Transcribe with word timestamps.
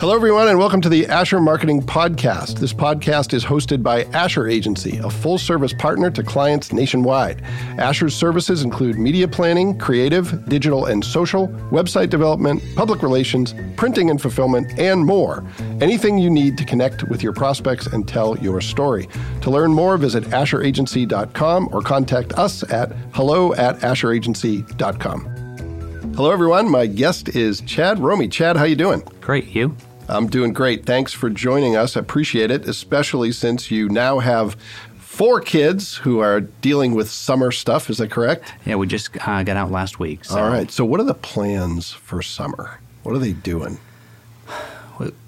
Hello, 0.00 0.14
everyone, 0.14 0.48
and 0.48 0.58
welcome 0.58 0.80
to 0.80 0.88
the 0.88 1.06
Asher 1.08 1.40
Marketing 1.40 1.82
Podcast. 1.82 2.58
This 2.58 2.72
podcast 2.72 3.34
is 3.34 3.44
hosted 3.44 3.82
by 3.82 4.04
Asher 4.14 4.48
Agency, 4.48 4.96
a 4.96 5.10
full 5.10 5.36
service 5.36 5.74
partner 5.74 6.10
to 6.12 6.22
clients 6.22 6.72
nationwide. 6.72 7.42
Asher's 7.76 8.16
services 8.16 8.62
include 8.62 8.98
media 8.98 9.28
planning, 9.28 9.76
creative, 9.76 10.48
digital 10.48 10.86
and 10.86 11.04
social, 11.04 11.48
website 11.70 12.08
development, 12.08 12.62
public 12.76 13.02
relations, 13.02 13.54
printing 13.76 14.08
and 14.08 14.22
fulfillment, 14.22 14.72
and 14.78 15.04
more. 15.04 15.44
Anything 15.82 16.16
you 16.16 16.30
need 16.30 16.56
to 16.56 16.64
connect 16.64 17.04
with 17.04 17.22
your 17.22 17.34
prospects 17.34 17.86
and 17.86 18.08
tell 18.08 18.38
your 18.38 18.62
story. 18.62 19.06
To 19.42 19.50
learn 19.50 19.70
more, 19.70 19.98
visit 19.98 20.24
AsherAgency.com 20.24 21.68
or 21.72 21.82
contact 21.82 22.32
us 22.38 22.62
at 22.72 22.90
hello 23.12 23.52
at 23.52 23.76
AsherAgency.com. 23.80 26.14
Hello, 26.16 26.30
everyone. 26.30 26.70
My 26.70 26.86
guest 26.86 27.36
is 27.36 27.60
Chad 27.60 27.98
Romey. 27.98 28.28
Chad, 28.28 28.56
how 28.56 28.64
you 28.64 28.76
doing? 28.76 29.02
Great. 29.20 29.48
You? 29.48 29.76
I'm 30.10 30.26
doing 30.28 30.52
great. 30.52 30.84
Thanks 30.84 31.12
for 31.12 31.30
joining 31.30 31.76
us. 31.76 31.96
I 31.96 32.00
appreciate 32.00 32.50
it, 32.50 32.68
especially 32.68 33.32
since 33.32 33.70
you 33.70 33.88
now 33.88 34.18
have 34.18 34.54
four 34.98 35.40
kids 35.40 35.96
who 35.96 36.18
are 36.20 36.40
dealing 36.40 36.94
with 36.94 37.10
summer 37.10 37.50
stuff. 37.52 37.88
Is 37.90 37.98
that 37.98 38.10
correct? 38.10 38.52
Yeah, 38.64 38.76
we 38.76 38.86
just 38.86 39.10
uh, 39.26 39.42
got 39.42 39.56
out 39.56 39.70
last 39.70 39.98
week. 39.98 40.24
So. 40.24 40.38
All 40.38 40.48
right. 40.50 40.70
So, 40.70 40.84
what 40.84 41.00
are 41.00 41.04
the 41.04 41.14
plans 41.14 41.90
for 41.92 42.22
summer? 42.22 42.80
What 43.02 43.14
are 43.14 43.18
they 43.18 43.32
doing? 43.32 43.78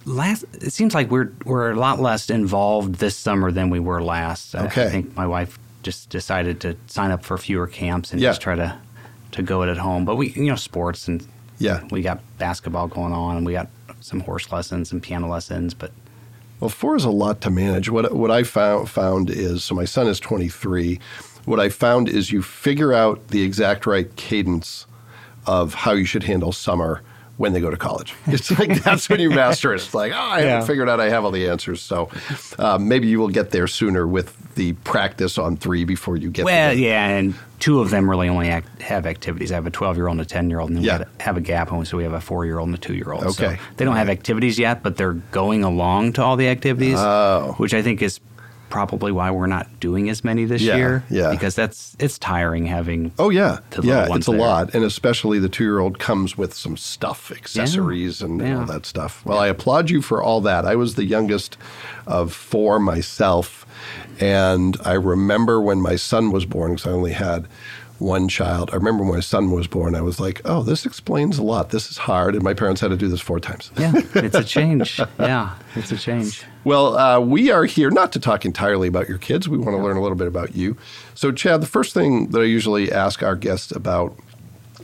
Last, 0.04 0.44
it 0.60 0.72
seems 0.72 0.94
like 0.94 1.10
we're 1.10 1.32
we're 1.46 1.70
a 1.70 1.76
lot 1.76 1.98
less 2.00 2.28
involved 2.28 2.96
this 2.96 3.16
summer 3.16 3.50
than 3.50 3.70
we 3.70 3.78
were 3.80 4.02
last. 4.02 4.54
Okay. 4.54 4.82
I, 4.82 4.86
I 4.86 4.88
think 4.90 5.16
my 5.16 5.26
wife 5.26 5.58
just 5.82 6.10
decided 6.10 6.60
to 6.60 6.76
sign 6.88 7.10
up 7.10 7.24
for 7.24 7.38
fewer 7.38 7.66
camps 7.66 8.12
and 8.12 8.20
Yeah. 8.20 8.30
just 8.30 8.42
try 8.42 8.54
to 8.56 8.76
to 9.30 9.42
go 9.42 9.62
it 9.62 9.70
at 9.70 9.78
home. 9.78 10.04
But 10.04 10.16
we, 10.16 10.30
you 10.32 10.44
know, 10.44 10.56
sports 10.56 11.08
and 11.08 11.26
Yeah. 11.62 11.82
we 11.90 12.02
got 12.02 12.20
basketball 12.38 12.88
going 12.88 13.12
on, 13.12 13.36
and 13.36 13.46
we 13.46 13.52
got 13.52 13.68
some 14.00 14.20
horse 14.20 14.50
lessons 14.50 14.92
and 14.92 15.02
piano 15.02 15.28
lessons. 15.28 15.74
But 15.74 15.92
Well, 16.60 16.70
four 16.70 16.96
is 16.96 17.04
a 17.04 17.10
lot 17.10 17.40
to 17.42 17.50
manage. 17.50 17.88
What 17.88 18.14
what 18.14 18.30
I 18.30 18.42
found 18.42 18.90
found 18.90 19.30
is 19.30 19.62
so 19.64 19.74
my 19.74 19.84
son 19.84 20.06
is 20.08 20.18
23. 20.20 20.98
What 21.44 21.60
I 21.60 21.68
found 21.68 22.08
is 22.08 22.32
you 22.32 22.42
figure 22.42 22.92
out 22.92 23.28
the 23.28 23.42
exact 23.42 23.86
right 23.86 24.14
cadence 24.16 24.86
of 25.46 25.74
how 25.74 25.92
you 25.92 26.04
should 26.04 26.24
handle 26.24 26.52
summer 26.52 27.02
when 27.42 27.52
they 27.52 27.60
go 27.60 27.70
to 27.70 27.76
college. 27.76 28.14
It's 28.28 28.56
like 28.56 28.80
that's 28.84 29.08
when 29.08 29.18
you 29.18 29.28
master 29.30 29.72
it. 29.72 29.76
It's 29.82 29.92
like, 29.94 30.12
oh, 30.12 30.16
I 30.16 30.42
haven't 30.42 30.68
figured 30.68 30.88
out 30.88 31.00
I 31.00 31.08
have 31.10 31.24
all 31.24 31.32
the 31.32 31.48
answers. 31.48 31.82
So 31.82 32.08
uh, 32.56 32.78
maybe 32.78 33.08
you 33.08 33.18
will 33.18 33.30
get 33.30 33.50
there 33.50 33.66
sooner 33.66 34.06
with 34.06 34.54
the 34.54 34.74
practice 34.84 35.38
on 35.38 35.56
three 35.56 35.84
before 35.84 36.16
you 36.16 36.30
get 36.30 36.44
well, 36.44 36.68
there. 36.70 36.78
yeah, 36.78 37.08
and 37.08 37.34
two 37.58 37.80
of 37.80 37.90
them 37.90 38.08
really 38.08 38.28
only 38.28 38.48
act, 38.48 38.80
have 38.80 39.06
activities. 39.06 39.50
I 39.50 39.56
have 39.56 39.66
a 39.66 39.70
12 39.72 39.96
year 39.96 40.06
old 40.06 40.18
and 40.18 40.24
a 40.24 40.28
10 40.28 40.50
year 40.50 40.60
old, 40.60 40.70
and 40.70 40.76
then 40.76 40.84
Yeah. 40.84 40.98
we 40.98 41.04
have 41.18 41.36
a 41.36 41.40
gap, 41.40 41.72
and 41.72 41.86
so 41.88 41.96
we 41.96 42.04
have 42.04 42.12
a 42.12 42.20
four 42.20 42.46
year 42.46 42.60
old 42.60 42.68
and 42.68 42.76
a 42.76 42.80
two 42.80 42.94
year 42.94 43.10
old. 43.12 43.24
Okay. 43.24 43.56
So 43.56 43.62
they 43.76 43.84
don't 43.84 43.96
have 43.96 44.08
activities 44.08 44.56
yet, 44.60 44.84
but 44.84 44.96
they're 44.96 45.14
going 45.32 45.64
along 45.64 46.12
to 46.12 46.22
all 46.22 46.36
the 46.36 46.46
activities, 46.48 46.98
Oh. 46.98 47.54
which 47.58 47.74
I 47.74 47.82
think 47.82 48.02
is 48.02 48.20
probably 48.72 49.12
why 49.12 49.30
we're 49.30 49.46
not 49.46 49.66
doing 49.80 50.08
as 50.08 50.24
many 50.24 50.46
this 50.46 50.62
Yeah, 50.62 50.76
year. 50.76 51.04
yeah. 51.10 51.30
because 51.30 51.54
that's 51.54 51.94
it's 51.98 52.18
tiring 52.18 52.64
having. 52.64 53.12
Oh 53.18 53.28
yeah, 53.28 53.58
the 53.70 53.82
yeah, 53.82 54.06
it's 54.16 54.26
a 54.26 54.30
lot, 54.32 54.74
and 54.74 54.82
especially 54.82 55.38
the 55.38 55.50
two-year-old 55.50 55.98
comes 55.98 56.38
with 56.38 56.54
some 56.54 56.78
stuff, 56.78 57.30
accessories, 57.30 58.22
and, 58.22 58.40
and 58.40 58.60
all 58.60 58.64
that 58.66 58.86
stuff. 58.86 59.24
Well, 59.26 59.38
I 59.38 59.48
applaud 59.48 59.90
you 59.90 60.00
for 60.00 60.22
all 60.22 60.40
that. 60.40 60.64
I 60.64 60.74
was 60.76 60.94
the 60.94 61.04
youngest 61.04 61.58
of 62.06 62.32
four 62.32 62.80
myself, 62.80 63.66
and 64.18 64.78
I 64.86 64.94
remember 64.94 65.60
when 65.60 65.82
my 65.82 65.96
son 65.96 66.32
was 66.32 66.46
born 66.46 66.72
because 66.76 66.86
I 66.86 66.92
only 66.92 67.12
had 67.12 67.46
one 68.02 68.28
child. 68.28 68.70
I 68.72 68.76
remember 68.76 69.04
when 69.04 69.14
my 69.14 69.20
son 69.20 69.50
was 69.50 69.66
born, 69.66 69.94
I 69.94 70.02
was 70.02 70.20
like, 70.20 70.40
"Oh, 70.44 70.62
this 70.62 70.84
explains 70.84 71.38
a 71.38 71.42
lot. 71.42 71.70
This 71.70 71.90
is 71.90 71.98
hard," 71.98 72.34
and 72.34 72.42
my 72.42 72.54
parents 72.54 72.80
had 72.80 72.90
to 72.90 72.96
do 72.96 73.08
this 73.08 73.20
four 73.20 73.40
times. 73.40 73.70
Yeah, 73.78 73.92
it's 74.14 74.34
a 74.34 74.44
change. 74.44 75.00
yeah, 75.18 75.54
it's 75.74 75.92
a 75.92 75.96
change. 75.96 76.44
Well, 76.64 76.96
uh, 76.96 77.20
we 77.20 77.50
are 77.50 77.64
here 77.64 77.90
not 77.90 78.12
to 78.12 78.20
talk 78.20 78.44
entirely 78.44 78.88
about 78.88 79.08
your 79.08 79.18
kids. 79.18 79.48
We 79.48 79.58
want 79.58 79.76
to 79.76 79.82
learn 79.82 79.96
a 79.96 80.02
little 80.02 80.16
bit 80.16 80.28
about 80.28 80.54
you. 80.54 80.76
So, 81.14 81.32
Chad, 81.32 81.60
the 81.60 81.66
first 81.66 81.94
thing 81.94 82.28
that 82.28 82.40
I 82.40 82.44
usually 82.44 82.92
ask 82.92 83.22
our 83.22 83.36
guests 83.36 83.72
about 83.72 84.16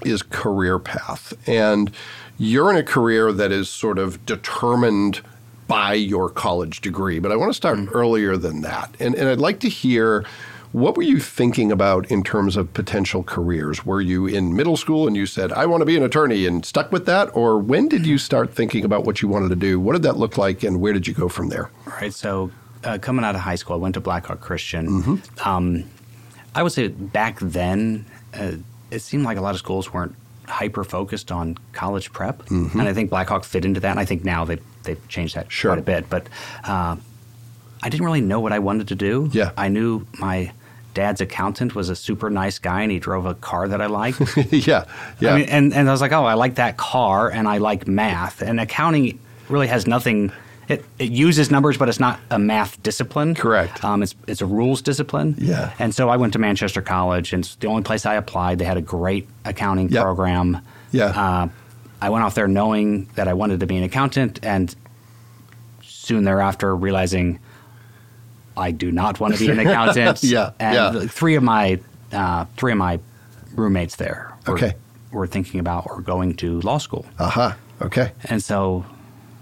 is 0.04 0.22
career 0.22 0.78
path. 0.78 1.34
And 1.46 1.90
you're 2.38 2.70
in 2.70 2.76
a 2.76 2.82
career 2.82 3.32
that 3.32 3.52
is 3.52 3.68
sort 3.68 3.98
of 3.98 4.24
determined 4.26 5.20
by 5.66 5.94
your 5.94 6.30
college 6.30 6.80
degree. 6.80 7.18
But 7.18 7.30
I 7.30 7.36
want 7.36 7.50
to 7.50 7.54
start 7.54 7.78
earlier 7.92 8.36
than 8.36 8.62
that. 8.62 8.94
And, 8.98 9.14
and 9.14 9.28
I'd 9.28 9.38
like 9.38 9.60
to 9.60 9.68
hear 9.68 10.24
what 10.72 10.96
were 10.96 11.02
you 11.02 11.18
thinking 11.20 11.72
about 11.72 12.10
in 12.10 12.22
terms 12.22 12.56
of 12.56 12.72
potential 12.74 13.22
careers? 13.22 13.84
Were 13.86 14.00
you 14.00 14.26
in 14.26 14.54
middle 14.54 14.76
school 14.76 15.06
and 15.06 15.16
you 15.16 15.26
said, 15.26 15.52
I 15.52 15.66
want 15.66 15.80
to 15.80 15.86
be 15.86 15.96
an 15.96 16.02
attorney 16.02 16.46
and 16.46 16.64
stuck 16.64 16.92
with 16.92 17.06
that? 17.06 17.34
Or 17.34 17.58
when 17.58 17.88
did 17.88 18.06
you 18.06 18.18
start 18.18 18.52
thinking 18.54 18.84
about 18.84 19.04
what 19.04 19.22
you 19.22 19.28
wanted 19.28 19.48
to 19.48 19.56
do? 19.56 19.80
What 19.80 19.94
did 19.94 20.02
that 20.02 20.16
look 20.16 20.36
like 20.36 20.62
and 20.62 20.80
where 20.80 20.92
did 20.92 21.06
you 21.06 21.14
go 21.14 21.28
from 21.28 21.48
there? 21.48 21.70
All 21.86 21.92
right. 21.94 22.12
So, 22.12 22.50
uh, 22.84 22.98
coming 23.00 23.24
out 23.24 23.34
of 23.34 23.40
high 23.40 23.56
school, 23.56 23.74
I 23.74 23.78
went 23.78 23.94
to 23.94 24.00
Blackhawk 24.00 24.40
Christian. 24.40 24.88
Mm-hmm. 25.02 25.48
Um, 25.48 25.84
I 26.54 26.62
would 26.62 26.72
say 26.72 26.88
back 26.88 27.38
then, 27.40 28.04
uh, 28.34 28.52
it 28.90 29.00
seemed 29.00 29.24
like 29.24 29.36
a 29.36 29.40
lot 29.40 29.50
of 29.54 29.58
schools 29.58 29.92
weren't 29.92 30.14
hyper 30.46 30.82
focused 30.84 31.30
on 31.30 31.56
college 31.72 32.10
prep, 32.12 32.48
and 32.50 32.80
I 32.80 32.94
think 32.94 33.10
Blackhawk 33.10 33.44
fit 33.44 33.64
into 33.66 33.80
that. 33.80 33.90
And 33.90 34.00
I 34.00 34.04
think 34.04 34.24
now 34.24 34.44
they've 34.44 34.62
they've 34.84 35.08
changed 35.08 35.34
that 35.34 35.50
Sure. 35.52 35.72
quite 35.72 35.78
a 35.78 35.82
bit. 35.82 36.08
But 36.08 36.28
uh, 36.64 36.96
I 37.82 37.88
didn't 37.90 38.06
really 38.06 38.20
know 38.22 38.40
what 38.40 38.52
I 38.52 38.58
wanted 38.60 38.88
to 38.88 38.94
do. 38.94 39.28
Yeah. 39.32 39.50
I 39.56 39.68
knew 39.68 40.06
my 40.18 40.52
dad's 40.98 41.20
accountant 41.20 41.76
was 41.76 41.88
a 41.90 41.94
super 41.94 42.28
nice 42.28 42.58
guy, 42.58 42.82
and 42.82 42.90
he 42.90 42.98
drove 42.98 43.24
a 43.24 43.34
car 43.34 43.68
that 43.68 43.80
I 43.80 43.86
liked. 43.86 44.20
yeah, 44.50 44.84
yeah. 45.20 45.32
I 45.32 45.38
mean, 45.38 45.48
and, 45.48 45.72
and 45.72 45.88
I 45.88 45.92
was 45.92 46.00
like, 46.00 46.10
oh, 46.12 46.24
I 46.24 46.34
like 46.34 46.56
that 46.56 46.76
car 46.76 47.30
and 47.30 47.46
I 47.46 47.58
like 47.58 47.86
math. 47.86 48.42
And 48.42 48.58
accounting 48.58 49.20
really 49.48 49.68
has 49.68 49.86
nothing. 49.86 50.32
It, 50.68 50.84
it 50.98 51.10
uses 51.12 51.50
numbers, 51.52 51.78
but 51.78 51.88
it's 51.88 52.00
not 52.00 52.18
a 52.30 52.38
math 52.38 52.82
discipline. 52.82 53.36
Correct. 53.36 53.84
Um, 53.84 54.02
it's 54.02 54.16
it's 54.26 54.40
a 54.40 54.46
rules 54.46 54.82
discipline. 54.82 55.36
Yeah. 55.38 55.72
And 55.78 55.94
so 55.94 56.08
I 56.08 56.16
went 56.16 56.32
to 56.32 56.40
Manchester 56.40 56.82
College, 56.82 57.32
and 57.32 57.44
it's 57.44 57.54
the 57.54 57.68
only 57.68 57.84
place 57.84 58.04
I 58.04 58.14
applied. 58.16 58.58
They 58.58 58.64
had 58.64 58.76
a 58.76 58.82
great 58.82 59.28
accounting 59.44 59.88
Yep. 59.90 60.02
program. 60.02 60.58
Yeah. 60.90 61.04
Uh, 61.06 61.48
I 62.02 62.10
went 62.10 62.24
off 62.24 62.34
there 62.34 62.48
knowing 62.48 63.08
that 63.14 63.28
I 63.28 63.34
wanted 63.34 63.60
to 63.60 63.66
be 63.66 63.76
an 63.76 63.84
accountant, 63.84 64.40
and 64.42 64.74
soon 65.82 66.24
thereafter 66.24 66.74
realizing 66.74 67.38
I 68.58 68.70
do 68.72 68.90
not 68.92 69.20
want 69.20 69.34
to 69.36 69.40
be 69.46 69.50
an 69.50 69.58
accountant. 69.66 70.22
Yeah, 70.22 70.50
And 70.58 70.74
yeah. 70.74 71.06
three 71.06 71.34
of 71.36 71.42
my 71.42 71.80
uh, 72.12 72.44
three 72.56 72.72
of 72.72 72.78
my 72.78 72.98
roommates 73.54 73.96
there 73.96 74.32
were, 74.46 74.54
Okay. 74.54 74.74
were 75.12 75.26
thinking 75.26 75.60
about 75.60 75.86
or 75.86 76.00
going 76.00 76.34
to 76.36 76.60
law 76.62 76.78
school. 76.78 77.06
Aha. 77.18 77.56
Okay. 77.82 78.12
And 78.24 78.42
so 78.42 78.84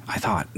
I 0.09 0.19
thought, 0.19 0.49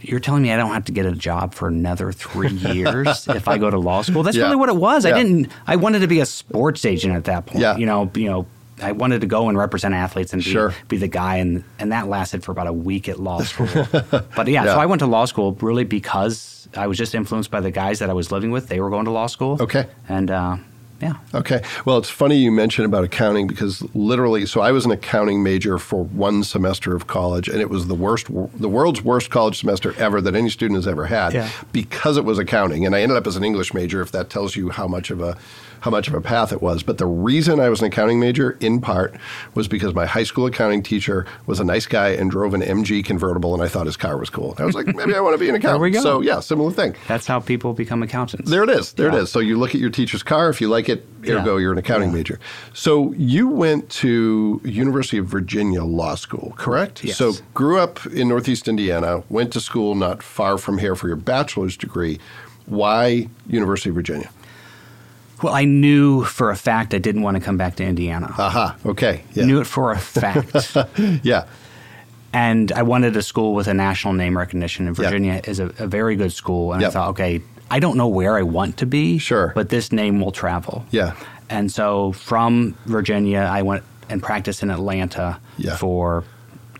you're 0.00 0.20
telling 0.20 0.42
me 0.42 0.52
I 0.52 0.56
don't 0.56 0.72
have 0.72 0.84
to 0.86 0.92
get 0.92 1.06
a 1.06 1.12
job 1.12 1.54
for 1.54 1.68
another 1.68 2.10
three 2.12 2.50
years 2.74 3.28
if 3.28 3.46
I 3.48 3.58
go 3.58 3.70
to 3.70 3.78
law 3.78 4.02
school? 4.02 4.22
That's 4.22 4.36
Yeah. 4.36 4.44
really 4.44 4.56
what 4.56 4.68
it 4.68 4.76
was. 4.76 5.04
Yeah. 5.04 5.14
I 5.14 5.22
didn't. 5.22 5.50
I 5.66 5.76
wanted 5.76 6.00
to 6.00 6.08
be 6.08 6.20
a 6.20 6.26
sports 6.26 6.84
agent 6.84 7.14
at 7.14 7.24
that 7.24 7.46
point. 7.46 7.60
Yeah. 7.60 7.76
You 7.76 7.86
know. 7.86 8.10
You 8.14 8.28
know. 8.30 8.46
I 8.80 8.92
wanted 8.92 9.20
to 9.20 9.26
go 9.26 9.48
and 9.48 9.56
represent 9.58 9.94
athletes 9.94 10.32
and 10.32 10.42
be, 10.42 10.50
Sure. 10.50 10.74
be 10.88 10.96
the 10.96 11.08
guy, 11.08 11.36
and 11.36 11.64
and 11.78 11.92
that 11.92 12.08
lasted 12.08 12.42
for 12.42 12.52
about 12.52 12.66
a 12.66 12.72
week 12.72 13.08
at 13.08 13.18
law 13.20 13.42
school. 13.42 13.66
but 14.36 14.48
yeah, 14.48 14.64
Yeah. 14.64 14.74
so 14.74 14.78
I 14.80 14.86
went 14.86 15.00
to 15.00 15.06
law 15.06 15.24
school 15.26 15.52
really 15.60 15.84
because 15.84 16.68
I 16.76 16.86
was 16.86 16.96
just 16.98 17.14
influenced 17.14 17.50
by 17.50 17.60
the 17.60 17.70
guys 17.70 17.98
that 17.98 18.10
I 18.10 18.12
was 18.14 18.32
living 18.32 18.50
with. 18.50 18.68
They 18.68 18.80
were 18.80 18.90
going 18.90 19.04
to 19.04 19.10
law 19.10 19.26
school. 19.26 19.58
Okay. 19.60 19.86
And 20.08 20.30
uh, 20.30 20.56
yeah, 21.00 21.14
Okay. 21.34 21.62
Well, 21.84 21.98
it's 21.98 22.08
funny 22.08 22.36
you 22.36 22.52
mentioned 22.52 22.86
about 22.86 23.02
accounting 23.04 23.46
because 23.48 23.82
literally, 23.94 24.46
so 24.46 24.60
I 24.60 24.70
was 24.72 24.84
an 24.84 24.92
accounting 24.92 25.42
major 25.42 25.76
for 25.78 26.04
one 26.04 26.44
semester 26.44 26.94
of 26.94 27.08
college, 27.08 27.48
and 27.48 27.60
it 27.60 27.68
was 27.68 27.88
the 27.88 27.94
worst, 27.96 28.26
the 28.28 28.68
world's 28.68 29.02
worst 29.02 29.28
college 29.28 29.58
semester 29.58 29.94
ever 29.98 30.20
that 30.20 30.36
any 30.36 30.48
student 30.48 30.76
has 30.78 30.86
ever 30.86 31.06
had 31.06 31.34
Yeah. 31.34 31.48
because 31.72 32.16
it 32.16 32.24
was 32.24 32.38
accounting. 32.38 32.86
And 32.86 32.94
I 32.94 33.00
ended 33.02 33.18
up 33.18 33.26
as 33.26 33.36
an 33.36 33.42
English 33.44 33.74
major, 33.74 34.00
if 34.00 34.12
that 34.12 34.30
tells 34.30 34.54
you 34.54 34.70
how 34.70 34.86
much 34.86 35.10
of 35.10 35.20
a 35.20 35.36
how 35.82 35.90
much 35.90 36.06
of 36.08 36.14
a 36.14 36.20
path 36.20 36.52
it 36.52 36.62
was. 36.62 36.82
But 36.82 36.98
the 36.98 37.06
reason 37.06 37.58
I 37.60 37.68
was 37.68 37.80
an 37.80 37.86
accounting 37.88 38.18
major, 38.20 38.52
in 38.60 38.80
part, 38.80 39.14
was 39.54 39.66
because 39.68 39.94
my 39.94 40.06
high 40.06 40.22
school 40.22 40.46
accounting 40.46 40.82
teacher 40.82 41.26
was 41.46 41.58
a 41.60 41.64
nice 41.64 41.86
guy 41.86 42.10
and 42.10 42.30
drove 42.30 42.54
an 42.54 42.62
MG 42.62 43.04
convertible, 43.04 43.52
and 43.52 43.62
I 43.62 43.68
thought 43.68 43.86
his 43.86 43.96
car 43.96 44.16
was 44.16 44.30
cool. 44.30 44.54
I 44.58 44.64
was 44.64 44.74
like, 44.76 44.86
maybe 44.86 45.14
I 45.14 45.20
want 45.20 45.34
to 45.34 45.38
be 45.38 45.48
an 45.48 45.56
accountant. 45.56 45.82
we 45.82 45.90
go. 45.90 46.00
So 46.00 46.20
yeah, 46.20 46.38
similar 46.40 46.70
thing. 46.70 46.94
that's 47.08 47.26
how 47.26 47.40
people 47.40 47.74
become 47.74 48.02
accountants. 48.02 48.48
There 48.48 48.62
it 48.62 48.70
is. 48.70 48.92
There 48.92 49.08
Yeah. 49.08 49.18
it 49.18 49.22
is. 49.24 49.30
So 49.30 49.40
you 49.40 49.58
look 49.58 49.74
at 49.74 49.80
your 49.80 49.90
teacher's 49.90 50.22
car. 50.22 50.48
If 50.50 50.60
you 50.60 50.68
like 50.68 50.88
it, 50.88 51.04
ergo, 51.28 51.56
Yeah. 51.56 51.60
you're 51.62 51.72
an 51.72 51.78
accounting 51.78 52.10
Yeah. 52.10 52.14
major. 52.16 52.40
So 52.72 53.12
you 53.18 53.48
went 53.48 53.90
to 53.90 54.60
University 54.64 55.18
of 55.18 55.26
Virginia 55.26 55.82
Law 55.82 56.14
School, 56.14 56.54
correct? 56.56 57.02
Yes. 57.02 57.16
So 57.16 57.32
grew 57.54 57.78
up 57.80 58.06
in 58.06 58.28
Northeast 58.28 58.68
Indiana, 58.68 59.24
went 59.28 59.52
to 59.54 59.60
school 59.60 59.94
not 59.96 60.22
far 60.22 60.58
from 60.58 60.78
here 60.78 60.94
for 60.94 61.08
your 61.08 61.16
bachelor's 61.16 61.76
degree. 61.76 62.20
Why 62.66 63.28
University 63.48 63.88
of 63.88 63.96
Virginia? 63.96 64.30
Well, 65.42 65.54
I 65.54 65.64
knew 65.64 66.24
for 66.24 66.50
a 66.50 66.56
fact 66.56 66.94
I 66.94 66.98
didn't 66.98 67.22
want 67.22 67.36
to 67.36 67.42
come 67.42 67.56
back 67.56 67.76
to 67.76 67.84
Indiana. 67.84 68.32
Aha. 68.38 68.76
Okay. 68.86 69.24
Yeah. 69.34 69.44
Knew 69.44 69.60
it 69.60 69.66
for 69.66 69.92
a 69.92 69.98
fact. 69.98 70.76
yeah. 71.24 71.46
and 72.32 72.72
I 72.72 72.82
wanted 72.82 73.16
a 73.16 73.22
school 73.22 73.54
with 73.54 73.66
a 73.68 73.74
national 73.74 74.14
name 74.14 74.36
recognition. 74.38 74.86
And. 74.86 74.96
Virginia 74.96 75.40
is 75.44 75.58
a, 75.60 75.66
a 75.78 75.86
very 75.86 76.16
good 76.16 76.32
school. 76.32 76.72
And 76.72 76.80
Yep. 76.82 76.90
I 76.90 76.92
thought, 76.92 77.08
okay, 77.10 77.42
I 77.70 77.78
don't 77.80 77.96
know 77.96 78.08
where 78.08 78.36
I 78.36 78.42
want 78.42 78.76
to 78.78 78.86
be. 78.86 79.18
Sure. 79.18 79.52
But 79.54 79.68
this 79.68 79.92
name 79.92 80.20
will 80.20 80.32
travel. 80.32 80.84
Yeah. 80.90 81.14
And 81.50 81.70
so 81.70 82.12
from 82.12 82.76
Virginia, 82.86 83.40
I 83.40 83.62
went 83.62 83.82
and 84.08 84.22
practiced 84.22 84.62
in 84.62 84.70
Atlanta 84.70 85.40
Yeah. 85.58 85.76
for 85.76 86.24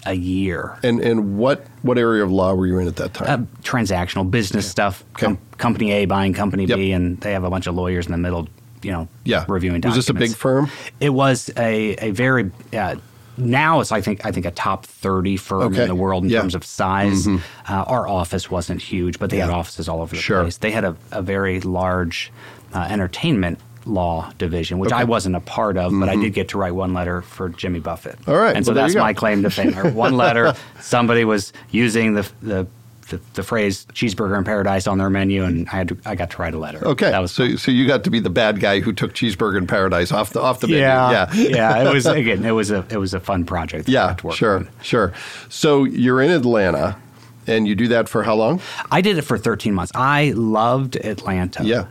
a 0.07 0.15
year. 0.15 0.77
And 0.83 1.01
and 1.01 1.37
what 1.39 1.65
what 1.83 1.99
area 1.99 2.25
of 2.25 2.31
law 2.33 2.55
were 2.55 2.67
you 2.67 2.79
in 2.79 2.89
at 2.89 2.97
that 2.97 3.21
Uh, 3.21 3.25
time? 3.27 3.49
transactional 3.63 4.31
business 4.31 4.69
stuff. 4.69 5.05
Okay. 5.17 5.27
Com- 5.27 5.39
company 5.59 5.93
A 5.93 6.05
buying 6.07 6.33
company 6.35 6.67
B, 6.67 6.93
and 6.93 7.21
they 7.21 7.33
have 7.33 7.45
a 7.45 7.51
bunch 7.51 7.67
of 7.67 7.75
lawyers 7.75 8.07
in 8.07 8.13
the 8.13 8.19
middle, 8.19 8.49
you 8.83 8.91
know, 8.91 9.07
yeah. 9.25 9.45
reviewing 9.49 9.81
Documents. 9.81 9.97
Was 9.97 10.07
this 10.07 10.11
a 10.11 10.19
big 10.19 10.35
firm? 10.37 10.69
It 11.01 11.11
was 11.11 11.51
a, 11.57 11.95
a 11.99 12.11
very 12.11 12.51
uh, 12.73 12.97
now 13.37 13.81
it's 13.81 13.93
I 13.93 14.01
think 14.01 14.27
I 14.27 14.33
think 14.33 14.45
a 14.45 14.51
top 14.51 14.85
thirty 14.87 15.37
firm 15.37 15.73
Okay. 15.73 15.83
in 15.83 15.89
the 15.89 15.95
world 15.95 16.25
in 16.25 16.31
Yeah. 16.31 16.41
terms 16.41 16.55
of 16.55 16.65
size. 16.65 17.27
Uh, 17.29 17.39
our 17.69 18.09
office 18.09 18.51
wasn't 18.51 18.83
huge, 18.83 19.19
but 19.19 19.31
they 19.31 19.39
had 19.39 19.51
offices 19.51 19.89
all 19.89 20.03
over 20.03 20.15
the 20.17 20.21
Sure. 20.21 20.43
place. 20.43 20.57
They 20.59 20.71
had 20.73 20.85
a, 20.85 20.97
a 21.13 21.23
very 21.23 21.61
large 21.61 22.33
uh, 22.75 22.87
entertainment 22.91 23.59
law 23.85 24.33
division, 24.39 24.79
which 24.79 24.93
I 24.93 25.05
wasn't 25.05 25.37
a 25.37 25.41
part 25.41 25.77
of, 25.77 25.93
but 25.93 26.09
I 26.09 26.13
mm-hmm. 26.13 26.23
did 26.23 26.35
get 26.35 26.49
to 26.51 26.59
write 26.59 26.75
one 26.75 26.93
letter 26.95 27.23
for 27.23 27.49
Jimmy 27.49 27.81
Buffett. 27.81 28.19
All 28.27 28.37
right. 28.37 28.55
and 28.55 28.65
so 28.65 28.73
Well, 28.73 28.83
that's 28.83 28.95
my 28.95 29.13
claim 29.13 29.43
to 29.43 29.51
fame. 29.51 29.73
One 29.95 30.17
letter, 30.17 30.55
somebody 30.81 31.25
was 31.25 31.53
using 31.71 32.15
the 32.15 32.31
the. 32.43 32.67
The, 33.09 33.21
the 33.35 33.43
phrase 33.43 33.85
"cheeseburger 33.93 34.39
in 34.39 34.45
paradise" 34.45 34.87
on 34.87 34.97
their 34.97 35.11
menu, 35.11 35.45
and 35.45 35.69
I 35.69 35.73
had 35.73 35.89
to, 35.89 35.99
I 36.07 36.15
got 36.15 36.31
to 36.31 36.37
write 36.41 36.55
a 36.55 36.59
letter. 36.59 36.87
Okay. 36.87 37.11
that 37.11 37.19
was 37.19 37.31
so 37.31 37.57
so 37.57 37.71
you 37.71 37.87
got 37.87 38.05
to 38.05 38.11
be 38.11 38.21
the 38.21 38.31
bad 38.31 38.59
guy 38.59 38.81
who 38.81 38.91
took 38.95 39.13
cheeseburger 39.13 39.59
in 39.59 39.67
paradise 39.67 40.13
off 40.13 40.31
the 40.31 40.41
off 40.41 40.61
the 40.61 40.69
menu. 40.69 40.81
yeah, 40.81 41.29
Yeah. 41.35 41.49
yeah. 41.49 41.91
It 41.91 41.93
was 41.93 42.07
again, 42.23 42.43
it 42.43 42.53
was 42.53 42.71
a 42.71 42.87
it 42.89 42.97
was 42.97 43.13
a 43.13 43.21
fun 43.21 43.45
project. 43.45 43.87
Yeah, 43.87 44.07
got 44.07 44.19
to 44.19 44.27
work 44.29 44.37
sure, 44.37 44.57
on. 44.59 44.69
sure. 44.81 45.13
So 45.51 45.85
you're 45.85 46.23
in 46.23 46.31
Atlanta, 46.31 46.97
and 47.47 47.69
you 47.69 47.75
do 47.75 47.89
that 47.89 48.09
for 48.09 48.23
how 48.23 48.35
long? 48.35 48.63
I 48.91 49.03
did 49.03 49.19
it 49.19 49.23
for 49.23 49.37
13 49.37 49.75
months. 49.75 49.93
I 49.95 50.33
loved 50.35 50.97
Atlanta. 50.97 51.65
Yeah. 51.65 51.87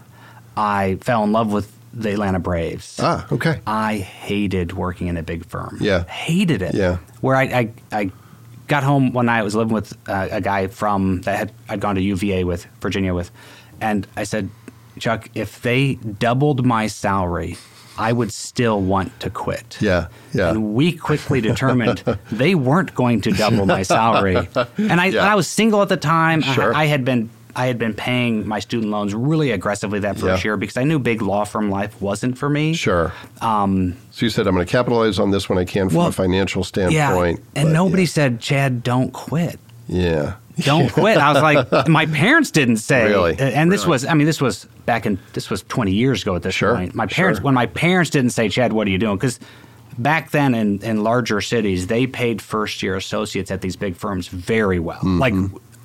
I 0.58 0.98
fell 1.02 1.24
in 1.24 1.32
love 1.32 1.52
with 1.52 1.72
the 1.94 2.12
Atlanta 2.14 2.40
Braves. 2.40 2.98
Ah, 3.02 3.26
okay. 3.32 3.60
I 3.68 3.98
hated 3.98 4.74
working 4.74 5.08
in 5.08 5.18
a 5.18 5.24
big 5.24 5.46
firm. 5.46 5.78
Yeah. 5.82 6.06
Hated 6.06 6.62
it. 6.62 6.74
Yeah. 6.74 6.98
Where 7.22 7.36
I, 7.36 7.44
I, 7.44 7.72
I 7.92 8.12
got 8.68 8.84
home 8.84 9.12
one 9.14 9.26
night, 9.26 9.40
I 9.40 9.44
was 9.44 9.56
living 9.56 9.74
with 9.74 9.98
uh, 10.08 10.28
a 10.32 10.42
guy 10.42 10.68
from 10.68 11.22
that 11.22 11.38
had 11.38 11.52
I'd 11.70 11.80
gone 11.82 11.96
to 11.96 12.02
UVA 12.02 12.44
with, 12.46 12.66
Virginia 12.82 13.14
with, 13.14 13.30
and 13.82 14.08
I 14.16 14.24
said, 14.24 14.50
Chuck, 15.00 15.30
if 15.36 15.62
they 15.62 15.96
doubled 15.96 16.66
my 16.66 16.88
salary, 16.88 17.58
I 17.98 18.14
would 18.14 18.32
still 18.32 18.80
want 18.82 19.20
to 19.20 19.30
quit. 19.30 19.78
Yeah, 19.82 20.08
yeah. 20.34 20.50
And 20.50 20.74
we 20.74 20.94
quickly 20.94 21.42
determined 21.42 22.00
they 22.32 22.56
weren't 22.56 22.96
going 22.96 23.22
to 23.22 23.32
double 23.32 23.66
my 23.66 23.84
salary. 23.84 24.36
And 24.78 25.00
I, 25.02 25.08
Yeah. 25.08 25.20
and 25.22 25.30
I 25.30 25.36
was 25.36 25.48
single 25.48 25.82
at 25.82 25.90
the 25.90 25.98
time. 25.98 26.42
I- 26.46 26.54
Sure. 26.56 26.74
I, 26.74 26.86
had 26.86 27.04
been 27.06 27.30
I 27.56 27.65
had 27.68 27.77
been 27.77 27.94
paying 27.94 28.48
my 28.48 28.59
student 28.59 28.92
loans 28.92 29.13
really 29.13 29.51
aggressively 29.51 30.00
that 30.00 30.18
first 30.18 30.44
Yeah. 30.44 30.50
year 30.51 30.57
because 30.57 30.77
I 30.77 30.83
knew 30.83 31.00
big 31.00 31.21
law 31.21 31.44
firm 31.44 31.69
life 31.69 32.01
wasn't 32.01 32.38
for 32.38 32.50
me. 32.50 32.74
Sure. 32.74 33.12
Um, 33.42 33.95
so 34.12 34.25
you 34.25 34.30
said 34.30 34.48
I'm 34.48 34.53
going 34.56 34.65
to 34.65 34.71
capitalize 34.71 35.19
on 35.19 35.31
this 35.31 35.50
when 35.50 35.57
I 35.57 35.65
can 35.65 35.89
from 35.89 35.98
Well, 35.98 36.07
a 36.07 36.12
financial 36.12 36.63
standpoint. 36.63 37.39
Yeah, 37.39 37.62
and 37.62 37.68
but 37.69 37.74
nobody 37.74 38.03
yeah. 38.03 38.07
said, 38.09 38.39
Chad, 38.39 38.83
don't 38.83 39.12
quit. 39.12 39.59
Yeah. 39.88 40.36
Don't 40.62 40.92
quit. 40.92 41.18
I 41.18 41.31
was 41.33 41.42
like, 41.42 41.88
my 41.88 42.06
parents 42.06 42.51
didn't 42.51 42.77
say. 42.77 43.06
Really? 43.06 43.36
And 43.39 43.71
this 43.71 43.81
Really? 43.83 43.92
was, 43.92 44.06
I 44.06 44.13
mean, 44.13 44.27
this 44.27 44.42
was 44.42 44.65
back 44.86 45.06
in, 45.06 45.18
this 45.33 45.50
was 45.50 45.63
20 45.63 45.92
years 45.92 46.21
ago 46.21 46.36
at 46.36 46.44
this 46.44 46.54
Sure, 46.54 46.75
point. 46.75 46.94
My 46.94 47.07
parents, 47.07 47.39
sure. 47.39 47.45
when 47.45 47.56
my 47.56 47.65
parents 47.68 48.12
didn't 48.12 48.31
say, 48.31 48.47
Chad, 48.50 48.71
what 48.74 48.86
are 48.86 48.92
you 48.92 48.97
doing? 49.00 49.15
Because 49.15 49.39
back 49.97 50.31
then 50.31 50.54
in, 50.54 50.80
in 50.83 51.04
larger 51.04 51.42
cities, 51.42 51.88
they 51.88 52.06
paid 52.06 52.42
first 52.42 52.83
year 52.83 52.95
associates 52.95 53.50
at 53.50 53.62
these 53.62 53.75
big 53.75 53.95
firms 53.95 54.27
very 54.27 54.77
well, 54.77 55.00
Mm-hmm. 55.00 55.19
like 55.19 55.33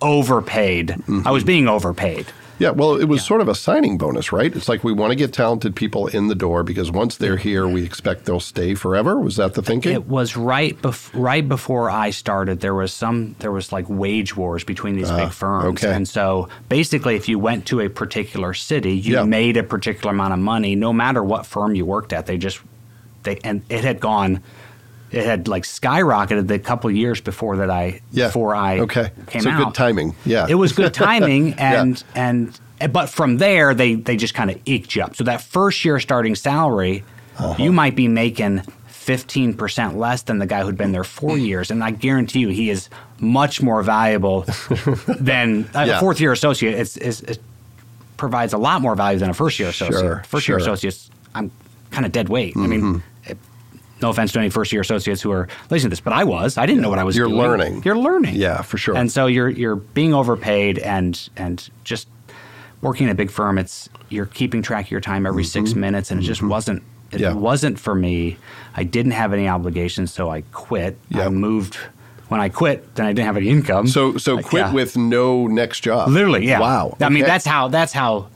overpaid. 0.03 0.97
I 1.25 1.31
was 1.31 1.45
being 1.45 1.69
overpaid. 1.69 2.27
Yeah, 2.59 2.71
well, 2.71 2.97
it 2.99 3.05
was 3.05 3.23
sort 3.23 3.43
of 3.43 3.49
a 3.49 3.55
signing 3.55 3.99
bonus, 3.99 4.33
right? 4.33 4.55
It's 4.57 4.67
like 4.67 4.83
we 4.83 4.91
want 4.95 5.11
to 5.11 5.15
get 5.15 5.35
talented 5.35 5.77
people 5.77 6.07
in 6.07 6.29
the 6.29 6.35
door 6.35 6.63
because 6.63 6.91
once 6.91 7.19
they're 7.19 7.37
here, 7.37 7.69
we 7.69 7.85
expect 7.85 8.25
they'll 8.25 8.41
stay 8.41 8.75
forever. 8.75 9.21
Was 9.21 9.37
that 9.37 9.53
the 9.53 9.61
thinking? 9.61 9.93
It 9.93 10.07
was 10.07 10.39
right 10.39 10.75
bef- 10.81 11.11
right 11.13 11.47
before 11.47 11.91
I 11.91 12.09
started. 12.09 12.61
There 12.61 12.73
was 12.75 12.95
some 12.95 13.37
there 13.41 13.53
was 13.53 13.73
like 13.73 13.85
wage 13.91 14.35
wars 14.39 14.65
between 14.65 14.97
these 14.97 15.11
big 15.11 15.33
firms, 15.33 15.85
Ah, 15.85 15.87
okay. 15.89 15.95
and 15.95 16.09
so 16.09 16.49
basically, 16.71 17.15
if 17.15 17.29
you 17.29 17.39
went 17.39 17.67
to 17.67 17.81
a 17.81 17.91
particular 17.91 18.55
city, 18.55 18.97
you 18.97 19.17
Yeah. 19.17 19.25
made 19.25 19.59
a 19.59 19.63
particular 19.63 20.13
amount 20.15 20.33
of 20.33 20.39
money, 20.39 20.75
no 20.77 20.95
matter 20.95 21.23
what 21.23 21.45
firm 21.45 21.75
you 21.75 21.85
worked 21.85 22.15
at. 22.15 22.25
They 22.25 22.39
just 22.39 22.61
they 23.25 23.37
and 23.45 23.61
it 23.69 23.85
had 23.85 24.01
gone. 24.01 24.41
It 25.17 25.25
had 25.25 25.49
like 25.49 25.63
skyrocketed 25.65 26.47
the 26.47 26.59
couple 26.59 26.91
years 26.91 27.21
before 27.21 27.57
that 27.59 27.71
I 27.71 28.01
yeah. 28.13 28.27
before 28.27 28.55
I 28.55 28.81
okay. 28.81 29.11
came 29.29 29.43
so 29.43 29.51
out. 29.51 29.65
good 29.65 29.75
timing. 29.75 30.15
Yeah. 30.25 30.47
It 30.49 30.55
was 30.57 30.73
good 30.73 30.93
timing, 31.09 31.49
Yeah. 31.49 31.81
and 31.83 32.05
and 32.15 32.61
but 32.93 33.09
from 33.09 33.39
there 33.39 33.75
they 33.75 33.95
they 33.95 34.17
just 34.17 34.35
kind 34.35 34.51
of 34.51 34.61
eked 34.67 34.95
you 34.95 35.03
up. 35.03 35.17
So 35.17 35.25
that 35.25 35.41
first 35.41 35.85
year 35.85 35.99
starting 36.01 36.35
salary, 36.35 37.03
Uh-huh. 37.39 37.55
you 37.63 37.73
might 37.73 37.97
be 37.97 38.09
making 38.09 38.63
fifteen 38.87 39.55
percent 39.55 39.97
less 39.97 40.23
than 40.23 40.39
the 40.39 40.47
guy 40.47 40.63
who'd 40.63 40.77
been 40.77 40.93
there 40.93 41.05
four 41.05 41.39
years, 41.39 41.71
and 41.71 41.83
I 41.83 41.93
guarantee 41.93 42.41
you 42.41 42.49
he 42.49 42.69
is 42.71 42.91
much 43.21 43.63
more 43.63 43.83
valuable 43.83 44.43
than 45.07 45.69
a 45.75 45.87
Yeah. 45.87 46.01
fourth 46.01 46.21
year 46.21 46.33
associate. 46.33 46.75
It's, 46.79 46.97
it's, 46.99 47.21
it 47.23 47.39
provides 48.17 48.53
a 48.53 48.59
lot 48.59 48.83
more 48.83 48.95
value 48.95 49.19
than 49.19 49.31
a 49.31 49.35
first 49.35 49.59
year 49.59 49.69
associate. 49.71 50.01
Sure, 50.01 50.23
first 50.27 50.45
sure. 50.47 50.57
year 50.59 50.61
Mm-hmm. 50.67 50.73
associates, 50.73 51.11
I'm 51.35 51.51
kind 51.91 52.05
of 52.05 52.13
dead 52.13 52.29
weight. 52.29 52.57
I 52.57 52.67
mean. 52.67 53.03
No 54.03 54.11
offense 54.11 54.33
to 54.33 54.39
any 54.39 54.51
first 54.51 54.73
year 54.73 54.83
associates 54.83 55.23
who 55.23 55.31
are 55.33 55.49
listening 55.71 55.87
to 55.87 55.89
this, 55.91 56.01
but 56.01 56.13
I 56.13 56.25
was. 56.25 56.59
I 56.59 56.67
didn't 56.67 56.83
know 56.83 56.91
what 56.91 56.99
I 56.99 57.05
was 57.05 57.17
You're 57.17 57.29
doing. 57.29 57.39
learning. 57.41 57.83
You're 57.85 57.97
learning. 57.97 58.35
Yeah, 58.35 58.61
for 58.63 58.77
sure. 58.77 58.95
And 58.97 59.11
so 59.11 59.27
you're 59.27 59.49
you're 59.49 59.77
being 59.77 60.13
overpaid 60.15 60.79
and 60.79 61.29
and 61.37 61.69
just 61.85 62.09
working 62.83 63.05
in 63.07 63.11
a 63.11 63.15
big 63.15 63.31
firm. 63.31 63.57
It's 63.59 63.89
you're 64.11 64.27
keeping 64.27 64.61
track 64.63 64.85
of 64.87 64.91
your 64.91 65.01
time 65.01 65.25
every 65.27 65.45
six 65.45 65.75
minutes, 65.75 66.11
and 66.11 66.21
it 66.21 66.25
just 66.25 66.43
wasn't. 66.43 66.83
It 67.13 67.17
Mm-hmm. 67.17 67.23
Yeah. 67.23 67.33
wasn't 67.35 67.79
for 67.79 67.95
me. 67.95 68.37
I 68.77 68.83
didn't 68.83 69.13
have 69.13 69.33
any 69.33 69.49
obligations, 69.49 70.13
so 70.13 70.29
I 70.29 70.43
quit. 70.53 70.99
I 71.15 71.29
moved. 71.29 71.77
When 72.29 72.41
I 72.41 72.49
quit, 72.49 72.97
then 72.97 73.07
I 73.07 73.13
didn't 73.13 73.27
have 73.27 73.37
any 73.37 73.49
income. 73.49 73.87
so 73.87 74.17
so 74.19 74.35
Like, 74.35 74.45
quit 74.47 74.67
yeah. 74.67 74.73
with 74.73 74.97
no 74.97 75.47
next 75.47 75.81
job. 75.83 76.09
literally, 76.09 76.45
yeah. 76.47 76.59
Wow. 76.59 76.97
I 77.01 77.09
mean, 77.09 77.23
that's 77.25 77.47
how 77.47 77.69
that's 77.69 77.93
how 77.93 78.29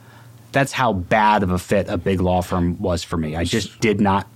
that's 0.52 0.70
how 0.72 0.92
bad 0.92 1.42
of 1.42 1.50
a 1.50 1.58
fit 1.58 1.88
a 1.88 1.96
big 1.98 2.20
law 2.20 2.40
firm 2.40 2.80
was 2.80 3.02
for 3.02 3.16
me. 3.16 3.34
I 3.36 3.42
just 3.44 3.80
did 3.80 4.00
not 4.00 4.26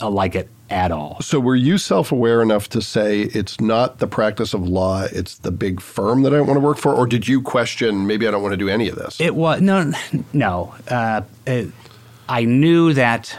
uh, 0.00 0.08
like 0.08 0.34
it 0.34 0.48
at 0.70 0.90
all. 0.90 1.18
So 1.20 1.38
were 1.38 1.54
you 1.56 1.76
self-aware 1.78 2.40
enough 2.42 2.68
to 2.70 2.80
say 2.82 3.20
it's 3.22 3.60
not 3.60 3.98
the 3.98 4.06
practice 4.06 4.54
of 4.54 4.66
law, 4.66 5.02
it's 5.12 5.36
the 5.38 5.50
big 5.50 5.80
firm 5.80 6.22
that 6.22 6.34
I 6.34 6.40
want 6.40 6.54
to 6.56 6.60
work 6.60 6.78
for, 6.78 6.94
or 6.94 7.06
did 7.06 7.28
you 7.28 7.42
question 7.42 8.06
maybe 8.06 8.26
I 8.26 8.30
don't 8.30 8.42
want 8.42 8.52
to 8.54 8.56
do 8.56 8.68
any 8.68 8.88
of 8.88 8.96
this? 8.96 9.20
It 9.20 9.34
was 9.34 9.60
no, 9.60 9.92
no. 10.32 10.74
Uh, 10.88 11.22
it, 11.46 11.68
I 12.28 12.44
knew 12.44 12.94
that 12.94 13.38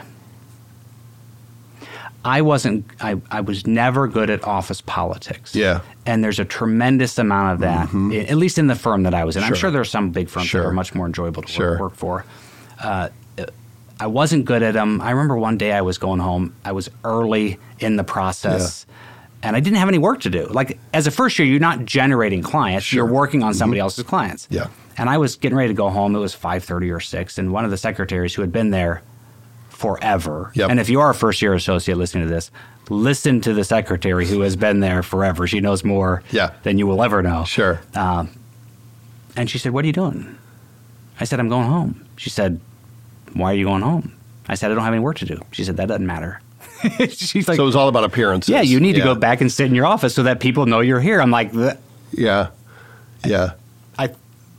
I 2.24 2.42
wasn't. 2.42 2.86
I, 3.01 3.22
I 3.30 3.42
was 3.42 3.68
never 3.68 4.07
good 4.07 4.30
at 4.31 4.44
office 4.44 4.81
politics. 4.81 5.56
Yeah. 5.56 5.81
and 6.07 6.24
there's 6.24 6.39
a 6.39 6.45
tremendous 6.45 7.18
amount 7.19 7.53
of 7.53 7.60
that, 7.62 7.89
i- 7.94 8.25
at 8.29 8.38
least 8.38 8.58
in 8.58 8.67
the 8.67 8.75
firm 8.75 9.03
that 9.03 9.13
I 9.13 9.24
was 9.25 9.36
in. 9.36 9.44
I'm 9.44 9.50
Sure. 9.50 9.55
sure 9.55 9.72
there's 9.72 9.89
some 9.91 10.10
big 10.12 10.29
firms 10.29 10.48
Sure. 10.48 10.62
that 10.62 10.67
are 10.67 10.74
much 10.74 10.94
more 10.96 11.05
enjoyable 11.05 11.41
to 11.44 11.51
Sure. 11.51 11.72
work, 11.72 11.79
work 11.82 11.96
for. 11.96 12.25
Uh, 12.82 13.10
I 14.00 14.08
wasn't 14.08 14.46
good 14.46 14.62
at 14.64 14.74
them. 14.74 15.00
I 15.02 15.12
remember 15.12 15.38
one 15.38 15.58
day 15.58 15.72
I 15.72 15.82
was 15.82 15.98
going 15.98 16.20
home. 16.20 16.54
I 16.66 16.72
was 16.74 16.90
early 17.04 17.58
in 17.80 17.96
the 17.96 18.04
process. 18.04 18.86
And 19.44 19.56
I 19.56 19.60
didn't 19.60 19.78
have 19.78 19.88
any 19.90 20.00
work 20.00 20.22
to 20.22 20.30
do. 20.30 20.48
Like 20.48 20.80
as 20.94 21.06
a 21.08 21.12
first 21.12 21.38
year, 21.38 21.48
you're 21.48 21.60
not 21.60 21.86
generating 21.86 22.42
clients. 22.42 22.86
Sure. 22.86 23.04
Mm-hmm. 23.04 23.08
You're 23.14 23.16
working 23.20 23.44
on 23.44 23.54
somebody 23.54 23.80
else's 23.80 24.04
clients. 24.04 24.48
Yeah. 24.50 24.68
And 24.98 25.08
I 25.10 25.18
was 25.20 25.36
getting 25.36 25.56
ready 25.58 25.68
to 25.70 25.74
go 25.75 25.90
home. 25.90 26.16
It 26.16 26.20
was 26.20 26.34
five 26.34 26.64
thirty 26.64 26.90
or 26.90 27.00
six, 27.00 27.38
and 27.38 27.52
one 27.54 27.64
of 27.66 27.70
the 27.72 27.78
secretaries 27.78 28.34
who 28.34 28.42
had 28.42 28.52
been 28.52 28.72
there 28.72 29.04
forever. 29.70 30.52
Yep. 30.56 30.70
And 30.72 30.80
if 30.80 30.90
you 30.90 31.00
are 31.02 31.10
a 31.10 31.14
first 31.14 31.42
year 31.42 31.54
associate 31.54 31.96
listening 31.98 32.28
to 32.28 32.34
this, 32.34 32.50
listen 32.90 33.42
to 33.42 33.54
the 33.54 33.64
secretary 33.64 34.25
who 34.25 34.42
has 34.42 34.56
been 34.56 34.80
there 34.80 35.04
forever. 35.04 35.48
She 35.48 35.60
knows 35.60 35.84
more 35.84 36.24
Yeah. 36.32 36.52
than 36.64 36.78
you 36.78 36.88
will 36.88 37.04
ever 37.04 37.22
know. 37.22 37.44
Sure. 37.44 37.82
Um, 37.94 38.30
and 39.36 39.50
she 39.50 39.58
said, 39.58 39.74
"What 39.74 39.84
are 39.84 39.88
you 39.88 39.94
doing?" 39.94 40.38
I 41.20 41.25
said, 41.25 41.40
"I'm 41.40 41.50
going 41.50 41.68
home." 41.68 42.06
She 42.18 42.30
said, 42.30 42.60
"Why 43.36 43.51
are 43.51 43.56
you 43.56 43.65
going 43.65 43.82
home?" 43.84 44.12
I 44.50 44.56
said, 44.56 44.72
"I 44.72 44.75
don't 44.75 44.84
have 44.84 44.94
any 44.94 45.01
work 45.01 45.18
to 45.18 45.25
do." 45.25 45.39
She 45.51 45.63
said, 45.63 45.77
"That 45.77 45.88
doesn't 45.88 46.06
matter." 46.08 46.42
She's 47.10 47.48
like, 47.48 47.58
so 47.58 47.63
it 47.63 47.65
was 47.68 47.75
all 47.75 47.88
about 47.88 48.04
appearances. 48.04 48.50
"Yeah, 48.50 48.62
you 48.62 48.80
need 48.80 48.94
to 48.96 49.01
go 49.01 49.15
back 49.15 49.42
and 49.42 49.51
sit 49.51 49.68
in 49.68 49.75
your 49.75 49.86
office 49.86 50.13
so 50.15 50.24
that 50.24 50.39
people 50.39 50.65
know 50.65 50.80
you're 50.82 51.00
here." 51.00 51.22
I'm 51.22 51.32
like, 51.32 51.51
"Th- 51.51 51.74
Yeah. 52.12 52.48
Yeah. 53.25 53.51
I, 53.98 54.10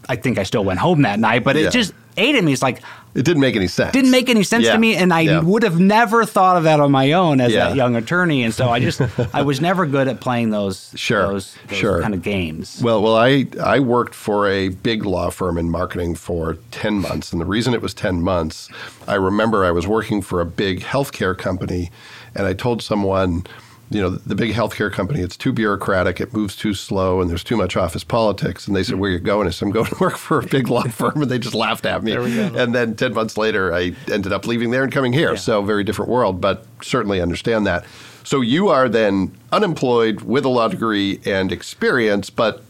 I 0.08 0.16
think 0.16 0.38
I 0.38 0.42
still 0.44 0.64
went 0.64 0.78
home 0.80 1.02
that 1.02 1.18
night, 1.20 1.44
but 1.44 1.56
it 1.56 1.64
Yeah. 1.64 1.70
just 1.70 1.92
ate 2.16 2.34
at 2.34 2.44
me. 2.44 2.52
It's 2.52 2.62
like 2.62 2.80
It 3.14 3.24
didn't 3.24 3.40
make 3.40 3.56
any 3.56 3.66
sense. 3.66 3.92
didn't 3.92 4.10
make 4.10 4.28
any 4.28 4.42
sense 4.42 4.64
Yeah. 4.64 4.72
to 4.72 4.78
me, 4.78 4.94
and 4.96 5.12
I 5.12 5.20
Yeah. 5.20 5.40
would 5.40 5.62
have 5.62 5.80
never 5.80 6.24
thought 6.24 6.56
of 6.56 6.64
that 6.64 6.80
on 6.80 6.90
my 6.92 7.12
own 7.12 7.40
as 7.40 7.52
Yeah. 7.52 7.68
that 7.68 7.76
young 7.76 7.96
attorney. 7.96 8.42
And 8.42 8.52
so 8.52 8.68
I 8.68 8.78
just 8.80 9.00
I 9.32 9.42
was 9.42 9.60
never 9.60 9.86
good 9.86 10.06
at 10.08 10.20
playing 10.20 10.50
those 10.50 10.90
Sure, 10.94 11.26
those, 11.28 11.54
those 11.68 11.78
sure. 11.78 12.02
kind 12.02 12.14
of 12.14 12.22
games. 12.22 12.80
Well, 12.82 13.00
well, 13.02 13.16
I 13.16 13.46
I 13.62 13.80
worked 13.80 14.14
for 14.14 14.48
a 14.48 14.68
big 14.68 15.04
law 15.06 15.30
firm 15.30 15.56
in 15.58 15.70
marketing 15.70 16.14
for 16.14 16.58
ten 16.70 17.00
months, 17.00 17.32
and 17.32 17.40
the 17.40 17.46
reason 17.46 17.72
it 17.74 17.82
was 17.82 17.94
ten 17.94 18.22
months, 18.22 18.68
I 19.08 19.14
remember 19.14 19.64
I 19.64 19.70
was 19.70 19.86
working 19.86 20.20
for 20.22 20.40
a 20.40 20.46
big 20.46 20.82
healthcare 20.82 21.36
company, 21.36 21.90
and 22.34 22.46
I 22.46 22.52
told 22.52 22.82
someone, 22.82 23.44
you 23.90 24.00
know, 24.00 24.10
the 24.10 24.34
big 24.34 24.52
healthcare 24.52 24.90
company, 24.92 25.20
it's 25.20 25.36
too 25.36 25.52
bureaucratic, 25.52 26.20
it 26.20 26.32
moves 26.34 26.56
too 26.56 26.74
slow, 26.74 27.20
and 27.20 27.30
there's 27.30 27.44
too 27.44 27.56
much 27.56 27.76
office 27.76 28.02
politics. 28.02 28.66
And 28.66 28.74
they 28.74 28.82
said, 28.82 28.96
"Where 28.96 29.10
you 29.10 29.18
going?" 29.20 29.46
I 29.46 29.50
said, 29.50 29.66
"I'm 29.66 29.72
going 29.72 29.86
to 29.86 29.96
work 30.00 30.16
for 30.16 30.40
a 30.40 30.46
big 30.46 30.68
law 30.68 30.82
firm," 30.84 31.22
and 31.22 31.30
they 31.30 31.38
just 31.38 31.54
laughed 31.54 31.86
at 31.86 32.02
me. 32.02 32.12
And 32.12 32.74
then 32.74 32.96
ten 32.96 33.14
months 33.14 33.36
later, 33.36 33.72
I 33.72 33.94
ended 34.10 34.32
up 34.32 34.46
leaving 34.46 34.70
there 34.72 34.82
and 34.82 34.92
coming 34.92 35.12
here. 35.12 35.36
So 35.36 35.62
very 35.62 35.84
different 35.84 36.10
world, 36.10 36.40
but 36.40 36.66
certainly 36.82 37.20
understand 37.20 37.66
that. 37.66 37.84
So 38.24 38.40
you 38.40 38.68
are 38.70 38.88
then 38.88 39.30
unemployed 39.52 40.22
with 40.22 40.44
a 40.44 40.48
law 40.48 40.66
degree 40.66 41.20
and 41.24 41.52
experience, 41.52 42.28
but 42.28 42.64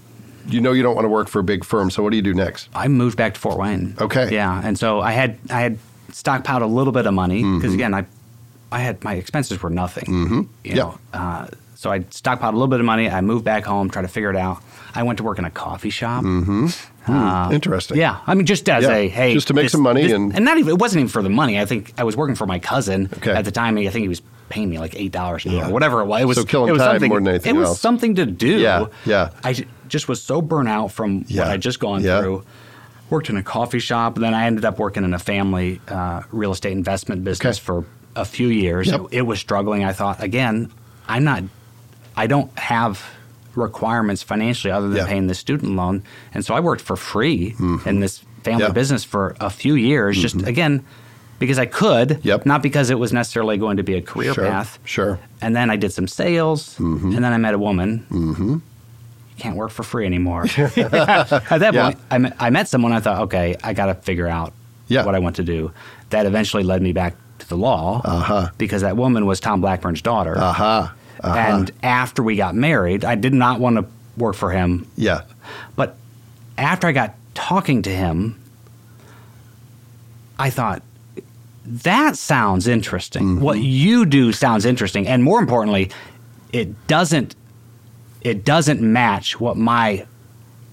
you 0.49 0.61
know 0.61 0.73
you 0.73 0.83
don't 0.83 0.95
want 0.95 1.07
to 1.07 1.11
work 1.11 1.29
for 1.29 1.39
a 1.39 1.45
big 1.45 1.65
firm. 1.65 1.91
So 1.91 2.03
what 2.03 2.11
do 2.11 2.17
you 2.17 2.23
do 2.23 2.35
next? 2.35 2.69
I 2.75 2.89
moved 2.89 3.17
back 3.17 3.33
to 3.35 3.41
Fort 3.41 3.59
Wayne. 3.59 3.95
Okay. 4.01 4.33
Yeah, 4.35 4.61
and 4.63 4.79
so 4.79 5.01
I 5.01 5.13
had 5.13 5.39
I 5.51 5.61
had 5.63 5.79
stockpiled 6.11 6.63
a 6.63 6.67
little 6.67 6.93
bit 6.93 7.07
of 7.07 7.15
money 7.15 7.43
Mm-hmm. 7.43 7.59
because 7.59 7.73
again 7.75 7.95
I 7.95 8.05
I 8.73 8.81
had 8.81 9.03
my 9.05 9.15
expenses 9.15 9.63
were 9.63 9.71
nothing. 9.71 10.05
Mm-hmm. 10.05 10.41
You 10.65 10.75
Yeah. 10.75 10.93
uh, 11.13 11.47
so 11.75 11.93
I 11.93 12.01
stockpiled 12.01 12.49
a 12.51 12.53
little 12.53 12.69
bit 12.69 12.81
of 12.81 12.87
money. 12.87 13.09
I 13.11 13.21
moved 13.21 13.45
back 13.45 13.65
home, 13.65 13.91
tried 13.91 14.03
to 14.03 14.09
figure 14.09 14.31
it 14.31 14.37
out. 14.37 14.59
I 14.95 15.03
went 15.03 15.19
to 15.19 15.23
work 15.25 15.39
in 15.39 15.45
a 15.45 15.51
coffee 15.51 15.91
shop. 15.91 16.25
Uh, 17.07 17.51
Interesting. 17.53 17.99
Yeah, 17.99 18.19
I 18.27 18.35
mean, 18.35 18.47
just 18.47 18.69
as 18.69 18.83
Yeah, 18.85 18.95
a 18.95 19.09
hey, 19.09 19.35
just 19.35 19.47
to 19.49 19.55
make 19.55 19.67
this- 19.67 19.73
some 19.73 19.83
money 19.83 20.03
this- 20.03 20.13
and- 20.13 20.35
and 20.35 20.45
not 20.45 20.59
even 20.59 20.71
it 20.71 20.79
wasn't 20.79 21.01
even 21.01 21.09
for 21.09 21.23
the 21.23 21.29
money. 21.29 21.61
I 21.61 21.65
think 21.65 21.93
I 21.99 22.03
was 22.05 22.17
working 22.17 22.35
for 22.35 22.47
my 22.47 22.59
cousin 22.59 23.09
Okay. 23.19 23.31
at 23.33 23.45
the 23.45 23.51
time. 23.53 23.77
I 23.79 23.83
think 23.89 24.03
he 24.03 24.09
was 24.09 24.23
paying 24.49 24.69
me 24.71 24.79
like 24.79 24.95
eight 24.97 25.13
dollars 25.13 25.45
an 25.45 25.53
Yeah. 25.53 25.67
hour, 25.67 25.73
whatever 25.73 26.01
it 26.01 26.07
was. 26.07 26.23
It 26.23 26.25
was 26.27 26.37
So 26.39 26.45
killing 26.45 26.71
it 26.71 26.73
was 26.73 26.81
time 26.83 26.93
something, 26.95 27.09
more 27.11 27.21
than 27.21 27.29
anything 27.29 27.55
It 27.55 27.59
was 27.59 27.69
else. 27.69 27.81
something 27.81 28.15
to 28.17 28.27
do. 28.27 28.59
Yeah, 28.59 28.87
yeah. 29.05 29.29
I 29.45 29.55
just 29.89 30.09
was 30.09 30.21
so 30.23 30.41
burnt 30.43 30.69
out 30.69 30.91
from 30.93 31.25
Yeah, 31.29 31.43
what 31.43 31.51
I'd 31.53 31.61
just 31.61 31.79
gone 31.79 32.03
yeah. 32.03 32.21
through. 32.21 32.43
Worked 33.11 33.31
in 33.31 33.37
a 33.37 33.43
coffee 33.43 33.79
shop, 33.79 34.17
and 34.17 34.25
then 34.25 34.35
I 34.35 34.47
ended 34.47 34.65
up 34.65 34.81
working 34.81 35.05
in 35.05 35.15
a 35.15 35.19
family 35.21 35.81
uh, 35.89 36.23
real 36.33 36.51
estate 36.51 36.73
investment 36.73 37.23
business 37.23 37.59
Okay. 37.59 37.65
for 37.65 37.85
a 38.17 38.25
few 38.25 38.49
years. 38.49 38.89
Yep. 38.89 39.01
It, 39.13 39.19
it 39.19 39.23
was 39.23 39.39
struggling. 39.39 39.85
I 39.85 39.93
thought, 39.93 40.23
again, 40.23 40.73
I'm 41.07 41.23
not, 41.25 41.45
I 42.17 42.27
don't 42.27 42.57
have 42.59 43.05
requirements 43.55 44.23
financially 44.23 44.73
other 44.73 44.89
than 44.89 44.97
Yeah. 44.99 45.07
paying 45.07 45.27
the 45.29 45.35
student 45.35 45.77
loan, 45.77 46.03
and 46.35 46.45
so 46.45 46.55
I 46.55 46.61
worked 46.61 46.83
for 46.83 46.97
free 46.97 47.53
mm-hmm. 47.53 47.89
in 47.89 48.01
this 48.01 48.23
family 48.43 48.65
Yeah. 48.65 48.71
business 48.71 49.05
for 49.05 49.35
a 49.41 49.51
few 49.51 49.75
years. 49.75 50.19
Just 50.21 50.37
mm-hmm. 50.37 50.49
again, 50.49 50.85
because 51.39 51.59
I 51.59 51.67
could, 51.67 52.21
Yep. 52.23 52.47
not 52.47 52.63
because 52.63 52.91
it 52.91 52.99
was 52.99 53.13
necessarily 53.13 53.57
going 53.59 53.77
to 53.79 53.83
be 53.83 53.95
a 53.95 54.03
career 54.03 54.35
Sure. 54.35 54.45
path. 54.45 54.79
Sure. 54.85 55.19
And 55.41 55.55
then 55.55 55.71
I 55.71 55.77
did 55.77 55.93
some 55.93 56.09
sales, 56.09 56.75
mm-hmm. 56.79 57.15
and 57.15 57.25
then 57.25 57.33
I 57.33 57.39
met 57.39 57.55
a 57.55 57.59
woman. 57.59 58.07
Mm-hmm. 58.11 58.53
You 58.53 59.43
can't 59.43 59.57
work 59.57 59.71
for 59.71 59.83
free 59.83 60.07
anymore. 60.07 60.45
At 60.57 60.75
that 60.75 61.75
Yeah. 61.75 61.83
point, 61.85 61.99
I 62.11 62.19
met, 62.19 62.37
I 62.41 62.51
met 62.51 62.69
someone. 62.69 62.93
I 62.93 63.01
thought, 63.01 63.23
okay, 63.23 63.57
I 63.63 63.73
got 63.75 63.87
to 63.87 63.95
figure 63.95 64.27
out 64.29 64.53
what 64.89 65.15
I 65.15 65.19
want 65.19 65.37
to 65.37 65.43
do. 65.45 65.73
That 66.11 66.27
eventually 66.27 66.63
led 66.63 66.81
me 66.83 66.93
back 66.93 67.17
the 67.47 67.57
law 67.57 68.01
Uh-huh. 68.05 68.49
because 68.59 68.83
that 68.83 68.97
woman 68.97 69.27
was 69.27 69.41
Tom 69.41 69.61
Blackburn's 69.61 70.03
daughter. 70.03 70.37
Aha. 70.39 70.95
Uh-huh. 71.23 71.39
And 71.39 71.71
after 71.83 72.23
we 72.23 72.37
got 72.37 72.55
married, 72.55 73.05
I 73.05 73.15
did 73.15 73.33
not 73.35 73.59
want 73.61 73.77
to 73.77 73.87
work 74.17 74.35
for 74.37 74.51
him. 74.51 74.87
Yeah. 74.97 75.23
But 75.75 75.97
after 76.59 76.87
I 76.87 76.93
got 76.93 77.15
talking 77.35 77.83
to 77.83 77.91
him, 77.91 78.39
I 80.39 80.51
thought, 80.51 80.83
that 81.65 82.17
sounds 82.17 82.67
interesting. 82.69 83.25
Mm-hmm. 83.25 83.41
What 83.43 83.59
you 83.59 84.05
do 84.07 84.33
sounds 84.33 84.65
interesting. 84.65 85.07
And 85.09 85.25
more 85.25 85.41
importantly, 85.41 85.91
it 86.53 86.87
doesn't 86.87 87.35
it 88.21 88.45
doesn't 88.45 88.81
match 88.81 89.41
what 89.41 89.57
my 89.57 90.05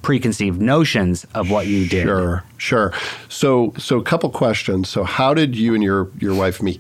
preconceived 0.04 0.62
notions 0.62 1.26
of 1.34 1.50
what 1.50 1.66
you 1.66 1.88
did. 1.88 2.04
Sure. 2.04 2.44
Sure. 2.58 2.94
So 3.30 3.74
so 3.80 3.98
a 3.98 4.04
couple 4.04 4.30
questions. 4.30 4.90
So 4.90 5.04
how 5.04 5.34
did 5.34 5.56
you 5.56 5.74
and 5.74 5.84
your 5.84 6.10
your 6.20 6.36
wife 6.36 6.62
meet? 6.62 6.80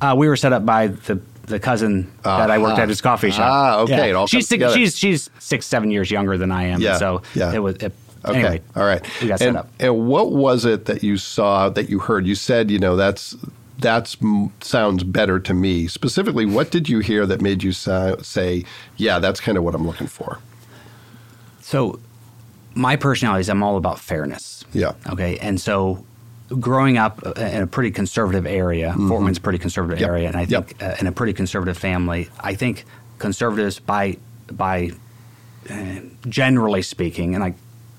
Uh, 0.00 0.14
we 0.16 0.28
were 0.28 0.36
set 0.36 0.54
up 0.54 0.64
by 0.64 0.86
the 0.86 1.20
the 1.42 1.60
cousin 1.60 2.10
that 2.22 2.50
I 2.50 2.58
worked 2.58 2.78
at 2.78 2.88
his 2.88 3.00
coffee 3.00 3.30
shop. 3.30 3.50
Ah, 3.50 3.78
okay, 3.80 4.10
It 4.10 4.14
all 4.14 4.26
she's, 4.26 4.48
six, 4.48 4.72
she's 4.72 4.96
she's 4.96 5.30
six 5.38 5.66
seven 5.66 5.90
years 5.90 6.10
younger 6.10 6.38
than 6.38 6.50
I 6.50 6.64
am. 6.64 6.80
Yeah. 6.80 6.96
So 6.96 7.22
yeah. 7.34 7.52
it 7.52 7.58
was. 7.58 7.76
It, 7.76 7.92
Okay. 8.24 8.38
Anyway, 8.38 8.62
All 8.74 8.82
right. 8.82 9.06
We 9.22 9.28
got 9.28 9.40
and, 9.40 9.54
set 9.54 9.56
up. 9.56 9.68
And 9.78 10.08
what 10.08 10.32
was 10.32 10.64
it 10.64 10.86
that 10.86 11.04
you 11.04 11.16
saw 11.16 11.68
that 11.68 11.88
you 11.88 12.00
heard? 12.00 12.26
You 12.26 12.34
said, 12.34 12.72
you 12.72 12.78
know, 12.80 12.96
that's 12.96 13.36
that's 13.78 14.16
mm, 14.16 14.50
sounds 14.64 15.04
better 15.04 15.38
to 15.38 15.54
me. 15.54 15.86
Specifically, 15.86 16.44
what 16.44 16.72
did 16.72 16.88
you 16.88 16.98
hear 16.98 17.24
that 17.26 17.40
made 17.40 17.62
you 17.62 17.70
sa- 17.70 18.16
say, 18.22 18.64
yeah, 18.96 19.20
that's 19.20 19.38
kind 19.38 19.56
of 19.56 19.62
what 19.62 19.76
I'm 19.76 19.86
looking 19.86 20.08
for? 20.08 20.38
So, 21.60 22.00
my 22.76 22.94
personality 22.96 23.40
is 23.40 23.48
I'm 23.48 23.62
all 23.62 23.76
about 23.76 23.98
fairness. 23.98 24.64
Yeah. 24.72 24.92
Okay. 25.08 25.38
And 25.38 25.60
so, 25.60 26.04
growing 26.60 26.98
up 26.98 27.20
uh, 27.26 27.32
in 27.40 27.62
a 27.62 27.66
pretty 27.66 27.90
conservative 27.90 28.46
area, 28.46 28.92
Fort 29.08 29.22
Wayne's 29.24 29.38
a 29.38 29.40
pretty 29.40 29.58
conservative 29.58 29.98
Mm-hmm. 29.98 30.02
Yep. 30.04 30.10
area, 30.10 30.28
and 30.28 30.36
I 30.36 30.42
Yep. 30.42 30.66
think 30.68 30.82
uh, 30.82 30.94
in 31.00 31.06
a 31.08 31.12
pretty 31.12 31.32
conservative 31.32 31.76
family, 31.78 32.28
I 32.38 32.54
think 32.54 32.84
conservatives, 33.18 33.80
by 33.80 34.16
by 34.52 34.92
uh, 35.70 36.00
generally 36.28 36.82
speaking, 36.82 37.34
and 37.34 37.42
I 37.42 37.54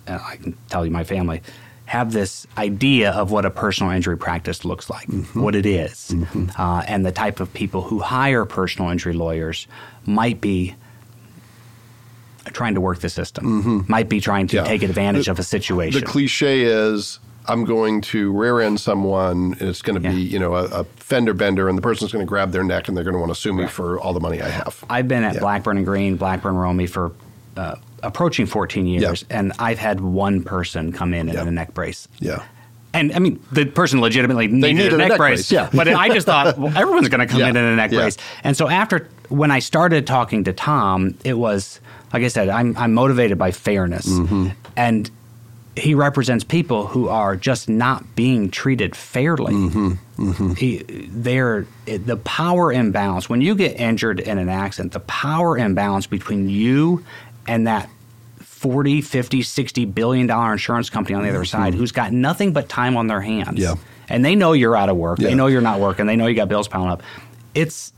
uh, 0.07 0.19
I 0.23 0.35
can 0.37 0.55
tell 0.69 0.85
you 0.85 0.91
my 0.91 1.03
family 1.03 1.41
have 1.85 2.11
this 2.11 2.45
idea 2.57 3.11
of 3.11 3.31
what 3.31 3.45
a 3.45 3.49
personal 3.49 3.91
injury 3.93 4.17
practice 4.17 4.65
looks 4.65 4.89
like, 4.89 5.07
Mm-hmm. 5.07 5.41
what 5.41 5.55
it 5.55 5.65
is. 5.65 6.13
Uh, 6.57 6.83
and 6.87 7.05
the 7.05 7.13
type 7.13 7.39
of 7.39 7.53
people 7.53 7.81
who 7.81 7.99
hire 7.99 8.43
personal 8.45 8.91
injury 8.91 9.13
lawyers 9.13 9.67
might 10.05 10.41
be 10.41 10.75
trying 12.53 12.75
to 12.75 12.81
work 12.81 12.99
the 12.99 13.09
system, 13.09 13.85
might 13.87 14.09
be 14.09 14.19
trying 14.19 14.47
to 14.47 14.57
Mm-hmm. 14.57 14.65
Yeah. 14.65 14.71
take 14.71 14.83
advantage 14.83 15.25
The- 15.25 15.31
of 15.31 15.39
a 15.39 15.43
situation. 15.43 15.99
The 15.99 16.05
cliche 16.05 16.63
is, 16.63 17.19
I'm 17.47 17.63
going 17.65 18.01
to 18.01 18.31
rear 18.31 18.59
end 18.59 18.79
someone, 18.79 19.53
and 19.59 19.61
it's 19.69 19.81
going 19.81 20.01
to 20.01 20.09
be, 20.09 20.15
you 20.21 20.37
know, 20.39 20.55
a, 20.55 20.65
a 20.65 20.83
fender 20.95 21.33
bender, 21.33 21.69
and 21.69 21.77
the 21.77 21.81
person's 21.81 22.11
going 22.11 22.25
to 22.25 22.29
grab 22.29 22.51
their 22.51 22.63
neck, 22.63 22.87
and 22.87 22.95
they're 22.97 23.03
going 23.05 23.13
to 23.15 23.19
want 23.19 23.33
to 23.33 23.39
sue 23.39 23.53
me 23.53 23.67
for 23.67 23.99
all 23.99 24.13
the 24.13 24.19
money 24.19 24.41
I 24.41 24.49
have. 24.49 24.83
I've 24.89 25.07
been 25.07 25.23
at 25.23 25.35
Yeah. 25.35 25.39
Blackburn 25.41 25.77
and 25.77 25.85
Green, 25.85 26.17
Blackburn 26.17 26.55
Romey 26.55 26.87
for 26.87 27.11
uh, 27.55 27.75
approaching 28.03 28.45
14 28.45 28.85
years, 28.85 29.23
and 29.29 29.53
I've 29.59 29.79
had 29.79 30.01
one 30.01 30.43
person 30.43 30.91
come 30.91 31.13
in 31.13 31.27
Yeah. 31.29 31.41
in 31.41 31.47
a 31.47 31.51
neck 31.51 31.73
brace. 31.73 32.07
Yeah. 32.19 32.43
And 32.93 33.13
I 33.13 33.19
mean, 33.19 33.39
the 33.51 33.65
person 33.65 34.01
legitimately 34.01 34.47
needed, 34.47 34.75
needed 34.75 34.93
a 34.93 34.97
neck, 34.97 35.17
brace. 35.17 35.51
yeah. 35.51 35.69
But 35.73 35.87
I 35.87 36.09
just 36.09 36.25
thought, 36.25 36.57
well, 36.59 36.75
everyone's 36.75 37.09
going 37.09 37.19
to 37.19 37.27
come 37.27 37.39
Yeah. 37.39 37.49
in 37.49 37.55
in 37.57 37.63
a 37.63 37.75
neck 37.75 37.91
Yeah. 37.91 37.99
brace. 37.99 38.17
And 38.43 38.57
so 38.57 38.67
after, 38.67 39.07
when 39.29 39.51
I 39.51 39.59
started 39.59 40.07
talking 40.07 40.45
to 40.45 40.53
Tom, 40.53 41.17
it 41.23 41.33
was, 41.33 41.79
like 42.13 42.23
I 42.23 42.27
said, 42.27 42.49
I'm, 42.49 42.75
I'm 42.77 42.93
motivated 42.93 43.37
by 43.37 43.51
fairness. 43.51 44.07
Mm-hmm. 44.07 44.49
And 44.75 45.09
he 45.75 45.93
represents 45.93 46.43
people 46.43 46.87
who 46.87 47.07
are 47.07 47.35
just 47.35 47.69
not 47.69 48.15
being 48.15 48.49
treated 48.49 48.95
fairly. 48.95 49.53
Mm-hmm. 49.53 50.53
He, 50.53 50.77
they're, 51.09 51.67
the 51.85 52.17
power 52.17 52.71
imbalance, 52.73 53.29
when 53.29 53.41
you 53.41 53.53
get 53.55 53.79
injured 53.79 54.19
in 54.19 54.37
an 54.39 54.49
accident, 54.49 54.93
the 54.93 55.01
power 55.01 55.57
imbalance 55.57 56.07
between 56.07 56.49
you 56.49 57.05
and 57.47 57.67
that 57.67 57.89
40, 58.39 59.01
50, 59.01 59.43
60 59.43 59.85
billion 59.85 60.25
dollar 60.25 60.51
insurance 60.51 60.89
company 60.89 61.15
on 61.15 61.21
the 61.21 61.29
other 61.29 61.45
side 61.45 61.75
who's 61.75 61.91
got 61.91 62.11
nothing 62.11 62.53
but 62.53 62.67
time 62.67 62.97
on 62.97 63.07
their 63.07 63.21
hands. 63.21 63.59
Mm-hmm. 63.59 63.61
Yeah. 63.61 63.75
And 64.09 64.25
they 64.25 64.35
know 64.35 64.53
you're 64.53 64.75
out 64.75 64.89
of 64.89 64.97
work. 64.97 65.19
Yeah. 65.19 65.29
They 65.29 65.35
know 65.35 65.47
you're 65.47 65.61
not 65.61 65.79
working. 65.79 66.07
They 66.07 66.15
know 66.15 66.27
you 66.27 66.35
got 66.35 66.47
bills 66.47 66.67
piling 66.67 66.89
up. 66.89 67.03
It's 67.53 67.93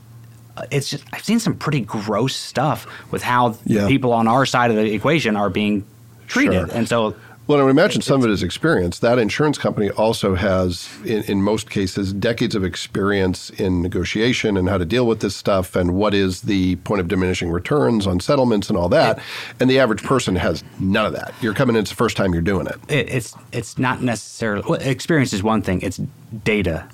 it's 0.71 0.89
just 0.89 1.03
I've 1.13 1.23
seen 1.23 1.39
some 1.39 1.55
pretty 1.55 1.81
gross 1.81 2.35
stuff 2.35 2.85
with 3.11 3.21
how 3.23 3.55
Yeah. 3.65 3.87
people 3.87 4.13
on 4.13 4.27
our 4.27 4.45
side 4.45 4.71
of 4.71 4.77
the 4.77 4.93
equation 4.93 5.35
are 5.35 5.49
being 5.49 5.85
treated. 6.27 6.67
Sure. 6.69 6.77
And 6.77 6.87
so 6.87 7.15
Well, 7.49 7.59
I 7.59 7.63
would 7.63 7.71
imagine 7.71 8.03
some 8.03 8.21
of 8.21 8.29
it 8.29 8.31
is 8.31 8.43
experience. 8.43 8.99
That 8.99 9.17
insurance 9.17 9.57
company 9.57 9.89
also 9.89 10.35
has, 10.35 10.87
in, 11.03 11.23
in 11.23 11.41
most 11.41 11.71
cases, 11.71 12.13
decades 12.13 12.53
of 12.53 12.63
experience 12.63 13.49
in 13.49 13.81
negotiation 13.81 14.55
and 14.55 14.69
how 14.69 14.77
to 14.77 14.85
deal 14.85 15.07
with 15.07 15.21
this 15.21 15.35
stuff 15.35 15.75
and 15.75 15.95
what 15.95 16.13
is 16.13 16.41
the 16.43 16.75
point 16.75 17.01
of 17.01 17.07
diminishing 17.07 17.49
returns 17.49 18.05
on 18.05 18.19
settlements 18.19 18.69
and 18.69 18.77
all 18.77 18.87
that. 18.89 19.19
And 19.59 19.67
the 19.67 19.79
average 19.79 20.03
person 20.03 20.35
has 20.35 20.63
none 20.79 21.07
of 21.07 21.13
that. 21.13 21.33
You're 21.41 21.55
coming 21.55 21.75
in, 21.75 21.81
it's 21.81 21.89
the 21.89 21.95
first 21.95 22.15
time 22.15 22.33
you're 22.33 22.43
doing 22.43 22.67
it. 22.67 22.75
it, 22.87 23.09
it's 23.09 23.35
it's 23.51 23.79
not 23.79 24.03
necessarily 24.03 24.63
well, 24.69 24.79
experience 24.79 25.33
is 25.33 25.41
one 25.41 25.63
thing. 25.63 25.81
It's 25.81 25.99
data. 26.43 26.87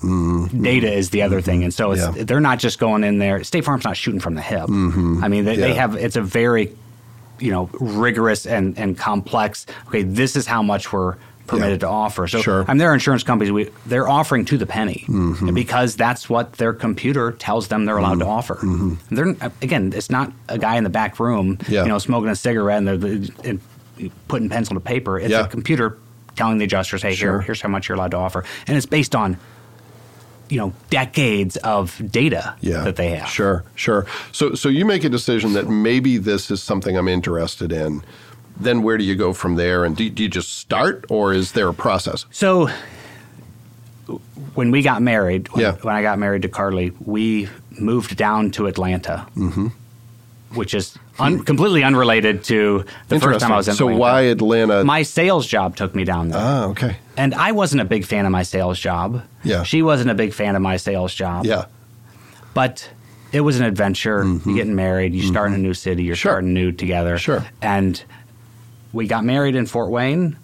Data 0.62 0.90
is 0.90 1.10
the 1.10 1.22
other 1.22 1.42
thing, 1.42 1.66
and 1.66 1.74
so 1.74 1.92
it's 1.92 2.02
Mm-hmm. 2.02 2.18
Yeah. 2.18 2.24
they're 2.24 2.40
not 2.40 2.60
just 2.60 2.80
going 2.80 3.04
in 3.04 3.20
there. 3.20 3.44
State 3.44 3.66
Farm's 3.66 3.84
not 3.84 3.98
shooting 3.98 4.22
from 4.22 4.36
the 4.36 4.42
hip. 4.42 4.70
I 4.70 5.28
mean, 5.28 5.44
they, 5.44 5.58
they 5.58 5.74
have 5.74 5.96
it's 5.96 6.16
a 6.16 6.22
very 6.22 6.74
you 7.39 7.51
know 7.51 7.70
rigorous 7.80 8.46
and 8.46 8.77
and 8.77 8.98
complex. 8.98 9.65
Okay, 9.88 10.04
this 10.04 10.36
is 10.36 10.46
how 10.48 10.62
much 10.63 10.92
we're 10.94 11.15
permitted 11.48 11.74
Yeah. 11.82 11.88
to 11.88 11.89
offer. 11.89 12.27
So 12.27 12.42
Sure. 12.42 12.63
I 12.68 12.74
mean, 12.74 12.80
there 12.80 12.89
are 12.89 12.94
insurance 12.96 13.22
companies 13.24 13.51
we 13.51 13.70
they're 13.86 14.08
offering 14.10 14.46
to 14.46 14.58
the 14.58 14.65
penny 14.65 15.06
Mm-hmm. 15.08 15.54
because 15.54 15.96
that's 15.96 16.27
what 16.27 16.54
their 16.54 16.74
computer 16.74 17.34
tells 17.34 17.68
them 17.68 17.86
they're 17.86 17.98
allowed 18.00 18.20
to 18.20 18.25
offer. 18.25 18.58
They're 19.12 19.36
again, 19.62 19.94
it's 19.96 20.10
not 20.10 20.32
a 20.50 20.58
guy 20.58 20.75
in 20.77 20.84
the 20.84 20.89
back 20.89 21.20
room, 21.20 21.58
Mm-hmm. 21.58 21.72
Yeah. 21.72 21.84
you 21.84 21.89
know, 21.89 22.00
smoking 22.00 22.30
a 22.30 22.36
cigarette 22.36 22.80
and 22.80 22.88
they're 22.88 23.50
and 23.50 23.60
putting 24.27 24.50
pencil 24.50 24.74
to 24.74 24.80
paper. 24.80 25.20
It's 25.20 25.30
Yeah. 25.30 25.42
a 25.46 25.48
computer 25.48 25.98
telling 26.36 26.58
the 26.58 26.65
adjusters, 26.65 27.01
"Hey, 27.04 27.13
Sure. 27.15 27.34
here, 27.34 27.42
here's 27.42 27.62
how 27.62 27.70
much 27.70 27.88
you're 27.88 27.96
allowed 27.96 28.12
to 28.12 28.18
offer," 28.18 28.44
and 28.68 28.75
it's 28.75 28.86
based 28.88 29.15
on 29.15 29.38
you 30.50 30.58
know 30.58 30.74
decades 30.90 31.58
of 31.58 32.02
data 32.12 32.56
yeah, 32.62 32.84
that 32.84 32.96
they 32.96 33.10
have. 33.16 33.30
Sure, 33.30 33.64
sure. 33.75 34.06
So, 34.32 34.54
so 34.56 34.70
you 34.70 34.86
make 34.86 35.04
a 35.04 35.10
decision 35.10 35.54
that 35.54 35.68
maybe 35.68 36.18
this 36.18 36.52
is 36.52 36.62
something 36.62 36.98
I'm 36.98 37.08
interested 37.08 37.72
in. 37.72 38.04
Then 38.58 38.84
where 38.84 38.98
do 38.98 39.04
you 39.04 39.16
go 39.16 39.34
from 39.34 39.56
there? 39.56 39.84
And 39.84 39.98
do, 39.98 40.10
do 40.10 40.24
you 40.24 40.30
just 40.30 40.56
start, 40.60 41.06
or 41.10 41.34
is 41.34 41.52
there 41.52 41.68
a 41.68 41.74
process? 41.74 42.25
So 42.32 42.70
when 44.54 44.72
we 44.72 44.82
got 44.82 45.02
married, 45.02 45.50
when, 45.50 45.62
Yeah. 45.64 45.72
when 45.82 45.96
I 45.96 46.02
got 46.02 46.20
married 46.20 46.44
to 46.44 46.48
Carly, 46.48 46.92
we 47.04 47.50
moved 47.80 48.16
down 48.16 48.52
to 48.52 48.68
Atlanta, 48.68 49.28
mm-hmm. 49.36 49.68
which 50.54 50.74
is 50.74 50.98
un- 51.20 51.44
completely 51.44 51.84
unrelated 51.84 52.44
to 52.46 52.86
the 53.10 53.20
first 53.20 53.40
time 53.42 53.52
I 53.52 53.58
was 53.58 53.68
in 53.68 53.74
so 53.74 53.86
Atlanta. 53.90 54.00
why 54.00 54.22
Atlanta? 54.22 54.84
My 54.84 55.02
sales 55.04 55.48
job 55.48 55.75
took 55.75 55.96
me 55.96 56.04
down 56.06 56.30
there. 56.30 56.40
ah, 56.42 56.66
okay. 56.68 56.98
And 57.17 57.34
I 57.34 57.51
wasn't 57.53 57.81
a 57.81 57.86
big 57.86 58.05
fan 58.05 58.25
of 58.25 58.31
my 58.31 58.43
sales 58.43 58.79
job. 58.79 59.24
Yeah. 59.43 59.63
She 59.63 59.81
wasn't 59.81 60.10
a 60.10 60.13
big 60.15 60.34
fan 60.34 60.55
of 60.55 60.62
my 60.62 60.77
sales 60.77 61.13
job. 61.13 61.45
Yeah, 61.45 61.65
But 62.53 62.89
it 63.31 63.41
was 63.41 63.60
an 63.60 63.65
adventure. 63.65 64.24
You're 64.45 64.55
getting 64.55 64.75
married, 64.75 65.13
you 65.13 65.24
start 65.24 65.50
in 65.50 65.53
a 65.55 65.57
new 65.57 65.74
city, 65.74 66.03
you're 66.03 66.15
Mm-hmm. 66.15 66.19
Sure. 66.22 66.31
starting 66.34 66.53
new 66.53 66.72
together. 66.72 67.17
Sure. 67.17 67.45
And 67.62 68.01
we 68.93 69.07
got 69.07 69.24
married 69.25 69.55
in 69.55 69.65
Fort 69.65 69.91
Wayne. 69.91 70.38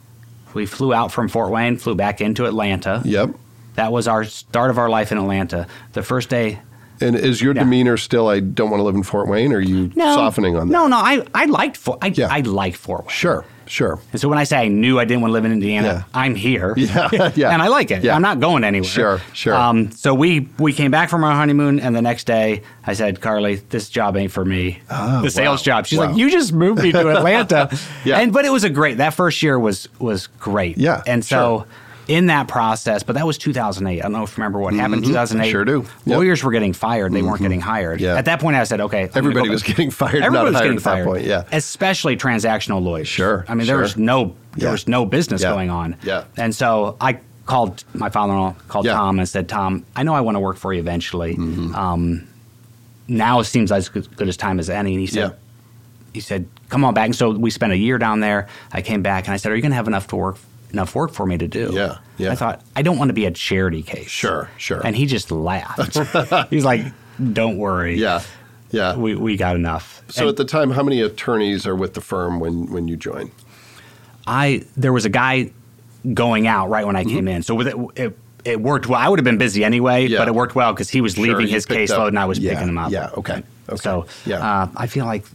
We 0.53 0.65
flew 0.65 0.93
out 0.93 1.11
from 1.11 1.29
Fort 1.29 1.51
Wayne, 1.51 1.77
flew 1.77 1.95
back 1.95 2.19
into 2.21 2.45
Atlanta. 2.45 3.01
Yep. 3.05 3.31
That 3.75 3.91
was 3.93 4.07
our 4.07 4.23
start 4.25 4.69
of 4.69 4.77
our 4.77 4.89
life 4.89 5.11
in 5.13 5.17
Atlanta. 5.17 5.67
The 5.93 6.03
first 6.03 6.29
day. 6.29 6.59
And 6.99 7.15
is 7.15 7.41
your 7.41 7.53
Yeah. 7.55 7.63
demeanor 7.63 7.95
still? 7.97 8.27
I 8.27 8.41
don't 8.41 8.69
want 8.69 8.79
to 8.79 8.83
live 8.83 8.95
in 8.95 9.03
Fort 9.03 9.27
Wayne. 9.29 9.53
Or 9.53 9.57
are 9.57 9.61
you 9.61 9.91
No, 9.95 10.13
softening 10.15 10.55
on 10.57 10.67
that? 10.67 10.73
No, 10.73 10.87
no. 10.87 10.97
I, 10.97 11.25
I 11.33 11.45
liked 11.45 11.77
Fort. 11.77 11.99
I, 12.01 12.07
Yeah. 12.07 12.27
I 12.29 12.41
liked 12.41 12.75
Fort 12.77 13.01
Wayne. 13.05 13.09
Sure. 13.09 13.45
Sure. 13.67 13.99
And 14.11 14.19
so 14.19 14.27
when 14.27 14.37
I 14.37 14.43
say 14.43 14.57
I 14.57 14.67
knew 14.67 14.99
I 14.99 15.05
didn't 15.05 15.21
want 15.21 15.29
to 15.29 15.33
live 15.33 15.45
in 15.45 15.51
Indiana, 15.51 15.87
Yeah. 15.87 16.03
I'm 16.13 16.35
here. 16.35 16.73
Yeah, 16.77 17.31
yeah. 17.35 17.51
and 17.51 17.61
I 17.61 17.67
like 17.67 17.91
it. 17.91 18.03
Yeah. 18.03 18.15
I'm 18.15 18.21
not 18.21 18.39
going 18.39 18.63
anywhere. 18.63 18.89
Sure, 18.89 19.21
sure. 19.33 19.53
Um, 19.55 19.91
so 19.91 20.13
we 20.13 20.49
we 20.59 20.73
came 20.73 20.91
back 20.91 21.09
from 21.09 21.23
our 21.23 21.31
honeymoon, 21.33 21.79
and 21.79 21.95
the 21.95 22.01
next 22.01 22.25
day 22.27 22.63
I 22.85 22.93
said, 22.93 23.21
Carly, 23.21 23.55
this 23.69 23.89
job 23.89 24.17
ain't 24.17 24.31
for 24.31 24.43
me. 24.43 24.81
Oh, 24.89 25.21
the 25.21 25.29
sales 25.31 25.61
wow. 25.61 25.63
job. 25.63 25.85
She's 25.85 25.99
Wow. 25.99 26.07
like, 26.07 26.17
you 26.17 26.29
just 26.31 26.51
moved 26.53 26.81
me 26.81 26.91
to 26.91 27.09
Atlanta. 27.17 27.69
Yeah. 28.03 28.19
And 28.19 28.33
but 28.33 28.45
it 28.45 28.51
was 28.51 28.63
a 28.63 28.69
great. 28.69 28.97
That 28.97 29.13
first 29.13 29.41
year 29.43 29.57
was 29.59 29.87
was 29.99 30.27
great. 30.27 30.77
Yeah, 30.77 31.01
And 31.07 31.23
so. 31.23 31.59
sure. 31.59 31.67
In 32.07 32.25
that 32.27 32.47
process, 32.47 33.03
but 33.03 33.13
that 33.15 33.25
was 33.25 33.37
2008. 33.37 33.99
I 33.99 34.01
don't 34.01 34.11
know 34.11 34.23
if 34.23 34.31
you 34.31 34.41
remember 34.41 34.59
what 34.59 34.73
happened 34.73 35.03
in 35.03 35.09
2008. 35.09 35.45
Mm-hmm. 35.45 35.51
Sure 35.51 35.65
do. 35.65 35.71
Yep. 35.71 35.81
Mm-hmm. 35.83 36.11
Lawyers 36.11 36.43
were 36.43 36.51
getting 36.51 36.73
fired; 36.73 37.13
they 37.13 37.21
weren't 37.21 37.41
getting 37.41 37.61
hired. 37.61 38.01
Yeah. 38.01 38.15
At 38.15 38.25
that 38.25 38.39
point, 38.39 38.55
I 38.57 38.63
said, 38.63 38.81
"Okay." 38.81 39.03
I'm 39.03 39.09
Everybody 39.15 39.47
go 39.47 39.51
was 39.53 39.61
back- 39.61 39.67
getting 39.69 39.91
fired, 39.91 40.19
not 40.19 40.25
Everybody 40.25 40.51
was 40.51 40.61
getting 40.61 40.79
fired. 40.79 41.05
point, 41.05 41.25
yeah. 41.25 41.43
especially 41.51 42.17
transactional 42.17 42.81
lawyers. 42.81 43.07
Sure, 43.07 43.45
I 43.47 43.53
mean, 43.53 43.67
there 43.67 43.75
sure. 43.75 43.81
was 43.81 43.97
no 43.97 44.35
there 44.55 44.67
Yeah. 44.67 44.71
was 44.71 44.87
no 44.87 45.05
business 45.05 45.41
Yeah. 45.43 45.51
going 45.51 45.69
on. 45.69 45.95
Yeah. 46.03 46.23
And 46.37 46.53
so 46.53 46.97
I 46.99 47.19
called 47.45 47.83
my 47.93 48.09
father-in-law, 48.09 48.55
called 48.67 48.85
Yeah. 48.85 48.93
Tom, 48.93 49.19
and 49.19 49.27
said, 49.29 49.47
"Tom, 49.47 49.85
I 49.95 50.03
know 50.03 50.13
I 50.13 50.21
want 50.21 50.35
to 50.35 50.39
work 50.39 50.57
for 50.57 50.73
you 50.73 50.79
eventually. 50.79 51.35
Mm-hmm. 51.35 51.75
Um, 51.75 52.27
now 53.07 53.39
it 53.39 53.45
seems 53.45 53.71
as 53.71 53.89
good 53.89 54.27
as 54.27 54.35
time 54.37 54.59
as 54.59 54.69
any." 54.69 54.91
And 54.93 54.99
he 54.99 55.07
said. 55.07 55.35
"He 56.13 56.19
said, 56.19 56.45
come 56.69 56.83
on 56.83 56.93
back." 56.93 57.05
And 57.05 57.15
so 57.15 57.29
we 57.31 57.49
spent 57.51 57.71
a 57.71 57.77
year 57.77 57.97
down 57.97 58.19
there. 58.19 58.47
I 58.73 58.81
came 58.81 59.01
back, 59.01 59.25
and 59.27 59.33
I 59.33 59.37
said, 59.37 59.51
"Are 59.51 59.55
you 59.55 59.61
going 59.61 59.71
to 59.71 59.75
have 59.77 59.87
enough 59.87 60.07
to 60.07 60.15
work?" 60.17 60.37
Enough 60.73 60.95
work 60.95 61.11
for 61.11 61.25
me 61.25 61.37
to 61.37 61.47
do. 61.47 61.71
Yeah, 61.73 61.97
yeah. 62.17 62.31
I 62.31 62.35
thought 62.35 62.61
I 62.75 62.81
don't 62.81 62.97
want 62.97 63.09
to 63.09 63.13
be 63.13 63.25
a 63.25 63.31
charity 63.31 63.83
case. 63.83 64.09
Sure, 64.09 64.49
sure. 64.57 64.81
And 64.85 64.95
he 64.95 65.05
just 65.05 65.31
laughed. 65.31 65.97
He's 66.49 66.63
like, 66.65 66.85
"Don't 67.33 67.57
worry. 67.57 67.95
Yeah. 67.97 68.21
Yeah. 68.71 68.95
we 68.95 69.15
we 69.15 69.35
got 69.37 69.55
enough." 69.55 70.01
so 70.09 70.21
And- 70.21 70.29
at 70.29 70.37
the 70.37 70.45
time, 70.45 70.71
how 70.71 70.83
many 70.83 71.01
attorneys 71.01 71.67
are 71.67 71.75
with 71.75 71.93
the 71.93 72.01
firm 72.01 72.39
when 72.39 72.71
when 72.71 72.87
you 72.87 72.95
join? 72.95 73.31
I 74.27 74.63
there 74.77 74.93
was 74.93 75.05
a 75.05 75.09
guy 75.09 75.51
going 76.13 76.47
out 76.47 76.69
right 76.69 76.85
when 76.85 76.95
I 76.95 77.03
came 77.03 77.27
in, 77.27 77.43
so 77.43 77.53
with 77.55 77.67
it, 77.67 77.75
it 77.95 78.17
it 78.45 78.61
worked 78.61 78.87
well. 78.87 78.99
I 78.99 79.07
would 79.09 79.19
have 79.19 79.23
been 79.25 79.37
busy 79.37 79.63
anyway, 79.63 80.07
Yeah. 80.07 80.19
but 80.19 80.27
it 80.27 80.33
worked 80.35 80.55
well 80.55 80.73
because 80.73 80.89
he 80.89 81.01
was 81.01 81.17
leaving 81.17 81.47
his 81.47 81.65
caseload 81.65 82.07
and 82.09 82.17
I 82.19 82.25
was 82.25 82.39
yeah, 82.39 82.53
picking 82.53 82.69
him 82.69 82.77
up. 82.77 82.91
yeah, 82.91 83.09
okay, 83.17 83.43
okay, 83.69 83.75
So 83.77 84.05
yeah. 84.25 84.37
uh, 84.63 84.67
I 84.75 84.87
feel 84.87 85.05
like 85.05 85.25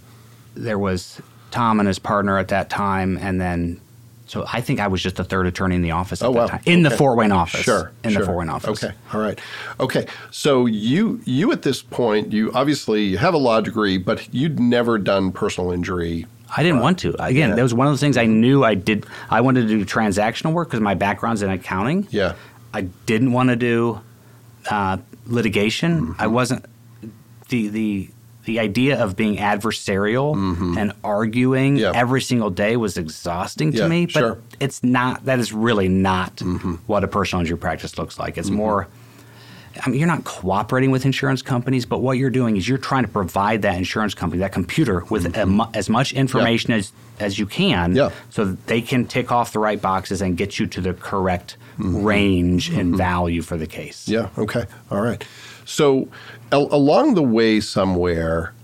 there 0.54 0.78
was 0.78 1.20
Tom 1.52 1.78
and 1.78 1.86
his 1.86 1.98
partner 2.00 2.36
at 2.38 2.48
that 2.48 2.68
time, 2.68 3.16
and 3.18 3.40
then 3.40 3.80
so 4.26 4.44
I 4.52 4.60
think 4.60 4.80
I 4.80 4.88
was 4.88 5.02
just 5.02 5.16
the 5.16 5.24
third 5.24 5.46
attorney 5.46 5.76
in 5.76 5.82
the 5.82 5.92
office 5.92 6.20
at 6.22 6.28
Oh 6.28 6.32
that 6.32 6.38
wow! 6.38 6.46
time 6.48 6.60
in 6.66 6.82
the 6.82 6.88
Okay. 6.88 6.96
Fort 6.96 7.16
Wayne 7.16 7.32
office. 7.32 7.60
Sure, 7.62 7.92
in 8.04 8.10
sure. 8.10 8.20
the 8.20 8.26
Fort 8.26 8.38
Wayne 8.38 8.48
office. 8.48 8.82
Okay, 8.82 8.94
all 9.12 9.20
right, 9.20 9.38
okay. 9.80 10.06
So 10.30 10.66
you 10.66 11.20
you 11.24 11.52
at 11.52 11.62
this 11.62 11.82
point 11.82 12.32
you 12.32 12.50
obviously 12.52 13.16
have 13.16 13.34
a 13.34 13.38
law 13.38 13.60
degree, 13.60 13.98
but 13.98 14.32
you'd 14.34 14.58
never 14.60 14.98
done 14.98 15.32
personal 15.32 15.70
injury. 15.70 16.26
I 16.56 16.62
didn't 16.62 16.80
want 16.80 17.00
to. 17.00 17.10
Again, 17.22 17.50
yeah. 17.50 17.56
that 17.56 17.62
was 17.62 17.74
one 17.74 17.86
of 17.88 17.92
those 17.92 18.00
things 18.00 18.16
I 18.16 18.26
knew 18.26 18.62
I 18.64 18.74
did. 18.74 19.04
I 19.30 19.40
wanted 19.40 19.62
to 19.62 19.68
do 19.68 19.84
transactional 19.84 20.52
work 20.52 20.68
because 20.68 20.80
my 20.80 20.94
background's 20.94 21.42
in 21.42 21.50
accounting. 21.50 22.06
Yeah, 22.10 22.34
I 22.72 22.82
didn't 22.82 23.32
want 23.32 23.48
to 23.50 23.56
do 23.56 24.00
uh, 24.70 24.98
litigation. 25.26 26.00
Mm-hmm. 26.00 26.20
I 26.22 26.26
wasn't 26.28 26.64
the 27.48 27.68
the 27.68 28.10
the 28.46 28.58
idea 28.60 28.98
of 29.02 29.14
being 29.16 29.36
adversarial 29.36 30.34
and 30.78 30.92
arguing 31.04 31.74
Mm-hmm. 31.76 31.76
Yeah. 31.82 31.92
every 31.94 32.20
single 32.22 32.50
day 32.50 32.76
was 32.76 32.96
exhausting 32.96 33.72
to 33.72 33.78
Yeah, 33.78 33.88
me. 33.88 34.06
But 34.06 34.12
sure. 34.12 34.34
Mm-hmm. 34.36 34.56
it's 34.60 34.82
not. 34.82 35.24
That 35.26 35.38
is 35.38 35.52
really 35.52 35.88
not 35.88 36.40
what 36.86 37.04
a 37.04 37.08
personal 37.08 37.40
injury 37.40 37.58
practice 37.58 37.98
looks 37.98 38.18
like. 38.18 38.38
It's 38.38 38.50
more. 38.50 38.88
I 39.84 39.90
mean, 39.90 39.98
you're 39.98 40.08
not 40.08 40.24
cooperating 40.24 40.90
with 40.90 41.04
insurance 41.04 41.42
companies, 41.42 41.84
but 41.86 42.00
what 42.00 42.18
you're 42.18 42.30
doing 42.30 42.56
is 42.56 42.68
you're 42.68 42.78
trying 42.78 43.04
to 43.04 43.10
provide 43.10 43.62
that 43.62 43.76
insurance 43.76 44.14
company, 44.14 44.40
that 44.40 44.52
computer, 44.52 45.04
with 45.10 45.26
a 45.36 45.68
as 45.74 45.88
much 45.90 46.12
information 46.12 46.72
as 46.72 46.92
as 47.20 47.38
you 47.38 47.46
can, 47.46 47.90
Mm-hmm. 47.90 47.96
Yeah. 47.96 48.10
so 48.30 48.44
that 48.44 48.66
they 48.66 48.80
can 48.82 49.06
tick 49.06 49.32
off 49.32 49.52
the 49.52 49.58
right 49.58 49.80
boxes 49.80 50.20
and 50.22 50.36
get 50.36 50.58
you 50.58 50.66
to 50.66 50.80
the 50.80 50.94
correct 50.94 51.56
Mm-hmm. 51.78 52.04
range 52.04 52.70
and 52.70 52.96
value 52.96 53.42
for 53.42 53.58
the 53.58 53.66
case. 53.66 54.08
yeah. 54.08 54.30
Okay, 54.38 54.64
all 54.90 55.02
right. 55.02 55.22
So 55.66 56.08
al- 56.50 56.72
along 56.74 57.14
the 57.16 57.22
way, 57.22 57.60
somewhere, 57.60 58.54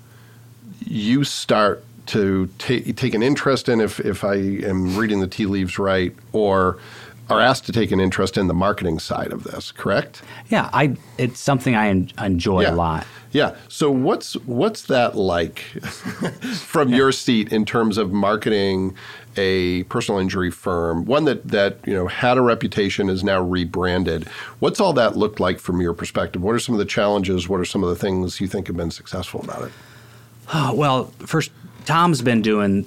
you 0.86 1.22
start 1.24 1.84
to 2.06 2.46
ta- 2.58 2.90
take 2.96 3.12
an 3.14 3.22
interest 3.22 3.68
in 3.68 3.80
if 3.82 4.00
if 4.00 4.24
I 4.24 4.34
am 4.34 4.96
reading 4.96 5.20
the 5.20 5.26
tea 5.26 5.44
leaves 5.46 5.78
right, 5.78 6.14
or 6.32 6.78
are 7.30 7.40
asked 7.40 7.64
to 7.66 7.72
take 7.72 7.90
an 7.92 8.00
interest 8.00 8.36
in 8.36 8.46
the 8.48 8.54
marketing 8.54 8.98
side 8.98 9.32
of 9.32 9.44
this. 9.44 9.72
Correct? 9.72 10.22
Yeah, 10.48 10.68
I 10.72 10.96
it's 11.18 11.40
something 11.40 11.74
I 11.74 11.88
en- 11.88 12.10
enjoy 12.22 12.62
Yeah. 12.62 12.74
a 12.74 12.74
lot. 12.74 13.06
Yeah. 13.30 13.54
So 13.68 13.90
what's 13.90 14.34
what's 14.44 14.82
that 14.82 15.14
like 15.16 15.58
from 16.56 16.90
your 16.92 17.12
seat 17.12 17.52
in 17.52 17.64
terms 17.64 17.96
of 17.98 18.12
marketing 18.12 18.94
a 19.38 19.84
personal 19.84 20.20
injury 20.20 20.50
firm, 20.50 21.06
one 21.06 21.24
that 21.24 21.48
that 21.48 21.78
you 21.86 21.94
know 21.94 22.06
had 22.06 22.36
a 22.36 22.42
reputation 22.42 23.08
is 23.08 23.24
now 23.24 23.40
rebranded. 23.40 24.24
What's 24.58 24.80
all 24.80 24.92
that 24.94 25.16
looked 25.16 25.40
like 25.40 25.58
from 25.58 25.80
your 25.80 25.94
perspective? 25.94 26.42
What 26.42 26.54
are 26.54 26.58
some 26.58 26.74
of 26.74 26.78
the 26.80 26.84
challenges? 26.84 27.48
What 27.48 27.60
are 27.60 27.64
some 27.64 27.82
of 27.82 27.88
the 27.88 27.96
things 27.96 28.40
you 28.40 28.46
think 28.48 28.66
have 28.66 28.76
been 28.76 28.90
successful 28.90 29.40
about 29.42 29.62
it? 29.62 29.72
Oh, 30.52 30.74
well, 30.76 31.04
first, 31.20 31.50
Tom's 31.86 32.20
been 32.20 32.42
doing, 32.42 32.86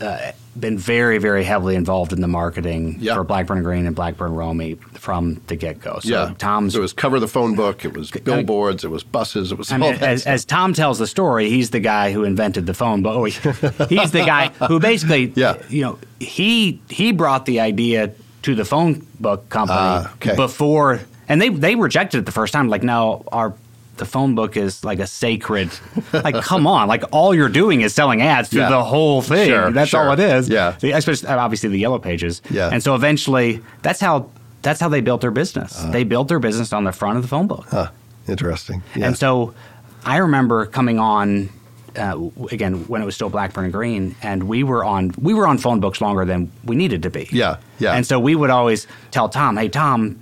uh, 0.00 0.32
been 0.58 0.76
very, 0.76 1.16
very 1.18 1.44
heavily 1.44 1.76
involved 1.76 2.12
in 2.12 2.20
the 2.20 2.28
marketing 2.28 2.96
Yeah. 3.00 3.14
for 3.14 3.24
Blackburn 3.24 3.62
Green 3.62 3.86
and 3.86 3.96
Blackburn 3.96 4.34
Romey 4.34 4.74
from 4.94 5.40
the 5.46 5.56
get 5.56 5.80
go. 5.80 5.98
So 6.02 6.08
yeah. 6.08 6.34
Tom's 6.38 6.74
So 6.74 6.80
it 6.80 6.82
was 6.82 6.92
cover 6.92 7.18
the 7.18 7.28
phone 7.28 7.54
book. 7.56 7.84
It 7.86 7.96
was 7.96 8.10
billboards. 8.10 8.84
It 8.84 8.88
was 8.90 9.02
buses. 9.02 9.50
It 9.52 9.58
was 9.58 9.70
I 9.72 9.76
all 9.76 9.80
mean, 9.92 9.94
as, 10.02 10.26
as 10.26 10.44
Tom 10.44 10.74
tells 10.74 10.98
the 10.98 11.06
story, 11.06 11.48
he's 11.48 11.70
the 11.70 11.80
guy 11.80 12.12
who 12.12 12.24
invented 12.24 12.66
the 12.66 12.74
phone 12.74 13.02
book. 13.02 13.28
He's 13.88 14.10
the 14.12 14.24
guy 14.26 14.48
who 14.68 14.78
basically, 14.78 15.32
Yeah. 15.36 15.56
you 15.70 15.82
know, 15.82 15.98
he 16.20 16.80
he 16.88 17.12
brought 17.12 17.46
the 17.46 17.60
idea 17.60 18.12
to 18.42 18.54
the 18.54 18.64
phone 18.64 19.06
book 19.20 19.48
company 19.48 19.78
Ah, 19.80 20.12
okay. 20.16 20.36
before, 20.36 21.00
and 21.28 21.40
they 21.40 21.48
they 21.48 21.76
rejected 21.76 22.18
it 22.18 22.26
the 22.26 22.32
first 22.32 22.52
time. 22.52 22.68
Like, 22.68 22.82
no, 22.82 23.24
our 23.32 23.54
the 24.02 24.10
phone 24.10 24.34
book 24.34 24.56
is 24.56 24.82
like 24.84 24.98
a 24.98 25.06
sacred. 25.06 25.70
like, 26.12 26.34
come 26.42 26.66
on! 26.66 26.88
Like, 26.88 27.04
all 27.12 27.32
you're 27.34 27.48
doing 27.48 27.82
is 27.82 27.94
selling 27.94 28.20
ads 28.20 28.48
through 28.48 28.62
Yeah. 28.62 28.70
the 28.70 28.82
whole 28.82 29.22
thing. 29.22 29.48
Sure, 29.48 29.70
that's 29.70 29.90
sure. 29.90 30.00
all 30.00 30.12
it 30.12 30.18
is. 30.18 30.48
Yeah. 30.48 30.76
Especially 30.82 31.28
obviously 31.28 31.68
the 31.68 31.78
yellow 31.78 32.00
pages. 32.00 32.42
Yeah. 32.50 32.70
And 32.72 32.82
so 32.82 32.94
eventually, 32.96 33.60
that's 33.82 34.00
how 34.00 34.28
that's 34.62 34.80
how 34.80 34.88
they 34.88 35.00
built 35.00 35.20
their 35.20 35.30
business. 35.30 35.78
Uh. 35.78 35.90
they 35.90 36.04
built 36.04 36.26
their 36.28 36.40
business 36.40 36.72
on 36.72 36.82
the 36.84 36.92
front 36.92 37.16
of 37.16 37.22
the 37.22 37.28
phone 37.28 37.46
book. 37.46 37.66
Huh. 37.70 37.90
Interesting. 38.28 38.82
Yeah. 38.96 39.06
And 39.06 39.16
so 39.16 39.54
I 40.04 40.16
remember 40.18 40.66
coming 40.66 40.98
on 40.98 41.48
uh, 41.96 42.18
again 42.50 42.86
when 42.88 43.02
it 43.02 43.04
was 43.04 43.14
still 43.14 43.28
Blackburn 43.30 43.64
and 43.64 43.72
Green, 43.72 44.16
and 44.22 44.44
we 44.44 44.64
were 44.64 44.84
on 44.84 45.12
we 45.20 45.34
were 45.34 45.46
on 45.46 45.58
phone 45.58 45.80
books 45.80 46.00
longer 46.00 46.24
than 46.24 46.50
we 46.64 46.74
needed 46.76 47.02
to 47.04 47.10
be. 47.10 47.28
Yeah, 47.30 47.56
yeah. 47.78 47.92
And 47.94 48.06
so 48.06 48.18
we 48.18 48.34
would 48.34 48.50
always 48.50 48.86
tell 49.10 49.28
Tom, 49.28 49.56
"Hey, 49.56 49.68
Tom." 49.68 50.21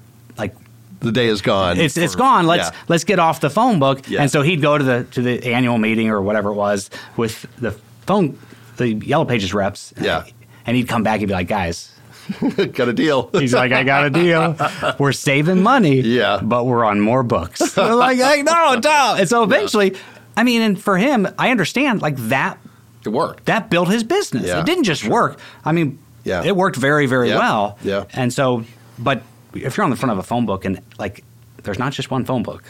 The 1.01 1.13
day 1.13 1.27
is 1.29 1.41
gone. 1.43 1.79
it's 1.79 1.97
it's 1.97 2.15
gone. 2.15 2.47
Let's 2.47 2.71
yeah. 2.71 2.77
let's 2.89 3.05
get 3.05 3.19
off 3.19 3.41
the 3.41 3.51
phone 3.51 3.79
book. 3.79 4.09
Yeah. 4.09 4.21
And 4.23 4.31
so 4.31 4.43
he'd 4.43 4.61
go 4.61 4.77
to 4.79 4.85
the 4.85 5.05
to 5.13 5.23
the 5.23 5.53
annual 5.53 5.79
meeting 5.79 6.11
or 6.11 6.21
whatever 6.23 6.51
it 6.51 6.55
was 6.55 6.91
with 7.17 7.47
the 7.59 7.73
phone 8.07 8.39
the 8.77 8.95
Yellow 8.95 9.25
Pages 9.25 9.53
reps. 9.55 9.93
Yeah. 10.01 10.25
And 10.67 10.77
he'd 10.77 10.89
come 10.89 11.03
back 11.03 11.21
and 11.21 11.29
be 11.29 11.33
like, 11.35 11.49
"Guys, 11.49 11.91
got 12.73 12.89
a 12.89 12.93
deal. 12.93 13.31
He's 13.33 13.55
like, 13.55 13.73
I 13.73 13.83
got 13.83 14.05
a 14.07 14.11
deal. 14.11 14.57
We're 14.99 15.13
saving 15.13 15.63
money, 15.63 16.01
Yeah. 16.01 16.41
but 16.43 16.65
we're 16.65 16.85
on 16.85 17.01
more 17.01 17.23
books. 17.23 17.77
Like, 17.77 18.19
hey, 18.19 18.43
no, 18.43 18.79
no. 18.83 19.17
And 19.19 19.29
so 19.29 19.43
eventually, 19.43 19.97
I 20.37 20.45
mean, 20.45 20.63
and 20.63 20.81
for 20.81 20.97
him, 20.99 21.27
I 21.39 21.51
understand 21.51 22.03
like 22.03 22.17
that. 22.29 22.59
it 23.05 23.09
worked. 23.09 23.47
That 23.47 23.71
built 23.71 23.89
his 23.89 24.05
business. 24.05 24.47
Yeah, 24.47 24.61
it 24.61 24.67
didn't 24.67 24.85
just 24.85 25.07
work. 25.07 25.39
I 25.65 25.73
mean, 25.73 25.99
Yeah. 26.25 26.45
it 26.45 26.55
worked 26.55 26.77
very, 26.77 27.07
very 27.07 27.31
Yeah, 27.31 27.39
well. 27.39 27.79
yeah. 27.83 28.05
And 28.13 28.33
so, 28.33 28.65
but 28.99 29.23
if 29.55 29.77
you're 29.77 29.85
on 29.85 29.91
the 29.91 29.97
front 29.97 30.13
of 30.13 30.19
a 30.19 30.23
phone 30.23 30.47
book 30.47 30.65
and 30.65 30.81
like, 30.99 31.25
there's 31.63 31.79
not 31.79 31.93
just 31.93 32.11
one 32.11 32.25
phone 32.25 32.43
book. 32.43 32.65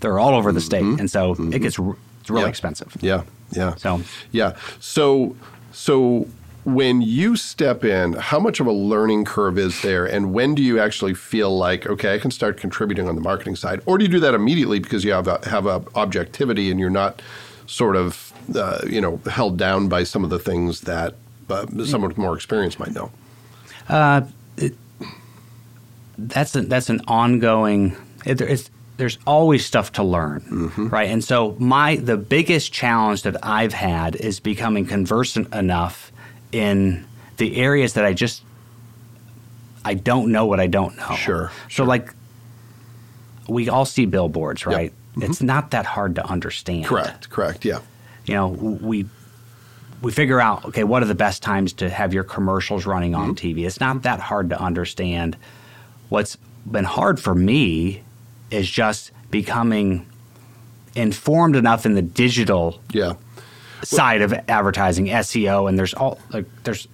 They're 0.00 0.18
all 0.18 0.34
over 0.34 0.52
the 0.52 0.60
state, 0.60 0.82
and 0.84 1.10
so 1.10 1.32
it 1.52 1.58
gets 1.60 1.78
it's 1.78 1.78
really 1.78 1.96
Mm-hmm. 2.26 2.36
Yeah. 2.38 2.46
expensive. 2.48 2.96
Yeah, 3.00 3.22
yeah. 3.52 3.74
So- 3.76 4.00
yeah. 4.32 4.56
So 4.80 5.36
so 5.72 6.26
when 6.64 7.00
you 7.00 7.36
step 7.36 7.84
in, 7.84 8.14
how 8.14 8.40
much 8.40 8.58
of 8.58 8.66
a 8.66 8.72
learning 8.72 9.24
curve 9.24 9.56
is 9.56 9.80
there, 9.82 10.04
and 10.04 10.32
when 10.32 10.54
do 10.56 10.62
you 10.62 10.80
actually 10.80 11.14
feel 11.14 11.56
like 11.56 11.86
okay, 11.86 12.14
I 12.14 12.18
can 12.18 12.30
start 12.32 12.56
contributing 12.58 13.08
on 13.08 13.14
the 13.14 13.20
marketing 13.20 13.54
side, 13.56 13.80
or 13.86 13.96
do 13.98 14.04
you 14.04 14.10
do 14.10 14.20
that 14.20 14.34
immediately 14.34 14.80
because 14.80 15.04
you 15.04 15.12
have 15.12 15.28
a, 15.28 15.38
have 15.48 15.66
a 15.66 15.82
objectivity 15.94 16.70
and 16.70 16.80
you're 16.80 16.90
not 16.90 17.22
sort 17.66 17.94
of 17.96 18.32
uh, 18.54 18.80
you 18.88 19.00
know 19.00 19.20
held 19.30 19.56
down 19.56 19.88
by 19.88 20.02
some 20.02 20.24
of 20.24 20.30
the 20.30 20.38
things 20.40 20.80
that 20.82 21.14
uh, 21.48 21.64
someone 21.84 22.08
with 22.08 22.18
more 22.18 22.34
experience 22.34 22.78
might 22.80 22.92
know? 22.92 23.10
That's 26.18 26.54
a, 26.56 26.62
that's 26.62 26.88
an 26.90 27.02
ongoing. 27.08 27.96
It, 28.24 28.40
it's 28.40 28.70
there's 28.96 29.18
always 29.26 29.64
stuff 29.66 29.92
to 29.92 30.02
learn, 30.02 30.72
right? 30.90 31.10
And 31.10 31.22
so 31.22 31.54
my 31.58 31.96
the 31.96 32.16
biggest 32.16 32.72
challenge 32.72 33.22
that 33.22 33.36
I've 33.44 33.74
had 33.74 34.16
is 34.16 34.40
becoming 34.40 34.86
conversant 34.86 35.54
enough 35.54 36.10
in 36.52 37.04
the 37.36 37.56
areas 37.56 37.92
that 37.94 38.04
I 38.06 38.14
just 38.14 38.42
I 39.84 39.94
don't 39.94 40.32
know 40.32 40.46
what 40.46 40.58
I 40.60 40.66
don't 40.66 40.96
know. 40.96 41.14
Sure, 41.14 41.52
So 41.70 41.84
like 41.84 42.12
we 43.48 43.68
all 43.68 43.84
see 43.84 44.06
billboards, 44.06 44.62
Yep. 44.66 44.74
right? 44.74 44.92
It's 45.18 45.40
not 45.42 45.70
that 45.70 45.86
hard 45.86 46.16
to 46.16 46.26
understand. 46.26 46.84
Correct. 46.86 47.30
Correct. 47.30 47.64
Yeah. 47.64 47.80
You 48.26 48.34
know, 48.34 48.48
we 48.48 49.06
we 50.02 50.10
figure 50.12 50.40
out 50.40 50.64
okay, 50.66 50.84
what 50.84 51.02
are 51.02 51.06
the 51.06 51.14
best 51.14 51.42
times 51.42 51.72
to 51.74 51.88
have 51.90 52.12
your 52.14 52.24
commercials 52.24 52.86
running 52.86 53.14
on 53.14 53.34
Mm-hmm. 53.34 53.58
TV? 53.60 53.66
It's 53.66 53.80
not 53.80 54.02
that 54.02 54.20
hard 54.20 54.50
to 54.50 54.60
understand. 54.60 55.36
What's 56.08 56.36
been 56.70 56.84
hard 56.84 57.18
for 57.20 57.34
me 57.34 58.02
is 58.50 58.68
just 58.70 59.10
becoming 59.30 60.06
informed 60.94 61.56
enough 61.56 61.84
in 61.86 61.94
the 61.94 62.02
digital 62.02 62.80
Yeah. 62.92 63.14
side 63.82 64.22
of 64.22 64.32
advertising, 64.48 65.06
SEO, 65.06 65.68
and 65.68 65.78
there's 65.78 65.94
all 65.94 66.18
like 66.32 66.46
there's 66.64 66.88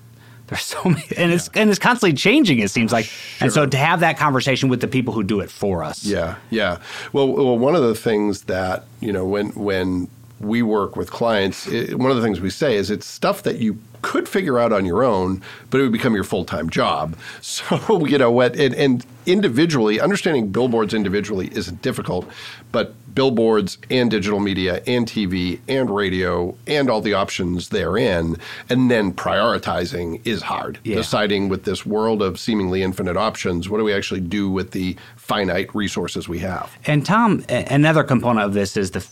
there's 0.49 0.63
so 0.65 0.83
many, 0.85 1.05
and 1.17 1.33
it's 1.33 1.49
and 1.55 1.71
it's 1.71 1.79
constantly 1.79 2.15
changing. 2.17 2.59
It 2.59 2.71
seems 2.71 2.93
like, 2.93 3.09
and 3.41 3.53
so 3.53 3.65
to 3.67 3.77
have 3.77 4.01
that 4.01 4.19
conversation 4.19 4.69
with 4.69 4.81
the 4.81 4.89
people 4.89 5.15
who 5.15 5.23
do 5.23 5.41
it 5.41 5.51
for 5.51 5.83
us, 5.85 6.05
Yeah, 6.05 6.37
yeah. 6.51 6.79
Well, 7.13 7.29
well, 7.29 7.57
one 7.59 7.75
of 7.75 7.83
the 7.83 7.95
things 7.95 8.43
that 8.43 8.85
you 9.01 9.13
know 9.13 9.25
when 9.25 9.49
when 9.51 10.09
we 10.43 10.63
work 10.63 10.97
with 10.97 11.11
clients, 11.11 11.67
it, 11.69 11.99
one 11.99 12.11
of 12.11 12.17
the 12.17 12.23
things 12.23 12.41
we 12.41 12.51
say 12.51 12.77
is 12.77 12.91
it's 12.91 13.07
stuff 13.07 13.45
that 13.45 13.59
you 13.59 13.79
could 14.03 14.29
figure 14.29 14.59
out 14.59 14.73
on 14.73 14.85
your 14.85 15.05
own, 15.05 15.41
but 15.71 15.81
it 15.81 15.85
would 15.85 15.93
become 15.93 16.15
your 16.15 16.25
full 16.25 16.45
time 16.45 16.69
job. 16.69 17.17
So 17.43 18.07
you 18.07 18.19
know 18.19 18.31
what, 18.31 18.57
and, 18.57 18.75
and 18.75 19.07
individually 19.27 20.01
understanding 20.01 20.51
billboards 20.51 20.95
individually 20.95 21.51
isn't 21.53 21.83
difficult, 21.83 22.29
but 22.73 22.95
billboards 23.15 23.79
and 23.91 24.11
digital 24.11 24.41
media 24.41 24.83
and 24.87 25.07
TV 25.07 25.61
and 25.69 25.95
radio 25.95 26.57
and 26.67 26.89
all 26.89 27.01
the 27.01 27.15
options 27.15 27.69
therein, 27.69 28.37
and 28.69 28.91
then 28.91 29.13
prioritizing 29.13 30.21
is 30.27 30.43
hard. 30.43 30.79
Yeah. 30.83 30.97
Deciding 30.97 31.49
with 31.49 31.65
this 31.65 31.85
world 31.85 32.23
of 32.23 32.39
seemingly 32.39 32.83
infinite 32.83 33.17
options, 33.17 33.69
what 33.69 33.79
do 33.79 33.85
we 33.85 33.93
actually 33.93 34.21
do 34.21 34.51
with 34.51 34.71
the 34.71 34.97
finite 35.17 35.75
resources 35.75 36.29
we 36.29 36.39
have? 36.41 36.73
And 36.87 37.05
Tom, 37.05 37.45
another 37.49 38.03
component 38.03 38.47
of 38.47 38.55
this 38.55 38.77
is 38.77 38.93
the 38.93 39.07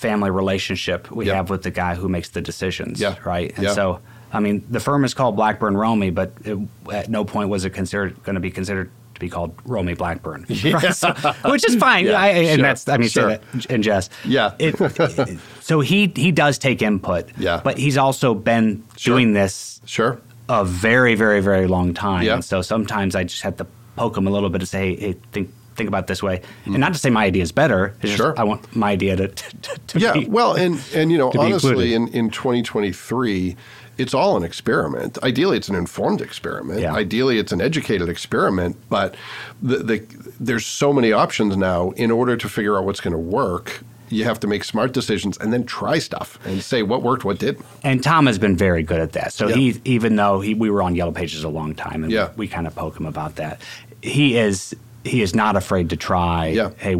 family 0.00 0.30
relationship 0.30 1.10
we 1.10 1.26
Yep. 1.26 1.34
have 1.36 1.50
with 1.50 1.62
the 1.62 1.70
guy 1.70 1.94
who 1.94 2.08
makes 2.08 2.30
the 2.30 2.40
decisions, 2.40 3.00
Yeah. 3.00 3.16
right? 3.24 3.52
And 3.56 3.64
Yeah. 3.66 3.74
so, 3.74 4.00
I 4.32 4.40
mean, 4.40 4.64
the 4.70 4.80
firm 4.80 5.04
is 5.04 5.12
called 5.12 5.36
Blackburn 5.36 5.76
Romey, 5.76 6.10
but 6.10 6.32
it, 6.44 6.56
at 6.92 7.08
no 7.10 7.24
point 7.24 7.50
was 7.50 7.64
it 7.66 7.70
considered 7.70 8.14
going 8.24 8.34
to 8.34 8.40
be 8.40 8.50
considered 8.50 8.88
to 9.14 9.20
be 9.20 9.28
called 9.28 9.52
Romey 9.66 9.92
Blackburn, 9.94 10.46
right? 10.64 10.94
So- 11.02 11.12
which 11.44 11.68
is 11.68 11.76
fine. 11.76 12.06
Yeah, 12.06 12.18
I, 12.18 12.28
and 12.28 12.58
sure, 12.60 12.62
that's 12.68 12.88
I 12.88 12.96
mean, 12.96 13.08
sure. 13.10 13.28
that 13.28 13.42
in 13.68 13.82
jest. 13.82 14.10
Yeah. 14.24 14.52
It, 14.58 14.74
it- 14.80 15.38
so 15.60 15.80
he 15.80 16.10
he 16.16 16.32
does 16.32 16.56
take 16.58 16.80
input, 16.80 17.28
Yeah. 17.36 17.60
but 17.62 17.76
he's 17.76 17.98
also 17.98 18.32
been 18.34 18.82
Sure. 18.96 19.14
doing 19.16 19.34
this 19.34 19.82
Sure. 19.84 20.18
a 20.48 20.64
very, 20.64 21.14
very, 21.14 21.40
very 21.42 21.66
long 21.66 21.92
time. 21.92 22.24
Yeah. 22.24 22.34
And 22.36 22.44
so 22.44 22.62
sometimes 22.62 23.14
I 23.14 23.24
just 23.24 23.42
have 23.42 23.56
to 23.58 23.66
poke 23.96 24.16
him 24.16 24.26
a 24.26 24.30
little 24.30 24.48
bit 24.48 24.60
to 24.60 24.66
say, 24.66 24.96
hey, 24.96 25.16
think 25.32 25.50
think 25.76 25.88
about 25.88 26.04
it 26.04 26.06
this 26.06 26.22
way, 26.22 26.36
and 26.36 26.44
mm-hmm. 26.74 26.80
not 26.80 26.92
to 26.92 26.98
say 26.98 27.10
my 27.10 27.24
idea 27.24 27.42
is 27.42 27.52
better. 27.52 27.94
It's. 28.02 28.12
Sure. 28.12 28.30
just 28.30 28.40
I 28.40 28.44
want 28.44 28.74
my 28.74 28.90
idea 28.90 29.16
to, 29.28 29.28
to, 29.28 29.78
to 29.88 29.98
Yeah. 29.98 30.12
be. 30.12 30.26
Well, 30.26 30.54
and 30.54 30.80
and 30.94 31.10
you 31.10 31.18
know, 31.18 31.32
honestly, 31.38 31.94
in 31.94 32.08
in 32.08 32.30
2023, 32.30 33.56
it's 33.98 34.14
all 34.14 34.36
an 34.36 34.44
experiment. 34.44 35.18
Ideally, 35.22 35.56
it's 35.58 35.68
an 35.68 35.74
informed 35.76 36.20
experiment. 36.20 36.80
Yeah. 36.80 36.94
Ideally, 36.94 37.38
it's 37.38 37.52
an 37.52 37.60
educated 37.60 38.08
experiment. 38.08 38.76
But 38.88 39.14
the, 39.62 39.76
the 39.78 40.06
there's 40.38 40.66
so 40.66 40.92
many 40.92 41.12
options 41.12 41.56
now. 41.56 41.90
In 41.92 42.10
order 42.10 42.36
to 42.36 42.48
figure 42.48 42.76
out 42.78 42.84
what's 42.84 43.00
going 43.00 43.12
to 43.12 43.18
work, 43.18 43.82
you 44.08 44.24
have 44.24 44.40
to 44.40 44.46
make 44.46 44.64
smart 44.64 44.92
decisions 44.92 45.38
and 45.38 45.52
then 45.52 45.64
try 45.64 45.98
stuff 45.98 46.38
and 46.44 46.62
say 46.62 46.82
what 46.82 47.02
worked, 47.02 47.24
what 47.24 47.38
didn't. 47.38 47.64
And 47.84 48.02
Tom 48.02 48.26
has 48.26 48.38
been 48.38 48.56
very 48.56 48.82
good 48.82 49.00
at 49.00 49.12
that. 49.12 49.32
So 49.32 49.48
Yeah. 49.48 49.54
he, 49.56 49.80
even 49.84 50.16
though 50.16 50.40
he, 50.40 50.54
we 50.54 50.70
were 50.70 50.82
on 50.82 50.94
Yellow 50.96 51.12
Pages 51.12 51.44
a 51.44 51.48
long 51.48 51.74
time, 51.74 52.02
and 52.02 52.12
Yeah. 52.12 52.30
we, 52.36 52.48
kind 52.48 52.66
of 52.66 52.74
poke 52.74 52.98
him 52.98 53.06
about 53.06 53.36
that, 53.36 53.60
he 54.02 54.36
is 54.36 54.74
he 55.04 55.22
is 55.22 55.34
not 55.34 55.56
afraid 55.56 55.90
to 55.90 55.96
try. 55.96 56.48
Yeah. 56.48 56.70
Hey, 56.78 56.96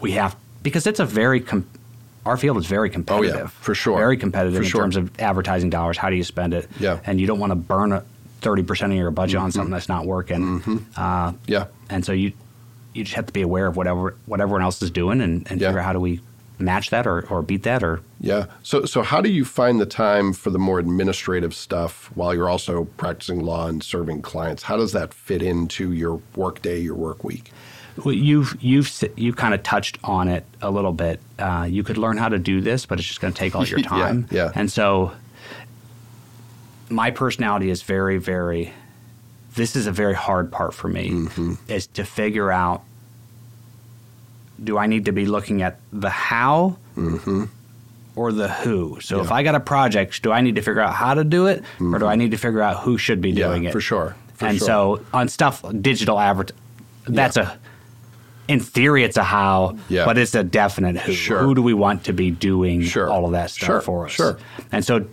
we 0.00 0.12
have 0.12 0.36
because 0.62 0.86
it's 0.86 1.00
a 1.00 1.04
very 1.06 1.40
com- 1.40 1.66
our 2.24 2.36
field 2.36 2.56
is 2.58 2.66
very 2.66 2.88
competitive. 2.90 3.46
Oh, 3.46 3.62
for 3.62 3.74
sure. 3.74 3.98
Very 3.98 4.16
competitive 4.16 4.58
For 4.58 4.62
in 4.62 4.68
sure. 4.68 4.80
terms 4.82 4.96
of 4.96 5.10
advertising 5.20 5.70
dollars. 5.70 5.98
How 5.98 6.08
do 6.10 6.16
you 6.16 6.22
spend 6.24 6.54
it? 6.54 6.68
Yeah. 6.78 6.94
Mm-hmm. 6.96 7.10
And 7.10 7.20
you 7.20 7.26
don't 7.26 7.40
want 7.40 7.50
to 7.50 7.56
burn 7.56 7.92
a 7.92 8.04
thirty 8.40 8.62
percent 8.62 8.92
of 8.92 8.98
your 8.98 9.10
budget 9.10 9.36
on 9.40 9.50
something 9.52 9.72
that's 9.72 9.88
not 9.88 10.06
working. 10.06 10.86
Uh, 10.96 11.32
Yeah. 11.46 11.66
and 11.90 12.04
so 12.04 12.12
you 12.12 12.32
you 12.94 13.04
just 13.04 13.16
have 13.16 13.26
to 13.26 13.32
be 13.32 13.42
aware 13.42 13.66
of 13.66 13.76
whatever 13.76 14.14
what 14.26 14.40
everyone 14.40 14.62
else 14.62 14.82
is 14.82 14.90
doing 14.90 15.20
and, 15.20 15.46
and 15.50 15.60
Yeah. 15.60 15.68
figure 15.68 15.80
out 15.80 15.84
how 15.86 15.92
do 15.94 16.00
we 16.00 16.20
match 16.62 16.90
that 16.90 17.06
or, 17.06 17.26
or 17.28 17.42
beat 17.42 17.62
that 17.64 17.82
or 17.82 18.00
Yeah. 18.20 18.46
So 18.62 18.84
so 18.84 19.02
how 19.02 19.20
do 19.20 19.30
you 19.30 19.44
find 19.44 19.80
the 19.80 19.86
time 19.86 20.32
for 20.32 20.50
the 20.50 20.58
more 20.58 20.78
administrative 20.78 21.54
stuff 21.54 22.10
while 22.14 22.34
you're 22.34 22.48
also 22.48 22.84
practicing 22.96 23.40
law 23.40 23.66
and 23.66 23.82
serving 23.82 24.22
clients? 24.22 24.62
How 24.62 24.76
does 24.76 24.92
that 24.92 25.12
fit 25.12 25.42
into 25.42 25.92
your 25.92 26.20
work 26.36 26.62
day, 26.62 26.78
your 26.80 26.94
work 26.94 27.24
week? 27.24 27.52
Well, 28.04 28.14
you've 28.14 28.56
you've 28.62 28.90
you 29.16 29.34
kind 29.34 29.52
of 29.52 29.62
touched 29.62 29.98
on 30.02 30.28
it 30.28 30.44
a 30.62 30.70
little 30.70 30.92
bit. 30.92 31.20
Uh, 31.38 31.66
you 31.68 31.82
could 31.82 31.98
learn 31.98 32.16
how 32.16 32.30
to 32.30 32.38
do 32.38 32.60
this, 32.62 32.86
but 32.86 32.98
it's 32.98 33.06
just 33.06 33.20
going 33.20 33.34
to 33.34 33.38
take 33.38 33.54
all 33.54 33.66
your 33.66 33.78
Yeah, 33.84 33.86
time. 33.88 34.28
yeah. 34.30 34.50
And 34.54 34.70
so, 34.72 35.12
my 36.88 37.10
personality 37.10 37.70
is 37.70 37.82
very, 37.82 38.18
very. 38.18 38.72
This 39.54 39.76
is 39.76 39.86
a 39.86 39.92
very 39.92 40.14
hard 40.14 40.50
part 40.50 40.72
for 40.72 40.88
me, 40.88 41.10
Mm-hmm. 41.10 41.54
is 41.68 41.86
to 41.88 42.04
figure 42.04 42.50
out. 42.50 42.82
Do 44.62 44.78
I 44.78 44.86
need 44.86 45.06
to 45.06 45.12
be 45.12 45.26
looking 45.26 45.62
at 45.62 45.80
the 45.92 46.10
how 46.10 46.76
or 48.14 48.32
the 48.32 48.48
who? 48.48 48.98
So 49.00 49.20
if 49.20 49.24
Mm-hmm. 49.24 49.32
I 49.32 49.42
got 49.42 49.54
a 49.54 49.60
project, 49.60 50.22
do 50.22 50.30
I 50.32 50.40
need 50.40 50.54
to 50.56 50.62
figure 50.62 50.80
out 50.80 50.94
how 50.94 51.14
to 51.14 51.24
do 51.24 51.46
it, 51.46 51.64
or 51.80 51.98
do 51.98 52.06
I 52.06 52.16
need 52.16 52.30
to 52.32 52.36
figure 52.36 52.60
out 52.62 52.78
who 52.80 52.98
should 52.98 53.20
be 53.20 53.30
Yeah, 53.30 53.48
doing 53.48 53.64
it? 53.64 53.72
for 53.72 53.80
sure, 53.80 54.14
for 54.34 54.46
and 54.46 54.58
sure. 54.58 54.66
so 54.66 55.04
on 55.12 55.28
stuff 55.28 55.64
digital 55.80 56.18
advert, 56.18 56.52
that's 57.06 57.36
a 57.36 57.58
in 58.48 58.58
theory 58.60 59.04
it's 59.04 59.16
a 59.16 59.22
how, 59.24 59.78
Yeah. 59.88 60.04
but 60.04 60.18
it's 60.18 60.34
a 60.34 60.42
definite 60.44 60.96
who. 60.98 61.12
Sure. 61.12 61.38
Who 61.42 61.54
do 61.54 61.62
we 61.62 61.74
want 61.74 62.04
to 62.04 62.12
be 62.12 62.30
doing 62.30 62.82
Sure. 62.82 63.08
all 63.08 63.24
of 63.24 63.32
that 63.32 63.50
stuff 63.50 63.66
Sure, 63.66 63.80
for 63.80 64.06
us? 64.06 64.12
sure. 64.12 64.38
And 64.72 64.84
so 64.84 65.06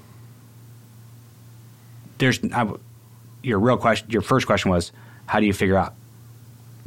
there's 2.17 2.39
I 2.53 2.69
your 3.41 3.59
real 3.59 3.77
question. 3.77 4.09
Your 4.11 4.21
first 4.21 4.45
question 4.45 4.69
was, 4.71 4.91
how 5.25 5.39
do 5.39 5.45
you 5.45 5.53
figure 5.53 5.77
out 5.77 5.93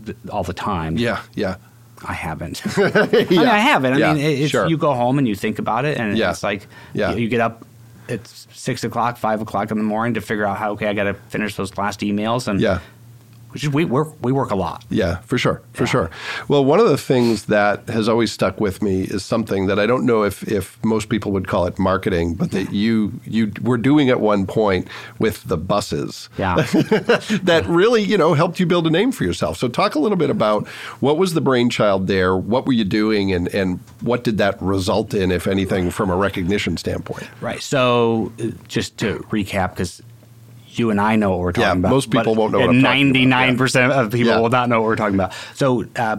th- 0.04 0.16
all 0.30 0.42
the 0.42 0.52
time? 0.52 0.98
Yeah, 0.98 1.22
yeah. 1.34 1.56
I 2.04 2.12
haven't. 2.14 2.62
yeah. 2.76 2.90
I 2.94 3.26
mean, 3.30 3.38
I 3.38 3.58
haven't. 3.58 3.94
I 3.94 3.98
Yeah, 3.98 4.14
mean, 4.14 4.48
sure. 4.48 4.66
you 4.68 4.76
go 4.76 4.94
home 4.94 5.18
and 5.18 5.26
you 5.28 5.34
think 5.34 5.58
about 5.58 5.84
it, 5.84 5.98
and 5.98 6.16
Yeah. 6.16 6.30
it's 6.30 6.42
like 6.42 6.66
Yeah. 6.94 7.12
you, 7.12 7.20
you 7.22 7.28
get 7.28 7.40
up. 7.40 7.64
at 8.08 8.26
six 8.26 8.82
o'clock, 8.84 9.16
five 9.16 9.40
o'clock 9.40 9.70
in 9.70 9.78
the 9.78 9.84
morning 9.84 10.14
to 10.14 10.20
figure 10.20 10.44
out 10.44 10.58
how. 10.58 10.72
Okay, 10.72 10.88
I 10.88 10.92
got 10.92 11.04
to 11.04 11.14
finish 11.14 11.54
those 11.54 11.76
last 11.78 12.00
emails, 12.00 12.48
and 12.48 12.60
Yeah. 12.60 12.80
Which 13.52 13.64
is 13.64 13.70
we 13.70 13.84
work 13.84 14.08
we 14.22 14.32
work 14.32 14.50
a 14.50 14.54
lot. 14.56 14.84
Yeah, 14.90 15.18
for 15.18 15.38
sure, 15.38 15.62
for 15.72 15.82
Yeah. 15.84 15.88
sure. 15.90 16.10
Well, 16.48 16.64
one 16.64 16.80
of 16.80 16.88
the 16.88 16.96
things 16.98 17.44
that 17.46 17.88
has 17.88 18.08
always 18.08 18.32
stuck 18.32 18.60
with 18.60 18.82
me 18.82 19.02
is 19.02 19.24
something 19.24 19.66
that 19.66 19.78
I 19.78 19.86
don't 19.86 20.04
know 20.06 20.22
if, 20.24 20.42
if 20.50 20.82
most 20.84 21.08
people 21.08 21.32
would 21.32 21.46
call 21.48 21.66
it 21.66 21.78
marketing, 21.78 22.34
but 22.34 22.50
that 22.52 22.72
you 22.72 23.12
you 23.24 23.52
were 23.62 23.78
doing 23.78 24.10
at 24.10 24.20
one 24.20 24.46
point 24.46 24.88
with 25.18 25.44
the 25.44 25.56
buses. 25.56 26.28
Yeah. 26.38 26.56
that 27.42 27.64
really, 27.66 28.02
you 28.02 28.18
know, 28.18 28.34
helped 28.34 28.60
you 28.60 28.66
build 28.66 28.86
a 28.86 28.90
name 28.90 29.12
for 29.12 29.24
yourself. 29.24 29.56
So 29.58 29.68
talk 29.68 29.94
a 29.94 29.98
little 29.98 30.16
bit 30.18 30.30
about 30.30 30.66
what 31.00 31.18
was 31.18 31.34
the 31.34 31.40
brainchild 31.40 32.06
there, 32.06 32.36
what 32.36 32.66
were 32.66 32.72
you 32.72 32.84
doing, 32.84 33.32
and 33.32 33.48
and 33.54 33.80
what 34.00 34.24
did 34.24 34.38
that 34.38 34.60
result 34.62 35.14
in, 35.14 35.30
if 35.30 35.46
anything, 35.46 35.90
from 35.90 36.10
a 36.10 36.16
recognition 36.16 36.76
standpoint? 36.76 37.28
Right. 37.40 37.62
So 37.62 38.32
uh, 38.42 38.48
just 38.68 38.96
to 38.98 39.18
recap, 39.30 39.70
because 39.70 40.02
you 40.78 40.90
and 40.90 41.00
I 41.00 41.16
know 41.16 41.30
what 41.30 41.40
we're 41.40 41.52
talking 41.52 41.62
Yeah, 41.68 41.72
about. 41.72 41.90
most 41.90 42.10
people 42.10 42.34
won't 42.34 42.52
know 42.52 42.58
what 42.60 42.70
I'm 42.70 42.76
talking 42.76 42.80
about. 42.80 42.94
Ninety-nine 42.94 43.56
percent 43.58 43.92
of 43.92 44.10
people 44.12 44.32
Yeah. 44.32 44.40
will 44.40 44.48
not 44.50 44.68
know 44.68 44.80
what 44.80 44.86
we're 44.86 44.96
talking 44.96 45.14
about. 45.16 45.32
So 45.54 45.84
uh, 45.96 46.16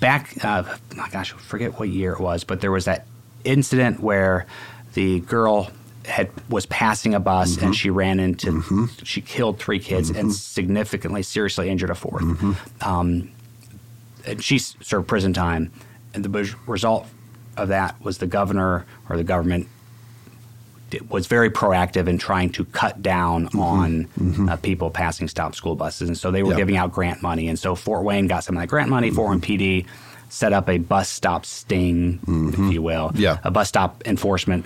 back, 0.00 0.36
uh, 0.44 0.62
my 0.96 1.08
gosh, 1.08 1.32
I 1.34 1.38
forget 1.38 1.78
what 1.78 1.88
year 1.88 2.12
it 2.12 2.20
was, 2.20 2.44
but 2.44 2.60
there 2.60 2.70
was 2.72 2.84
that 2.86 3.06
incident 3.44 4.00
where 4.00 4.46
the 4.94 5.20
girl 5.20 5.70
had 6.04 6.30
was 6.48 6.66
passing 6.66 7.14
a 7.14 7.20
bus 7.20 7.56
Mm-hmm. 7.56 7.64
and 7.66 7.76
she 7.76 7.88
ran 7.90 8.18
into 8.20 8.88
she 9.04 9.20
killed 9.20 9.58
three 9.60 9.78
kids 9.78 10.10
and 10.10 10.32
significantly 10.34 11.22
seriously 11.22 11.70
injured 11.70 11.90
a 11.90 11.94
4th 11.94 12.20
Mm-hmm. 12.20 12.88
Um, 12.88 13.30
and 14.26 14.42
she 14.42 14.58
served 14.58 15.08
prison 15.08 15.32
time, 15.32 15.72
and 16.14 16.24
the 16.24 16.54
result 16.66 17.06
of 17.56 17.68
that 17.68 18.00
was 18.04 18.18
the 18.18 18.26
governor 18.26 18.84
or 19.08 19.16
the 19.16 19.24
government 19.24 19.66
was 21.10 21.26
very 21.26 21.50
proactive 21.50 22.06
in 22.08 22.18
trying 22.18 22.50
to 22.50 22.64
cut 22.66 23.02
down 23.02 23.46
mm-hmm. 23.46 23.60
on 23.60 24.04
Uh, 24.04 24.22
mm-hmm. 24.22 24.54
people 24.62 24.90
passing 24.90 25.28
stop 25.28 25.54
school 25.54 25.74
buses, 25.74 26.08
and 26.08 26.16
so 26.18 26.30
they 26.30 26.42
were 26.42 26.50
Yeah. 26.52 26.56
giving 26.58 26.76
out 26.76 26.92
grant 26.92 27.22
money, 27.22 27.48
and 27.48 27.58
so 27.58 27.74
Fort 27.74 28.04
Wayne 28.04 28.26
got 28.26 28.44
some 28.44 28.56
of 28.56 28.62
that 28.62 28.68
grant 28.68 28.88
money. 28.90 29.10
Fort 29.10 29.30
Wayne 29.30 29.40
mm-hmm. 29.40 29.52
PD 29.52 29.86
set 30.28 30.52
up 30.52 30.68
a 30.68 30.78
bus 30.78 31.08
stop 31.08 31.44
sting, 31.44 32.18
if 32.54 32.72
you 32.72 32.80
will, 32.82 33.12
Yeah. 33.14 33.38
a 33.44 33.50
bus 33.50 33.68
stop 33.68 34.02
enforcement. 34.06 34.64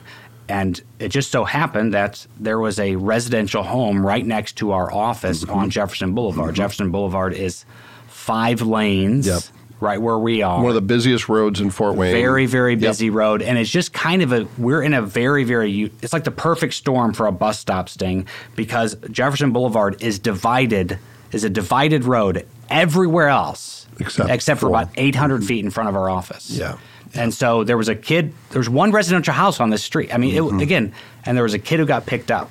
And 0.49 0.81
it 1.01 1.09
just 1.09 1.33
so 1.33 1.45
happened 1.45 1.93
that 1.95 2.25
there 2.39 2.61
was 2.61 2.79
a 2.79 2.95
residential 2.95 3.65
home 3.65 4.07
right 4.07 4.25
next 4.25 4.53
to 4.59 4.71
our 4.73 4.93
office 4.93 5.43
Mm-hmm. 5.45 5.59
on 5.59 5.71
Jefferson 5.71 6.15
Boulevard. 6.15 6.55
Jefferson 6.55 6.93
Boulevard 6.93 7.33
is 7.35 7.65
five 8.07 8.63
lanes 8.63 9.27
Yep. 9.27 9.43
Right 9.81 10.01
where 10.01 10.19
we 10.19 10.41
are. 10.43 10.59
One 10.61 10.69
of 10.71 10.75
the 10.75 10.81
busiest 10.81 11.29
roads 11.29 11.61
in 11.61 11.71
Fort 11.71 11.97
Wayne. 11.97 12.13
very 12.13 12.47
very 12.47 12.73
Yep. 12.73 12.81
busy 12.81 13.11
road 13.11 13.43
and 13.43 13.59
it's 13.59 13.71
just 13.71 13.93
kind 13.93 14.23
of 14.23 14.33
a 14.33 14.47
we're 14.57 14.83
in 14.83 14.95
a 14.95 15.03
very 15.03 15.45
very 15.45 15.93
it's 16.03 16.13
like 16.13 16.25
the 16.25 16.31
perfect 16.31 16.75
storm 16.75 17.13
for 17.13 17.27
a 17.27 17.33
bus 17.33 17.59
stop 17.59 17.89
sting 17.89 18.27
because 18.55 18.97
jefferson 19.11 19.53
boulevard 19.53 20.03
is 20.03 20.19
divided 20.19 20.99
is 21.33 21.45
a 21.45 21.51
divided 21.51 22.05
road 22.05 22.47
everywhere 22.71 23.29
else 23.29 23.87
Except 24.01 24.61
for 24.61 24.67
for- 24.67 24.69
about 24.69 24.89
800 24.97 25.45
feet 25.45 25.65
in 25.65 25.71
front 25.71 25.89
of 25.89 25.97
our 25.97 26.09
office 26.09 26.51
Yeah. 26.51 26.77
and 27.15 27.33
so 27.35 27.63
there 27.65 27.77
was 27.77 27.89
a 27.89 27.95
kid 27.95 28.33
there 28.51 28.61
was 28.61 28.69
one 28.71 28.93
residential 28.93 29.35
house 29.35 29.61
on 29.61 29.71
this 29.71 29.83
street 29.85 30.13
i 30.15 30.17
mean 30.17 30.35
Mm-hmm. 30.35 30.61
it, 30.61 30.63
again 30.63 30.93
and 31.25 31.37
there 31.37 31.45
was 31.45 31.55
a 31.55 31.59
kid 31.59 31.81
who 31.81 31.87
got 31.87 32.07
picked 32.07 32.31
up 32.31 32.51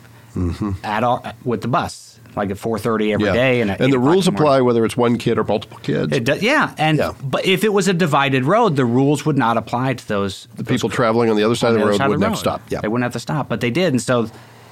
at 0.84 1.04
our 1.04 1.34
with 1.44 1.62
the 1.62 1.68
bus 1.68 2.15
like 2.36 2.52
at 2.52 2.58
4.30 2.58 3.14
every 3.14 3.26
Yeah. 3.28 3.34
day 3.34 3.62
and, 3.62 3.72
and 3.72 3.92
the 3.94 4.00
rules 4.00 4.28
apply 4.28 4.62
whether 4.62 4.84
it's 4.86 4.98
one 4.98 5.18
kid 5.18 5.38
or 5.38 5.44
multiple 5.44 5.78
kids. 5.84 6.12
It 6.14 6.24
does, 6.24 6.42
yeah, 6.42 6.74
and 6.78 6.98
Yeah. 6.98 7.14
but 7.24 7.46
if 7.46 7.64
it 7.64 7.72
was 7.74 7.88
a 7.88 7.94
divided 7.94 8.46
road, 8.46 8.76
the 8.76 8.86
rules 8.86 9.26
would 9.26 9.38
not 9.38 9.58
apply 9.58 9.94
to 9.96 10.08
those 10.08 10.48
the 10.56 10.64
people 10.64 10.90
traveling 10.90 11.30
on 11.30 11.36
the 11.38 11.44
other 11.44 11.56
side 11.56 11.70
of 11.70 11.74
the 11.76 11.86
road 11.86 12.00
wouldn't 12.02 12.20
the 12.20 12.26
have 12.26 12.34
to 12.34 12.40
stop. 12.40 12.62
Yeah. 12.70 12.82
They 12.82 12.88
wouldn't 12.88 13.04
have 13.04 13.14
to 13.14 13.20
stop, 13.20 13.48
but 13.50 13.62
they 13.62 13.70
did. 13.72 13.94
And 13.94 14.02
so 14.02 14.30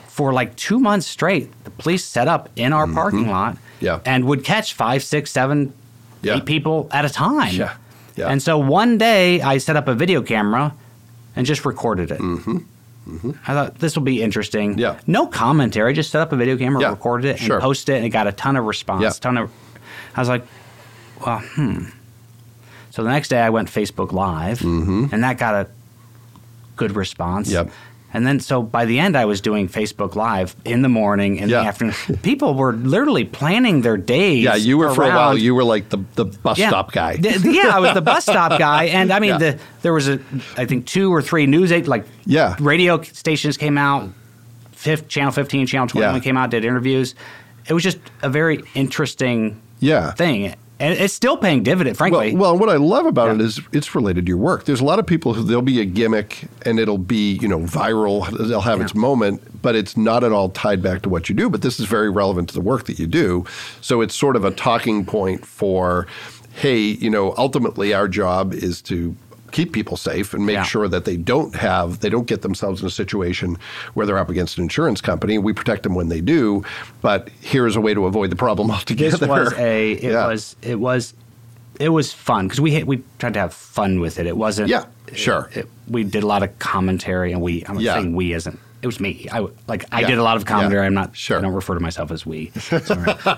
for 0.08 0.34
like 0.34 0.56
two 0.56 0.80
months 0.80 1.08
straight, 1.08 1.52
the 1.64 1.72
police 1.72 2.06
set 2.06 2.28
up 2.28 2.50
in 2.56 2.74
our 2.74 2.88
parking 2.88 3.28
lot 3.30 3.54
Mm-hmm. 3.56 3.86
Yeah. 3.86 4.00
and 4.06 4.26
would 4.26 4.44
catch 4.44 4.74
five, 4.74 5.04
six, 5.04 5.32
seven, 5.32 5.74
Yeah. 6.22 6.38
eight 6.38 6.46
people 6.46 6.88
at 6.92 7.04
a 7.06 7.10
time. 7.10 7.54
Yeah. 7.56 7.74
Yeah. 8.16 8.28
And 8.30 8.42
so 8.42 8.58
one 8.58 8.98
day 8.98 9.42
I 9.42 9.58
set 9.58 9.76
up 9.76 9.88
a 9.88 9.94
video 9.96 10.22
camera 10.22 10.74
and 11.36 11.46
just 11.46 11.66
recorded 11.66 12.12
it. 12.12 12.20
Mm-hmm. 12.20 12.58
I 13.06 13.54
thought 13.54 13.76
this 13.80 13.96
will 13.96 14.04
be 14.04 14.22
interesting. 14.22 14.78
Yeah. 14.78 15.00
No 15.08 15.28
commentary, 15.28 15.94
just 15.94 16.10
set 16.12 16.22
up 16.22 16.32
a 16.32 16.36
video 16.38 16.58
camera, 16.58 16.82
Yeah. 16.82 16.90
recorded 16.92 17.28
it, 17.28 17.32
and 17.32 17.42
Sure. 17.42 17.60
posted 17.60 17.96
it, 17.96 17.98
and 17.98 18.06
it 18.06 18.10
got 18.10 18.28
a 18.28 18.32
ton 18.32 18.56
of 18.56 18.66
response. 18.66 19.04
Yeah. 19.04 19.10
Ton 19.10 19.38
of. 19.38 19.52
I 20.16 20.22
was 20.22 20.30
like, 20.30 20.46
well, 21.26 21.40
hmm. 21.40 21.86
So 22.92 23.04
the 23.04 23.10
next 23.10 23.30
day 23.30 23.42
I 23.42 23.50
went 23.50 23.70
Facebook 23.70 24.12
Live, 24.14 24.62
and 24.62 25.24
that 25.24 25.38
got 25.38 25.56
a 25.56 25.68
good 26.76 26.96
response. 26.96 27.48
Mm-hmm. 27.52 27.68
Yep. 27.68 27.72
And 28.16 28.28
then, 28.28 28.40
so 28.40 28.62
by 28.62 28.86
the 28.86 29.00
end, 29.00 29.18
I 29.18 29.26
was 29.26 29.42
doing 29.42 29.68
Facebook 29.68 30.16
Live 30.16 30.56
in 30.66 30.84
the 30.84 30.90
morning, 30.90 31.38
in 31.38 31.50
Yeah. 31.50 31.62
the 31.64 31.68
afternoon. 31.68 31.96
People 32.22 32.54
were 32.54 32.74
literally 32.74 33.26
planning 33.26 33.82
their 33.82 33.98
days. 33.98 34.44
Yeah, 34.44 34.56
you 34.56 34.78
were 34.78 34.94
for 34.94 35.04
a 35.04 35.08
while. 35.08 35.36
You 35.38 35.56
were 35.56 35.64
like 35.64 35.90
the, 35.90 35.98
the 36.16 36.26
bus 36.26 36.58
stop 36.58 36.92
guy. 36.92 37.14
Yeah, 37.20 37.72
I 37.74 37.80
was 37.80 37.94
the 37.96 38.02
bus 38.02 38.24
stop 38.34 38.60
guy, 38.60 38.86
and 38.86 39.12
I 39.12 39.20
mean, 39.20 39.32
Yeah. 39.32 39.38
the 39.40 39.60
there 39.82 39.94
was 39.94 40.08
a, 40.08 40.20
I 40.58 40.66
think 40.66 40.86
two 40.86 41.12
or 41.14 41.22
three 41.24 41.46
news 41.48 41.72
aid 41.72 41.88
like 41.88 42.06
Yeah. 42.26 42.56
radio 42.60 43.02
stations 43.02 43.58
came 43.58 43.78
out, 43.78 44.10
fifth 44.72 45.08
channel 45.08 45.32
fifteen, 45.32 45.66
channel 45.66 45.88
twenty 45.88 46.06
one 46.06 46.16
Yeah. 46.16 46.22
came 46.22 46.38
out, 46.38 46.52
did 46.52 46.64
interviews. 46.66 47.16
It 47.68 47.74
was 47.74 47.82
just 47.84 47.98
a 48.22 48.30
very 48.30 48.62
interesting 48.76 49.60
Yeah. 49.80 50.12
thing, 50.12 50.54
and 50.84 51.00
it's 51.00 51.14
still 51.14 51.38
paying 51.38 51.64
dividend, 51.64 51.98
frankly. 51.98 52.36
well, 52.36 52.58
what 52.58 52.70
I 52.70 52.76
love 52.76 53.06
about 53.06 53.32
it 53.32 53.38
Yeah. 53.40 53.46
is 53.46 53.62
it's 53.72 53.96
related 53.96 54.26
to 54.26 54.30
your 54.30 54.38
work. 54.38 54.66
There's 54.66 54.82
a 54.82 54.86
lot 54.86 55.00
of 55.00 55.06
people 55.06 55.34
who 55.34 55.44
there'll 55.44 55.62
be 55.62 55.80
a 55.80 55.86
gimmick 55.86 56.48
and 56.64 56.80
it'll 56.80 56.98
be 56.98 57.40
you 57.42 57.48
know 57.48 57.60
viral. 57.60 58.30
They'll 58.48 58.62
have 58.62 58.82
its 58.82 58.94
moment, 58.94 59.62
but 59.62 59.76
it's 59.76 59.96
not 59.96 60.24
at 60.24 60.32
all 60.32 60.50
tied 60.50 60.82
back 60.84 61.02
to 61.04 61.10
what 61.10 61.30
you 61.30 61.36
do. 61.36 61.50
But 61.50 61.62
this 61.62 61.80
is 61.80 61.86
very 61.86 62.10
relevant 62.10 62.50
to 62.50 62.54
the 62.54 62.62
work 62.62 62.86
that 62.86 63.00
you 63.00 63.08
do. 63.08 63.46
So 63.82 64.02
it's 64.02 64.14
sort 64.16 64.36
of 64.36 64.44
a 64.44 64.52
talking 64.52 65.06
point 65.06 65.46
for, 65.46 66.06
hey, 66.56 66.80
you 66.80 67.10
know, 67.10 67.34
ultimately 67.38 67.94
our 67.94 68.08
job 68.08 68.54
is 68.54 68.82
to 68.84 69.16
keep 69.54 69.72
people 69.72 69.96
safe 69.96 70.34
and 70.34 70.46
make 70.46 70.56
Yeah. 70.56 70.64
sure 70.64 70.88
that 70.90 71.06
they 71.06 71.16
don't 71.16 71.56
have 71.56 72.00
they 72.02 72.10
don't 72.10 72.28
get 72.28 72.42
themselves 72.42 72.82
in 72.82 72.88
a 72.88 72.92
situation 72.92 73.58
where 73.94 74.06
they're 74.06 74.18
up 74.18 74.30
against 74.30 74.58
an 74.58 74.64
insurance 74.64 75.00
company. 75.00 75.38
We 75.38 75.54
protect 75.54 75.84
them 75.84 75.96
when 75.96 76.10
they 76.10 76.20
do, 76.20 76.64
but 77.02 77.30
here 77.40 77.66
is 77.68 77.76
a 77.78 77.82
way 77.82 77.94
to 77.94 78.06
avoid 78.06 78.30
the 78.32 78.36
problem 78.36 78.70
altogether. 78.76 79.18
this 79.18 79.30
was 79.30 79.54
a 79.54 79.94
it 79.94 80.04
Yeah. 80.12 80.28
was 80.28 80.56
it 80.62 80.80
was 80.80 81.14
it 81.80 81.90
was 81.90 82.12
fun 82.12 82.48
because 82.48 82.60
we 82.60 82.84
we 82.84 83.02
tried 83.20 83.34
to 83.36 83.40
have 83.40 83.54
fun 83.54 84.00
with 84.02 84.20
it. 84.20 84.26
It 84.28 84.36
wasn't 84.38 84.68
Yeah, 84.70 84.86
sure. 85.14 85.50
it- 85.54 85.70
we 85.88 86.04
did 86.04 86.24
a 86.24 86.28
lot 86.28 86.44
of 86.44 86.58
commentary, 86.60 87.32
and 87.32 87.42
we 87.42 87.64
I'm 87.68 87.80
Yeah. 87.80 87.94
saying 87.96 88.16
we 88.16 88.34
isn't. 88.34 88.60
It 88.82 88.88
was 88.88 89.00
me. 89.00 89.28
I 89.32 89.48
like 89.68 89.86
I 89.94 90.02
Yeah. 90.02 90.08
did 90.08 90.18
a 90.18 90.24
lot 90.24 90.36
of 90.38 90.46
commentary. 90.46 90.82
Yeah. 90.82 90.88
I'm 90.88 90.94
not. 90.94 91.16
Sure. 91.16 91.38
I 91.38 91.42
don't 91.42 91.54
refer 91.54 91.74
to 91.74 91.80
myself 91.80 92.12
as 92.12 92.26
we. 92.26 92.52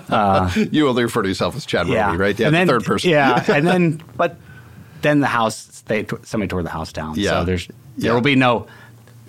Uh, 0.08 0.50
you 0.72 0.88
only 0.88 1.02
refer 1.04 1.22
to 1.22 1.28
yourself 1.28 1.56
as 1.56 1.64
Chad 1.66 1.86
yeah. 1.88 2.06
Romey, 2.06 2.18
right? 2.18 2.38
Yeah, 2.38 2.48
and 2.48 2.56
the 2.56 2.66
third 2.66 2.84
person. 2.84 3.10
Yeah, 3.10 3.44
and 3.48 3.66
then 3.66 4.02
but 4.16 4.36
then 5.02 5.20
the 5.20 5.26
house 5.26 5.82
they 5.86 6.06
somebody 6.22 6.48
tore 6.48 6.62
the 6.62 6.70
house 6.70 6.92
down. 6.92 7.14
Yeah. 7.16 7.30
So 7.30 7.44
there's 7.44 7.68
Yeah. 7.68 7.74
there 7.96 8.14
will 8.14 8.20
be 8.20 8.36
no. 8.36 8.66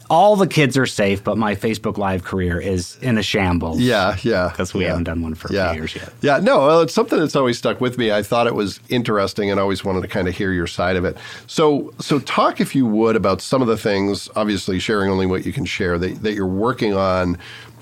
All 0.10 0.38
the 0.38 0.48
kids 0.48 0.78
are 0.78 0.86
safe, 0.86 1.22
but 1.22 1.38
my 1.38 1.54
Facebook 1.54 1.98
Live 1.98 2.24
career 2.24 2.62
is 2.62 2.98
in 3.02 3.18
a 3.18 3.22
shambles. 3.22 3.82
Yeah, 3.82 4.16
yeah. 4.22 4.48
because 4.48 4.74
we 4.74 4.84
yeah. 4.84 4.92
haven't 4.92 5.04
done 5.04 5.22
one 5.22 5.36
for 5.36 5.52
yeah. 5.52 5.74
years 5.74 5.94
yet. 5.96 6.14
Yeah, 6.22 6.40
no, 6.40 6.60
well, 6.60 6.80
it's 6.80 6.94
something 6.94 7.20
that's 7.20 7.36
always 7.36 7.58
stuck 7.58 7.82
with 7.82 7.98
me. 7.98 8.10
I 8.10 8.24
thought 8.24 8.48
it 8.48 8.56
was 8.56 8.80
interesting 8.88 9.52
and 9.52 9.60
always 9.60 9.84
wanted 9.84 10.04
to 10.04 10.08
kind 10.08 10.30
of 10.30 10.34
hear 10.34 10.54
your 10.54 10.66
side 10.66 10.96
of 10.96 11.04
it. 11.04 11.18
So, 11.48 11.94
so 12.00 12.20
talk 12.20 12.62
if 12.62 12.74
you 12.74 12.86
would 12.86 13.18
about 13.18 13.42
some 13.42 13.62
of 13.62 13.68
the 13.68 13.76
things, 13.76 14.30
obviously 14.38 14.80
sharing 14.80 15.12
only 15.12 15.26
what 15.26 15.46
you 15.46 15.52
can 15.52 15.66
share, 15.66 15.98
that, 15.98 16.24
that 16.24 16.36
you're 16.36 16.48
working 16.48 16.94
on 16.94 17.38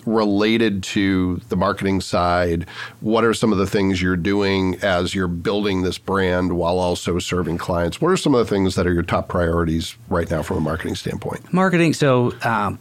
related 0.06 0.84
to 0.84 1.38
the 1.50 1.56
marketing 1.56 2.02
side. 2.02 2.66
What 3.02 3.24
are 3.24 3.34
some 3.34 3.52
of 3.52 3.58
the 3.58 3.68
things 3.68 4.02
you're 4.02 4.16
doing 4.16 4.76
as 4.82 5.16
you're 5.16 5.28
building 5.28 5.82
this 5.82 5.98
brand 5.98 6.54
while 6.58 6.78
also 6.80 7.20
serving 7.20 7.58
clients? 7.58 8.00
What 8.00 8.10
are 8.12 8.18
some 8.18 8.36
of 8.36 8.46
the 8.46 8.50
things 8.54 8.76
that 8.76 8.86
are 8.88 8.94
your 8.94 9.04
top 9.04 9.28
priorities 9.28 9.96
right 10.10 10.30
now 10.30 10.42
from 10.44 10.58
a 10.58 10.62
marketing 10.62 10.96
standpoint? 10.96 11.52
Marketing. 11.54 11.94
So, 11.94 12.34
um, 12.44 12.80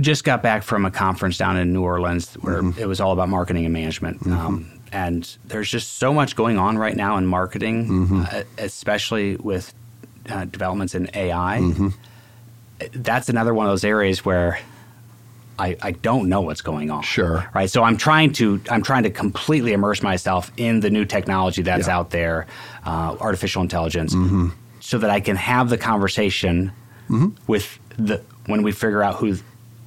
just 0.00 0.24
got 0.24 0.42
back 0.42 0.62
from 0.64 0.84
a 0.84 0.90
conference 0.90 1.38
down 1.38 1.56
in 1.56 1.72
New 1.72 1.82
Orleans 1.82 2.34
where 2.40 2.62
Mm-hmm. 2.62 2.80
it 2.80 2.88
was 2.88 3.00
all 3.00 3.12
about 3.12 3.28
marketing 3.28 3.64
and 3.64 3.72
management. 3.72 4.26
Um, 4.26 4.70
and 4.90 5.36
there's 5.44 5.70
just 5.70 5.98
so 5.98 6.12
much 6.12 6.34
going 6.36 6.58
on 6.58 6.78
right 6.78 6.96
now 6.96 7.16
in 7.16 7.26
marketing, 7.26 7.86
Mm-hmm. 7.88 8.22
uh, 8.32 8.42
especially 8.58 9.36
with 9.36 9.72
uh, 10.28 10.46
developments 10.46 10.94
in 10.96 11.10
AI. 11.14 11.58
Mm-hmm. 11.60 11.88
That's 12.94 13.28
another 13.28 13.54
one 13.54 13.66
of 13.66 13.72
those 13.72 13.84
areas 13.84 14.24
where 14.24 14.58
I, 15.58 15.76
I 15.82 15.90
don't 15.92 16.28
know 16.28 16.40
what's 16.40 16.62
going 16.62 16.90
on. 16.90 17.02
Sure. 17.02 17.48
Right. 17.54 17.70
So 17.70 17.82
I'm 17.84 17.96
trying 17.96 18.32
to 18.34 18.60
I'm 18.70 18.82
trying 18.82 19.04
to 19.04 19.10
completely 19.10 19.72
immerse 19.72 20.02
myself 20.02 20.50
in 20.56 20.80
the 20.80 20.90
new 20.90 21.04
technology 21.04 21.62
that's 21.62 21.86
Yeah. 21.86 21.96
out 21.98 22.10
there, 22.10 22.46
uh, 22.84 23.16
artificial 23.20 23.62
intelligence, 23.62 24.14
Mm-hmm. 24.14 24.48
so 24.80 24.98
that 24.98 25.10
I 25.10 25.20
can 25.20 25.36
have 25.36 25.68
the 25.70 25.78
conversation 25.78 26.72
with 27.46 27.78
the 27.96 28.22
when 28.46 28.62
we 28.62 28.72
figure 28.72 29.02
out 29.02 29.16
who 29.16 29.36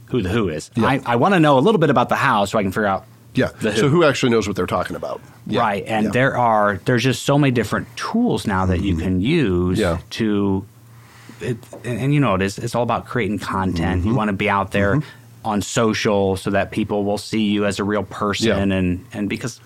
who 0.06 0.22
the 0.22 0.30
who 0.30 0.48
is. 0.50 0.72
Yeah. 0.76 0.86
I, 0.88 1.02
I 1.06 1.16
want 1.18 1.34
to 1.34 1.40
know 1.40 1.58
a 1.58 1.62
little 1.62 1.80
bit 1.80 1.90
about 1.90 2.10
the 2.10 2.16
how 2.16 2.46
so 2.46 2.58
I 2.58 2.64
can 2.64 2.72
figure 2.72 2.86
out 2.88 3.06
Yeah. 3.34 3.50
the 3.60 3.76
So 3.76 3.90
who 3.90 4.04
actually 4.06 4.32
knows 4.32 4.48
what 4.48 4.56
they're 4.56 4.66
talking 4.68 4.96
about? 4.96 5.20
Yeah. 5.46 5.60
right. 5.62 5.84
And 5.86 6.14
there 6.14 6.38
are 6.38 6.80
there's 6.86 7.04
just 7.04 7.24
so 7.24 7.38
many 7.38 7.52
different 7.52 7.88
tools 7.98 8.48
now 8.48 8.66
that 8.68 8.80
you 8.82 8.96
can 8.96 9.20
use 9.20 9.82
to 10.12 10.66
it, 11.42 11.58
and, 11.84 12.00
and 12.00 12.14
you 12.14 12.20
know 12.20 12.36
it 12.36 12.42
is 12.42 12.58
it's 12.58 12.74
all 12.74 12.84
about 12.84 13.06
creating 13.06 13.40
content. 13.40 14.02
Mm-hmm. 14.02 14.10
You 14.10 14.16
want 14.16 14.30
to 14.30 14.34
be 14.34 14.50
out 14.50 14.72
there 14.72 15.02
on 15.46 15.62
social 15.62 16.36
so 16.38 16.50
that 16.52 16.72
people 16.72 17.04
will 17.06 17.18
see 17.18 17.44
you 17.44 17.66
as 17.66 17.80
a 17.80 17.84
real 17.84 18.04
person 18.04 18.48
Yeah. 18.48 18.58
and 18.78 19.06
and 19.14 19.30
because 19.30 19.60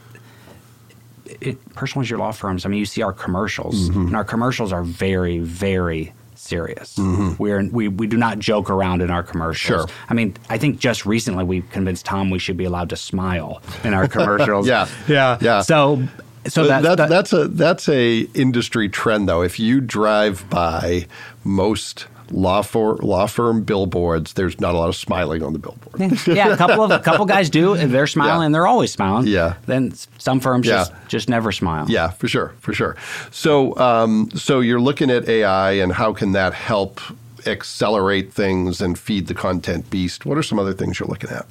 it 1.26 1.64
personalize 1.76 2.10
your 2.10 2.20
law 2.20 2.32
firms. 2.32 2.66
I 2.66 2.70
mean, 2.70 2.80
you 2.80 2.86
see 2.86 3.02
our 3.02 3.14
commercials, 3.14 3.90
Mm-hmm. 3.90 4.08
and 4.08 4.16
our 4.16 4.24
commercials 4.26 4.74
are 4.74 4.84
very, 4.84 5.40
very 5.40 6.14
serious. 6.36 6.98
We're 6.98 7.64
we 7.72 7.88
we 7.88 8.08
do 8.08 8.18
not 8.18 8.40
joke 8.40 8.70
around 8.70 9.02
in 9.02 9.10
our 9.10 9.24
commercials. 9.24 9.86
Sure. 9.90 9.96
I 10.10 10.14
mean, 10.14 10.36
I 10.50 10.58
think 10.58 10.80
just 10.80 11.06
recently 11.06 11.44
we 11.44 11.62
convinced 11.62 12.06
Tom 12.06 12.30
we 12.32 12.40
should 12.40 12.58
be 12.58 12.66
allowed 12.66 12.90
to 12.90 12.98
smile 12.98 13.62
in 13.84 13.94
our 13.94 14.08
commercials. 14.08 14.68
Yeah. 14.72 14.88
yeah, 15.08 15.38
Yeah. 15.42 15.62
So, 15.62 16.04
so 16.48 16.64
But 16.64 16.68
that, 16.68 16.82
that, 16.84 16.96
that- 16.98 17.10
that's 17.10 17.34
a 17.34 17.48
that's 17.48 17.88
a 17.90 18.22
industry 18.34 18.90
trend 18.90 19.30
though. 19.30 19.42
If 19.44 19.60
you 19.60 19.80
drive 19.82 20.50
by 20.50 21.06
most 21.46 22.08
law 22.32 22.62
for 22.62 22.96
law 22.98 23.28
firm 23.28 23.64
billboards, 23.64 24.34
there's 24.34 24.60
not 24.60 24.74
a 24.74 24.78
lot 24.78 24.90
of 24.90 24.96
smiling 24.96 25.44
on 25.44 25.54
the 25.54 25.60
billboard. 25.60 26.28
yeah, 26.28 26.50
a 26.54 26.58
couple 26.58 26.84
of 26.84 26.92
a 26.92 27.00
couple 27.00 27.26
guys 27.26 27.50
do, 27.50 27.74
and 27.74 27.92
they're 27.92 28.08
smiling, 28.08 28.40
Yeah. 28.42 28.46
and 28.46 28.56
they're 28.56 28.68
always 28.68 28.92
smiling. 28.92 29.28
Yeah. 29.28 29.56
Then 29.66 29.94
some 30.18 30.40
firms 30.40 30.66
Yeah. 30.68 30.78
just 30.78 30.92
just 31.08 31.30
never 31.30 31.52
smile. 31.52 31.86
Yeah, 31.90 32.10
for 32.10 32.28
sure, 32.28 32.54
for 32.60 32.74
sure. 32.74 32.96
So, 33.32 33.78
um, 33.78 34.30
so 34.36 34.60
you're 34.62 34.82
looking 34.82 35.10
at 35.12 35.28
AI 35.28 35.74
and 35.74 35.92
how 35.94 36.14
can 36.14 36.32
that 36.34 36.54
help 36.54 37.00
accelerate 37.46 38.32
things 38.32 38.82
and 38.82 38.98
feed 38.98 39.28
the 39.28 39.34
content 39.34 39.90
beast? 39.90 40.26
What 40.26 40.38
are 40.38 40.44
some 40.44 40.60
other 40.60 40.74
things 40.74 41.00
you're 41.00 41.10
looking 41.10 41.30
at? 41.32 41.46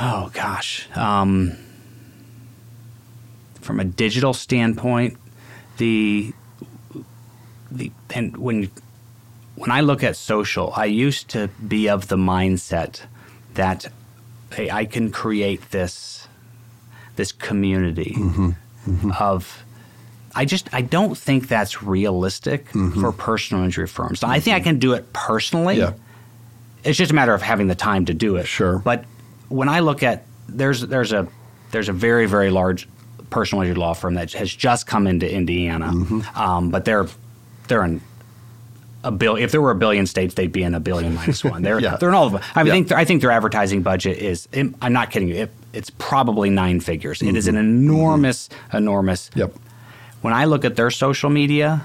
Oh 0.00 0.30
gosh. 0.32 0.88
Um, 0.96 1.52
from 3.60 3.80
a 3.80 3.84
digital 3.84 4.34
standpoint, 4.34 5.16
the 5.78 6.32
the 7.70 7.90
and 8.14 8.36
when 8.36 8.70
when 9.56 9.70
I 9.70 9.80
look 9.82 10.02
at 10.02 10.16
social, 10.16 10.72
I 10.76 10.86
used 10.86 11.28
to 11.30 11.48
be 11.68 11.88
of 11.88 12.08
the 12.08 12.16
mindset 12.16 13.02
that 13.54 13.86
hey, 14.52 14.70
I 14.70 14.84
can 14.84 15.10
create 15.10 15.70
this 15.70 16.28
this 17.16 17.32
community 17.32 18.16
of 19.18 19.64
I 20.34 20.44
just 20.44 20.68
I 20.74 20.82
don't 20.82 21.16
think 21.16 21.48
that's 21.48 21.82
realistic 21.82 22.68
for 22.68 23.12
personal 23.12 23.62
injury 23.64 23.86
firms. 23.86 24.22
I 24.24 24.40
think 24.40 24.56
I 24.56 24.60
can 24.60 24.78
do 24.78 24.92
it 24.94 25.12
personally. 25.12 25.78
Yeah. 25.78 25.92
It's 26.82 26.98
just 26.98 27.12
a 27.12 27.14
matter 27.14 27.32
of 27.32 27.40
having 27.42 27.68
the 27.68 27.74
time 27.76 28.04
to 28.06 28.14
do 28.14 28.36
it. 28.36 28.46
Sure. 28.46 28.78
But 28.84 29.04
when 29.48 29.68
I 29.68 29.80
look 29.80 30.02
at 30.02 30.24
there's 30.48 30.80
there's 30.82 31.12
a 31.12 31.26
there's 31.70 31.88
a 31.88 31.92
very 31.92 32.26
very 32.26 32.50
large 32.50 32.88
personal 33.30 33.62
injury 33.62 33.76
law 33.76 33.94
firm 33.94 34.14
that 34.14 34.32
has 34.32 34.52
just 34.54 34.86
come 34.86 35.06
into 35.06 35.32
Indiana, 35.32 35.86
Mm-hmm. 35.92 36.38
um, 36.38 36.70
but 36.70 36.84
they're 36.84 37.06
they're 37.68 37.84
in 37.84 38.00
a 39.04 39.12
bill. 39.12 39.36
If 39.36 39.52
there 39.52 39.60
were 39.62 39.70
a 39.70 39.74
billion 39.76 40.06
states, 40.06 40.34
they'd 40.34 40.50
be 40.50 40.62
in 40.64 40.74
a 40.74 40.80
billion 40.80 41.14
minus 41.20 41.44
one. 41.44 41.62
They're 41.62 41.78
Yeah. 41.78 41.96
they're 41.96 42.08
in 42.08 42.14
all 42.14 42.26
of 42.26 42.32
them. 42.32 42.42
I 42.56 42.62
Yeah. 42.62 42.72
think 42.72 42.90
I 42.92 43.04
think 43.04 43.20
their 43.20 43.30
advertising 43.30 43.82
budget 43.82 44.18
is. 44.18 44.48
I'm 44.82 44.92
not 44.92 45.10
kidding 45.10 45.28
you. 45.28 45.34
It, 45.36 45.50
it's 45.72 45.90
probably 45.90 46.50
nine 46.50 46.80
figures. 46.80 47.22
It 47.22 47.36
is 47.36 47.46
an 47.46 47.56
enormous, 47.56 48.48
enormous. 48.72 49.28
Mm-hmm. 49.30 49.38
Yep. 49.40 49.54
When 50.22 50.32
I 50.34 50.46
look 50.46 50.64
at 50.64 50.74
their 50.76 50.90
social 50.90 51.30
media, 51.30 51.84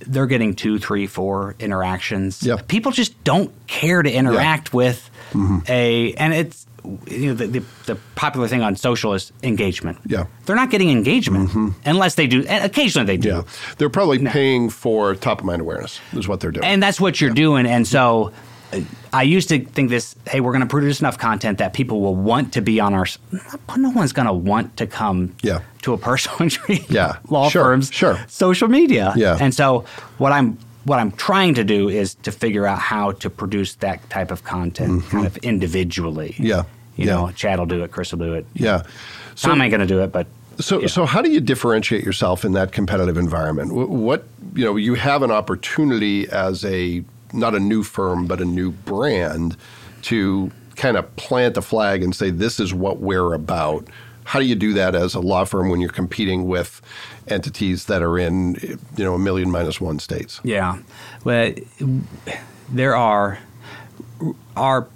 they're 0.00 0.26
getting 0.26 0.54
two, 0.54 0.78
three, 0.78 1.06
four 1.06 1.54
interactions. 1.58 2.42
Yeah. 2.42 2.56
People 2.68 2.92
just 2.92 3.22
don't 3.24 3.50
care 3.66 4.02
to 4.02 4.10
interact 4.10 4.72
with 4.72 5.10
Mm-hmm. 5.32 5.58
a, 5.68 6.14
and 6.14 6.32
it's 6.32 6.66
you 7.06 7.26
know 7.28 7.34
the, 7.34 7.46
the 7.46 7.64
the 7.86 7.94
popular 8.14 8.48
thing 8.48 8.62
on 8.62 8.76
social 8.76 9.14
is 9.14 9.32
engagement. 9.42 9.98
Yeah. 10.06 10.26
they're 10.46 10.56
not 10.56 10.70
getting 10.70 10.90
engagement 10.90 11.50
mm-hmm. 11.50 11.68
unless 11.84 12.14
they 12.14 12.26
do. 12.26 12.44
And 12.46 12.64
occasionally 12.64 13.06
they 13.06 13.16
do. 13.16 13.28
Yeah. 13.28 13.42
They're 13.78 13.90
probably 13.90 14.18
paying 14.24 14.70
for 14.70 15.14
top 15.14 15.40
of 15.40 15.44
mind 15.46 15.60
awareness, 15.60 16.00
is 16.12 16.28
what 16.28 16.40
they're 16.40 16.50
doing. 16.52 16.64
And 16.64 16.82
that's 16.82 17.00
what 17.00 17.20
you're 17.20 17.30
doing. 17.34 17.66
And 17.66 17.86
so 17.86 18.32
I 19.12 19.22
used 19.22 19.48
to 19.48 19.64
think 19.64 19.88
this 19.90 20.14
hey, 20.28 20.40
we're 20.40 20.52
going 20.52 20.62
to 20.62 20.68
produce 20.68 21.00
enough 21.00 21.18
content 21.18 21.58
that 21.58 21.72
people 21.72 22.00
will 22.00 22.14
want 22.16 22.52
to 22.54 22.60
be 22.60 22.80
on 22.80 22.94
our. 22.94 23.06
No 23.76 23.90
one's 23.90 24.12
going 24.12 24.26
to 24.26 24.32
want 24.32 24.76
to 24.76 24.86
come 24.86 25.34
Yeah. 25.42 25.60
to 25.82 25.94
a 25.94 25.98
personal 25.98 26.38
injury 26.42 26.84
Yeah. 26.88 27.16
law 27.28 27.48
Sure. 27.48 27.64
firm's 27.64 27.90
Sure. 27.92 28.18
social 28.28 28.68
media. 28.68 29.12
Yeah. 29.16 29.38
And 29.40 29.54
so 29.54 29.84
what 30.18 30.32
I'm 30.32 30.58
what 30.88 30.98
I'm 30.98 31.12
trying 31.12 31.54
to 31.54 31.64
do 31.64 31.88
is 31.88 32.14
to 32.26 32.32
figure 32.32 32.66
out 32.66 32.78
how 32.78 33.12
to 33.12 33.28
produce 33.30 33.74
that 33.76 34.08
type 34.10 34.30
of 34.30 34.42
content 34.44 35.04
kind 35.10 35.26
of 35.26 35.36
individually. 35.38 36.30
Mm-hmm. 36.30 36.46
Yeah. 36.46 36.62
You 36.96 37.06
Yeah. 37.06 37.14
know, 37.14 37.30
Chad 37.32 37.58
will 37.58 37.66
do 37.66 37.82
it, 37.84 37.90
Chris 37.92 38.10
will 38.12 38.18
do 38.18 38.34
it. 38.34 38.46
yeah. 38.54 38.82
So, 39.34 39.48
Tom 39.50 39.60
ain't 39.62 39.70
going 39.70 39.80
to 39.80 39.86
do 39.86 40.00
it, 40.02 40.10
but 40.10 40.26
So, 40.60 40.80
Yeah. 40.80 40.88
so 40.88 41.04
how 41.06 41.22
do 41.22 41.30
you 41.30 41.40
differentiate 41.40 42.04
yourself 42.04 42.44
in 42.44 42.52
that 42.54 42.72
competitive 42.72 43.16
environment? 43.16 43.72
What 43.72 44.26
you 44.56 44.64
know, 44.64 44.74
you 44.76 44.94
have 44.94 45.22
an 45.22 45.30
opportunity 45.30 46.26
as 46.30 46.64
a 46.64 47.04
not 47.32 47.54
a 47.54 47.60
new 47.60 47.82
firm 47.84 48.26
but 48.26 48.40
a 48.40 48.44
new 48.44 48.70
brand 48.72 49.56
to 50.02 50.50
kind 50.74 50.96
of 50.96 51.04
plant 51.16 51.56
a 51.56 51.62
flag 51.62 52.02
and 52.02 52.14
say 52.16 52.30
this 52.30 52.58
is 52.58 52.72
what 52.74 52.98
we're 52.98 53.34
about. 53.34 53.86
How 54.24 54.38
do 54.40 54.46
you 54.46 54.54
do 54.56 54.72
that 54.74 54.94
as 54.96 55.14
a 55.14 55.20
law 55.20 55.44
firm 55.44 55.68
when 55.68 55.80
you're 55.80 55.90
competing 56.02 56.46
with 56.48 56.80
entities 57.30 57.86
that 57.86 58.02
are 58.02 58.18
in 58.18 58.54
you 58.96 59.04
know 59.04 59.14
a 59.14 59.18
million 59.18 59.50
minus 59.50 59.80
one 59.80 59.98
states? 59.98 60.40
Yeah. 60.44 60.78
Well, 61.24 61.52
there 62.70 62.96
are 62.96 63.38
our 64.56 64.86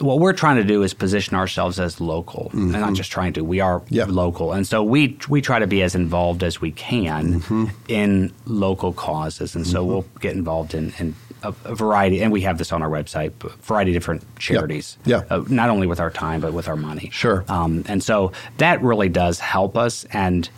what 0.00 0.18
we're 0.18 0.34
trying 0.34 0.56
to 0.56 0.64
do 0.64 0.82
is 0.82 0.92
position 0.92 1.34
ourselves 1.36 1.80
as 1.80 2.02
local, 2.02 2.50
and 2.52 2.72
not 2.72 2.92
just 2.92 3.10
trying 3.10 3.32
to. 3.34 3.42
We 3.42 3.60
are 3.60 3.80
Mm-hmm. 3.80 3.94
Yeah. 3.94 4.04
local, 4.08 4.52
and 4.52 4.66
so 4.66 4.82
we 4.82 5.18
we 5.28 5.40
try 5.40 5.58
to 5.58 5.66
be 5.66 5.82
as 5.82 5.94
involved 5.94 6.42
as 6.42 6.60
we 6.60 6.70
can 6.72 7.40
Mm-hmm. 7.40 7.64
in 7.88 8.32
local 8.44 8.92
causes, 8.92 9.56
and 9.56 9.66
so 9.66 9.84
we'll 9.84 10.04
get 10.20 10.34
involved 10.36 10.74
in. 10.74 10.92
in 10.98 11.14
a, 11.42 11.48
a 11.64 11.74
variety, 11.74 12.22
and 12.22 12.32
we 12.32 12.40
have 12.40 12.56
this 12.58 12.72
on 12.72 12.82
our 12.82 12.88
website. 12.88 13.30
A 13.44 13.48
variety 13.62 13.90
of 13.90 13.94
different 13.94 14.24
charities. 14.38 14.96
Yeah. 15.04 15.22
Uh, 15.30 15.44
not 15.48 15.68
only 15.68 15.86
with 15.86 16.00
our 16.00 16.10
time, 16.10 16.40
but 16.40 16.54
with 16.54 16.66
our 16.66 16.76
money. 16.76 17.10
Sure. 17.12 17.44
Um, 17.48 17.84
and 17.88 18.02
so 18.02 18.32
that 18.56 18.82
really 18.82 19.10
does 19.10 19.38
help 19.38 19.76
us, 19.76 20.04
and 20.12 20.48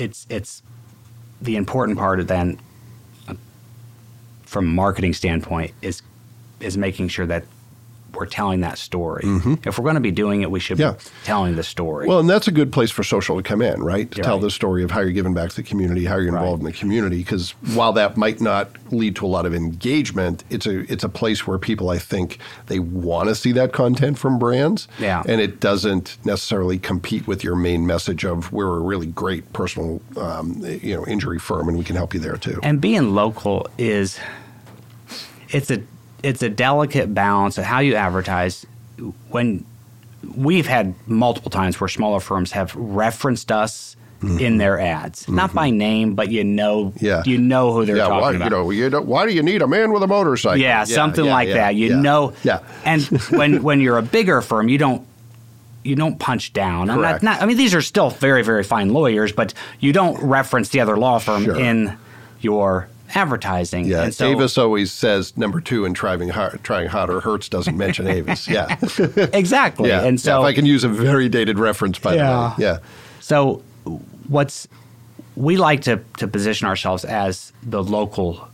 it's 0.00 0.26
it's 0.30 0.62
the 1.40 1.56
important 1.56 1.98
part 1.98 2.26
then 2.26 2.58
uh, 3.28 3.34
from 4.42 4.66
a 4.66 4.70
marketing 4.70 5.12
standpoint 5.12 5.72
is 5.82 6.02
is 6.60 6.76
making 6.76 7.08
sure 7.08 7.26
that 7.26 7.44
we're 8.14 8.26
telling 8.26 8.60
that 8.60 8.78
story. 8.78 9.22
If 9.64 9.78
we're 9.78 9.84
going 9.84 9.94
to 9.94 10.00
be 10.00 10.10
doing 10.10 10.42
it, 10.42 10.50
we 10.50 10.60
should 10.60 10.78
Mm-hmm. 10.78 10.96
Yeah. 10.98 11.04
be 11.04 11.24
telling 11.24 11.56
the 11.56 11.62
story. 11.62 12.06
Well, 12.06 12.20
and 12.20 12.28
that's 12.30 12.48
a 12.48 12.52
good 12.52 12.72
place 12.72 12.90
for 12.90 13.02
social 13.02 13.36
to 13.36 13.42
come 13.42 13.60
in, 13.62 13.82
right? 13.82 14.10
To 14.10 14.16
You're 14.18 14.24
tell 14.24 14.38
the 14.38 14.50
story 14.50 14.82
of 14.84 14.90
how 14.90 15.00
you're 15.00 15.10
giving 15.12 15.34
back 15.34 15.50
to 15.50 15.56
the 15.56 15.62
community, 15.62 16.04
how 16.04 16.16
you're 16.16 16.32
Right. 16.32 16.40
involved 16.40 16.60
in 16.62 16.66
the 16.66 16.72
community. 16.72 17.18
Because 17.18 17.50
while 17.74 17.92
that 17.94 18.16
might 18.16 18.40
not 18.40 18.70
lead 18.92 19.16
to 19.16 19.26
a 19.26 19.28
lot 19.28 19.46
of 19.46 19.54
engagement, 19.54 20.44
it's 20.50 20.66
a 20.66 20.80
it's 20.92 21.04
a 21.04 21.08
place 21.08 21.46
where 21.46 21.58
people, 21.58 21.90
I 21.90 21.98
think, 21.98 22.38
they 22.66 22.78
want 22.78 23.28
to 23.28 23.34
see 23.34 23.52
that 23.52 23.72
content 23.72 24.18
from 24.18 24.38
brands. 24.38 24.88
Yeah. 24.98 25.22
and 25.26 25.40
it 25.40 25.60
doesn't 25.60 26.16
necessarily 26.24 26.78
compete 26.78 27.26
with 27.26 27.42
your 27.44 27.56
main 27.56 27.86
message 27.86 28.24
of 28.24 28.52
we're 28.52 28.76
a 28.76 28.80
really 28.80 29.06
great 29.06 29.52
personal, 29.52 30.00
um, 30.16 30.62
you 30.82 30.94
know, 30.96 31.04
injury 31.06 31.38
firm, 31.38 31.68
and 31.68 31.76
we 31.78 31.84
can 31.84 31.96
help 31.96 32.14
you 32.14 32.20
there 32.20 32.36
too. 32.36 32.58
and 32.62 32.80
being 32.80 33.14
local 33.14 33.66
is 33.78 34.18
it's 35.50 35.70
a 35.70 35.82
it's 36.22 36.42
a 36.42 36.48
delicate 36.48 37.12
balance 37.14 37.58
of 37.58 37.64
how 37.64 37.80
you 37.80 37.94
advertise 37.94 38.66
when 39.30 39.64
we've 40.36 40.66
had 40.66 40.94
multiple 41.08 41.50
times 41.50 41.80
where 41.80 41.88
smaller 41.88 42.20
firms 42.20 42.52
have 42.52 42.74
referenced 42.76 43.50
us 43.50 43.96
in 44.38 44.58
their 44.58 44.78
ads 44.78 45.26
not 45.30 45.54
by 45.54 45.70
name 45.70 46.14
but 46.14 46.30
you 46.30 46.44
know 46.44 46.92
Mm-hmm. 46.96 47.04
Yeah. 47.06 47.22
you 47.24 47.38
know 47.38 47.72
who 47.72 47.86
they're 47.86 47.96
yeah, 47.96 48.04
talking 48.08 48.20
why, 48.20 48.30
about 48.34 48.44
you 48.44 48.50
know, 48.50 48.70
you 48.70 48.90
don't, 48.90 49.06
why 49.06 49.24
do 49.26 49.32
you 49.32 49.42
need 49.42 49.62
a 49.62 49.66
man 49.66 49.92
with 49.92 50.02
a 50.02 50.06
motorcycle? 50.06 50.58
Yeah, 50.58 50.84
something 50.84 51.24
yeah, 51.24 51.32
like 51.32 51.48
yeah, 51.48 51.54
that. 51.54 51.74
You 51.74 51.96
know, 51.96 52.34
Yeah. 52.42 52.58
And 52.84 53.02
when 53.30 53.62
when 53.62 53.80
you're 53.80 53.96
a 53.96 54.02
bigger 54.02 54.42
firm, 54.42 54.68
you 54.68 54.76
don't 54.76 55.06
you 55.84 55.96
don't 55.96 56.18
punch 56.18 56.52
down. 56.52 56.88
Not, 56.88 57.22
not, 57.22 57.40
I 57.40 57.46
mean, 57.46 57.56
these 57.56 57.74
are 57.74 57.80
still 57.80 58.10
very 58.10 58.42
very 58.44 58.62
fine 58.62 58.90
lawyers, 58.92 59.32
but 59.32 59.54
you 59.78 59.94
don't 59.94 60.22
reference 60.22 60.68
the 60.68 60.80
other 60.80 60.98
law 60.98 61.18
firm 61.18 61.44
Sure. 61.44 61.58
in 61.58 61.96
your 62.42 62.88
advertising. 63.14 63.84
Yeah, 63.86 64.04
and 64.04 64.14
so, 64.14 64.28
Avis 64.30 64.56
always 64.58 64.92
says 64.92 65.36
number 65.36 65.60
two 65.60 65.84
in 65.84 65.94
trying 65.94 66.28
hard, 66.28 66.62
trying 66.62 66.88
harder. 66.88 67.20
Hertz 67.20 67.48
doesn't 67.48 67.76
mention 67.76 68.06
Avis. 68.06 68.48
Yeah, 68.48 68.76
exactly. 69.32 69.88
yeah. 69.88 70.02
And 70.04 70.20
so 70.20 70.30
Yeah, 70.40 70.40
if 70.40 70.44
I 70.46 70.52
can 70.54 70.66
use 70.66 70.84
a 70.84 70.88
very 70.88 71.28
dated 71.28 71.58
reference, 71.58 71.98
by 71.98 72.14
Yeah. 72.14 72.26
the 72.56 72.62
way. 72.62 72.68
Yeah, 72.68 72.78
So, 73.20 73.62
what's 74.28 74.68
we 75.36 75.56
like 75.56 75.82
to 75.82 76.00
to 76.18 76.26
position 76.28 76.66
ourselves 76.68 77.04
as 77.04 77.52
the 77.62 77.82
local 77.82 78.48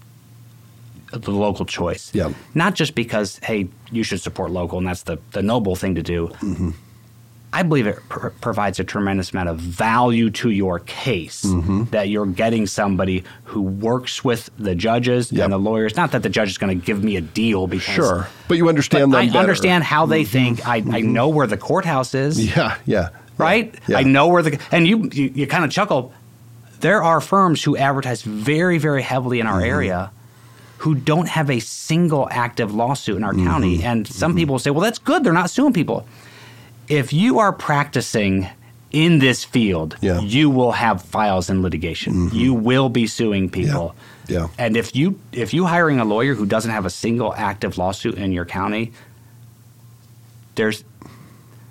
the 1.13 1.31
local 1.31 1.65
choice. 1.65 2.11
Yeah. 2.15 2.33
Not 2.55 2.75
just 2.75 2.95
because 2.95 3.39
hey, 3.43 3.69
you 3.91 4.03
should 4.03 4.21
support 4.21 4.51
local 4.51 4.79
and 4.79 4.87
that's 4.87 5.03
the 5.05 5.19
the 5.33 5.43
noble 5.43 5.75
thing 5.77 5.95
to 5.95 6.03
do. 6.03 6.29
Mm-hmm. 6.41 6.71
I 7.59 7.63
believe 7.63 7.87
it 7.87 7.99
pr- 8.09 8.29
provides 8.41 8.79
a 8.81 8.85
tremendous 8.85 9.33
amount 9.33 9.49
of 9.49 9.59
value 9.59 10.29
to 10.41 10.51
your 10.51 10.81
case 10.81 11.43
Mm-hmm. 11.45 11.85
that 11.91 12.09
you're 12.09 12.27
getting 12.27 12.67
somebody 12.67 13.25
who 13.45 13.63
works 13.63 14.23
with 14.25 14.51
the 14.59 14.75
judges 14.75 15.33
Yep. 15.33 15.45
and 15.45 15.53
the 15.53 15.59
lawyers. 15.59 15.97
Not 15.97 16.13
that 16.13 16.23
the 16.23 16.29
judge 16.29 16.51
is 16.51 16.59
going 16.59 16.79
to 16.79 16.87
give 16.87 17.03
me 17.03 17.17
a 17.17 17.21
deal 17.21 17.67
because 17.67 17.95
sure. 17.95 18.29
But 18.49 18.59
you 18.59 18.69
understand 18.69 19.11
but 19.13 19.19
I 19.19 19.27
better. 19.27 19.39
understand 19.39 19.85
how 19.85 20.07
they 20.07 20.25
think. 20.25 20.67
I, 20.69 20.77
I 20.99 21.01
know 21.01 21.29
where 21.29 21.47
the 21.47 21.57
courthouse 21.57 22.15
is 22.15 22.33
Yeah, 22.57 22.77
yeah. 22.85 23.09
right? 23.39 23.75
Yeah. 23.89 23.99
I 23.99 24.03
know 24.03 24.29
where 24.29 24.43
the 24.43 24.61
and 24.71 24.87
you 24.87 25.09
you, 25.13 25.33
you 25.35 25.47
kind 25.47 25.65
of 25.65 25.71
chuckle. 25.71 26.13
There 26.81 27.03
are 27.03 27.21
firms 27.23 27.63
who 27.65 27.77
advertise 27.77 28.21
very 28.23 28.79
very 28.79 29.03
heavily 29.03 29.41
in 29.41 29.47
our 29.47 29.61
Mm-hmm. 29.61 29.77
area 29.77 30.11
who 30.79 30.95
don't 30.95 31.29
have 31.29 31.49
a 31.51 31.59
single 31.61 32.29
active 32.31 32.75
lawsuit 32.75 33.17
in 33.17 33.25
our 33.25 33.33
Mm-hmm. 33.33 33.47
county, 33.47 33.83
and 33.83 34.07
some 34.07 34.35
people 34.37 34.59
say, 34.59 34.71
"Well, 34.71 34.83
that's 34.83 34.99
good. 35.01 35.25
They're 35.25 35.33
not 35.43 35.49
suing 35.51 35.73
people." 35.73 36.07
If 36.89 37.13
you 37.13 37.39
are 37.39 37.53
practicing 37.53 38.47
in 38.93 39.19
this 39.19 39.45
field, 39.45 39.97
Yeah. 40.01 40.15
Mm-hmm. 40.15 40.27
you 40.27 40.51
will 40.51 40.73
have 40.73 41.03
files 41.03 41.51
in 41.51 41.63
litigation. 41.63 42.31
You 42.33 42.55
will 42.55 42.89
be 42.89 43.07
suing 43.07 43.51
people. 43.51 43.95
Yeah. 44.29 44.49
And 44.59 44.77
if 44.77 44.95
you 44.97 45.19
if 45.33 45.53
you 45.55 45.67
hiring 45.67 46.01
a 46.01 46.05
lawyer 46.05 46.35
who 46.35 46.47
doesn't 46.47 46.71
have 46.71 46.87
a 46.87 46.91
single 46.91 47.35
active 47.35 47.79
lawsuit 47.79 48.15
in 48.15 48.33
your 48.33 48.45
county, 48.45 48.93
there's 50.55 50.85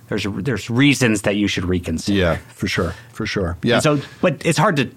there's 0.08 0.26
there's 0.30 0.70
reasons 0.70 1.24
that 1.24 1.36
you 1.36 1.48
should 1.48 1.66
reconsider. 1.66 2.18
Yeah, 2.18 2.36
for 2.54 2.68
sure, 2.68 2.94
for 3.12 3.26
sure. 3.26 3.58
Yeah. 3.64 3.76
And 3.76 3.84
so, 3.84 4.00
but 4.22 4.46
it's 4.46 4.58
hard 4.58 4.76
to 4.78 4.90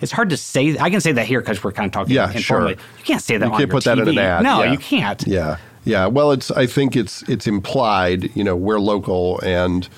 it's 0.00 0.12
hard 0.12 0.30
to 0.30 0.36
say. 0.36 0.76
I 0.78 0.90
can 0.90 1.00
say 1.00 1.12
that 1.12 1.26
here 1.26 1.40
because 1.40 1.62
we're 1.62 1.72
kind 1.72 1.86
of 1.86 1.92
talking 1.92 2.14
Yeah, 2.14 2.32
informally. 2.32 2.74
sure. 2.74 2.82
You 2.98 3.04
can't 3.04 3.22
say 3.22 3.36
that 3.36 3.46
you 3.46 3.52
on 3.52 3.58
can't 3.58 3.70
put 3.70 3.84
that 3.84 3.98
in 3.98 4.08
an 4.08 4.18
ad. 4.18 4.42
No, 4.42 4.62
Yeah. 4.62 4.72
you 4.72 4.78
can't. 4.78 5.22
Yeah, 5.26 5.56
yeah. 5.84 6.06
Well, 6.06 6.30
it's. 6.32 6.50
I 6.50 6.66
think 6.66 6.96
it's 6.96 7.22
it's 7.28 7.46
implied. 7.46 8.34
You 8.36 8.44
know, 8.44 8.56
we're 8.56 8.80
local 8.80 9.40
and. 9.40 9.88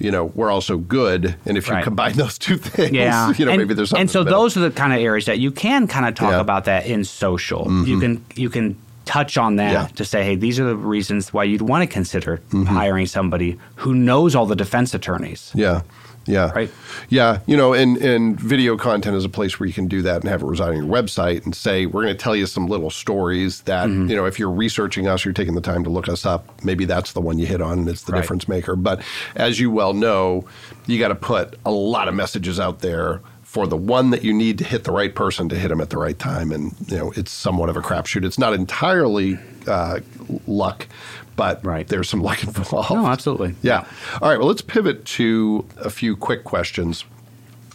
You 0.00 0.10
know, 0.10 0.24
we're 0.34 0.50
also 0.50 0.76
good, 0.76 1.36
and 1.46 1.56
if 1.56 1.68
you 1.68 1.72
Right. 1.74 1.84
combine 1.84 2.14
those 2.14 2.36
two 2.36 2.56
things, 2.56 2.90
Yeah, 2.92 3.32
you 3.38 3.44
know, 3.46 3.52
and, 3.52 3.60
maybe 3.60 3.74
there's 3.74 3.90
something. 3.90 4.00
And 4.00 4.10
so 4.10 4.24
those 4.24 4.56
are 4.56 4.60
the 4.60 4.72
kind 4.72 4.92
of 4.92 4.98
areas 4.98 5.26
that 5.26 5.38
you 5.38 5.52
can 5.52 5.86
kind 5.86 6.04
of 6.04 6.16
talk 6.16 6.26
Yeah. 6.30 6.32
Mm-hmm. 6.32 6.40
about 6.40 6.64
that 6.64 6.86
in 6.86 7.04
social. 7.04 7.70
You 7.86 8.00
can 8.00 8.24
you 8.34 8.50
can 8.50 8.74
touch 9.04 9.38
on 9.38 9.54
that 9.56 9.72
Yeah. 9.72 9.86
to 9.94 10.04
say, 10.04 10.24
hey, 10.24 10.34
these 10.34 10.58
are 10.58 10.64
the 10.64 10.76
reasons 10.76 11.32
why 11.32 11.44
you'd 11.44 11.62
want 11.62 11.82
to 11.82 11.86
consider 11.86 12.38
Mm-hmm. 12.50 12.64
hiring 12.64 13.06
somebody 13.06 13.56
who 13.76 13.94
knows 13.94 14.34
all 14.34 14.46
the 14.46 14.56
defense 14.56 14.94
attorneys. 14.94 15.52
Yeah. 15.54 15.82
Yeah. 16.26 16.50
Right. 16.52 16.70
Yeah. 17.10 17.40
You 17.46 17.56
know, 17.56 17.72
and, 17.74 17.96
and 17.98 18.40
video 18.40 18.76
content 18.76 19.16
is 19.16 19.24
a 19.24 19.28
place 19.28 19.60
where 19.60 19.66
you 19.66 19.72
can 19.72 19.88
do 19.88 20.02
that 20.02 20.20
and 20.22 20.28
have 20.30 20.42
it 20.42 20.46
reside 20.46 20.70
on 20.70 20.76
your 20.76 20.86
website 20.86 21.44
and 21.44 21.54
say, 21.54 21.86
we're 21.86 22.02
going 22.02 22.14
to 22.16 22.22
tell 22.22 22.34
you 22.34 22.46
some 22.46 22.66
little 22.66 22.90
stories 22.90 23.60
that, 23.62 23.88
Mm-hmm. 23.88 24.08
you 24.10 24.16
know, 24.16 24.24
if 24.24 24.38
you're 24.38 24.50
researching 24.50 25.06
us, 25.06 25.24
you're 25.24 25.34
taking 25.34 25.54
the 25.54 25.60
time 25.60 25.84
to 25.84 25.90
look 25.90 26.08
us 26.08 26.24
up, 26.24 26.64
maybe 26.64 26.84
that's 26.86 27.12
the 27.12 27.20
one 27.20 27.38
you 27.38 27.46
hit 27.46 27.60
on 27.60 27.80
and 27.80 27.88
it's 27.88 28.02
the 28.04 28.12
Right. 28.12 28.20
difference 28.22 28.48
maker. 28.48 28.74
But 28.76 29.02
as 29.36 29.60
you 29.60 29.70
well 29.70 29.92
know, 29.92 30.46
you 30.86 30.98
got 30.98 31.08
to 31.08 31.14
put 31.14 31.58
a 31.66 31.70
lot 31.70 32.08
of 32.08 32.14
messages 32.14 32.58
out 32.58 32.80
there 32.80 33.20
for 33.42 33.66
the 33.66 33.76
one 33.76 34.10
that 34.10 34.24
you 34.24 34.32
need 34.34 34.58
to 34.58 34.64
hit 34.64 34.82
the 34.84 34.90
right 34.90 35.14
person 35.14 35.48
to 35.48 35.54
hit 35.56 35.68
them 35.68 35.80
at 35.80 35.90
the 35.90 35.96
right 35.98 36.18
time. 36.18 36.50
And, 36.50 36.74
you 36.88 36.96
know, 36.96 37.12
it's 37.14 37.30
somewhat 37.30 37.68
of 37.68 37.76
a 37.76 37.80
crapshoot. 37.80 38.24
It's 38.24 38.38
not 38.38 38.52
entirely 38.52 39.38
uh, 39.68 40.00
luck, 40.48 40.88
but 41.36 41.64
Right. 41.64 41.86
there's 41.88 42.08
some 42.08 42.22
luck 42.22 42.42
involved. 42.44 42.90
No, 42.90 43.06
absolutely. 43.06 43.54
Yeah. 43.62 43.86
All 44.20 44.28
right. 44.28 44.38
Well, 44.38 44.48
let's 44.48 44.62
pivot 44.62 45.04
to 45.06 45.64
a 45.78 45.90
few 45.90 46.16
quick 46.16 46.44
questions 46.44 47.04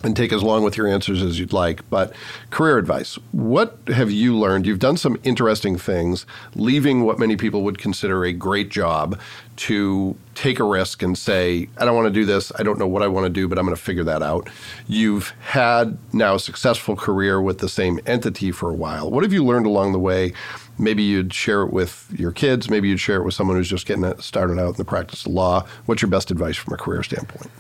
and 0.02 0.16
take 0.16 0.32
as 0.32 0.42
long 0.42 0.64
with 0.64 0.78
your 0.78 0.88
answers 0.88 1.22
as 1.22 1.38
you'd 1.38 1.52
like. 1.52 1.88
But 1.90 2.14
career 2.52 2.78
advice. 2.78 3.16
What 3.34 3.78
have 3.88 4.10
you 4.10 4.34
learned? 4.38 4.66
You've 4.66 4.80
done 4.80 4.96
some 4.96 5.20
interesting 5.24 5.78
things, 5.78 6.26
leaving 6.56 7.04
what 7.04 7.20
many 7.20 7.36
people 7.36 7.64
would 7.64 7.78
consider 7.78 8.24
a 8.24 8.32
great 8.32 8.70
job 8.70 9.20
to 9.58 10.16
take 10.36 10.58
a 10.60 10.64
risk 10.64 11.04
and 11.04 11.18
say, 11.18 11.68
I 11.78 11.84
don't 11.84 11.98
want 11.98 12.06
to 12.08 12.14
do 12.14 12.24
this. 12.24 12.50
I 12.58 12.64
don't 12.64 12.80
know 12.80 12.88
what 12.88 13.04
I 13.04 13.08
want 13.08 13.26
to 13.26 13.30
do, 13.30 13.50
but 13.50 13.60
I'm 13.60 13.66
going 13.66 13.76
to 13.76 13.82
figure 13.82 14.06
that 14.06 14.22
out. 14.24 14.48
You've 14.88 15.34
had 15.42 15.98
now 16.14 16.36
a 16.36 16.40
successful 16.40 16.96
career 16.96 17.42
with 17.42 17.58
the 17.58 17.68
same 17.68 18.00
entity 18.06 18.52
for 18.54 18.70
a 18.70 18.74
while. 18.74 19.12
What 19.12 19.24
have 19.24 19.34
you 19.34 19.44
learned 19.44 19.66
along 19.66 19.92
the 19.92 20.00
way? 20.00 20.32
Maybe 20.80 21.04
you'd 21.04 21.34
share 21.34 21.62
it 21.64 21.72
with 21.74 22.12
your 22.18 22.32
kids. 22.32 22.70
Maybe 22.70 22.88
you'd 22.90 23.00
share 23.00 23.18
it 23.18 23.24
with 23.26 23.34
someone 23.34 23.58
who's 23.58 23.70
just 23.70 23.86
getting 23.86 24.18
started 24.20 24.58
out 24.60 24.70
in 24.70 24.76
the 24.76 24.86
practice 24.86 25.26
of 25.26 25.34
law. 25.34 25.66
What's 25.86 26.02
your 26.02 26.10
best 26.10 26.32
advice 26.32 26.56
from 26.56 26.74
a 26.74 26.78
career 26.78 27.04
standpoint? 27.04 27.52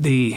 the 0.00 0.36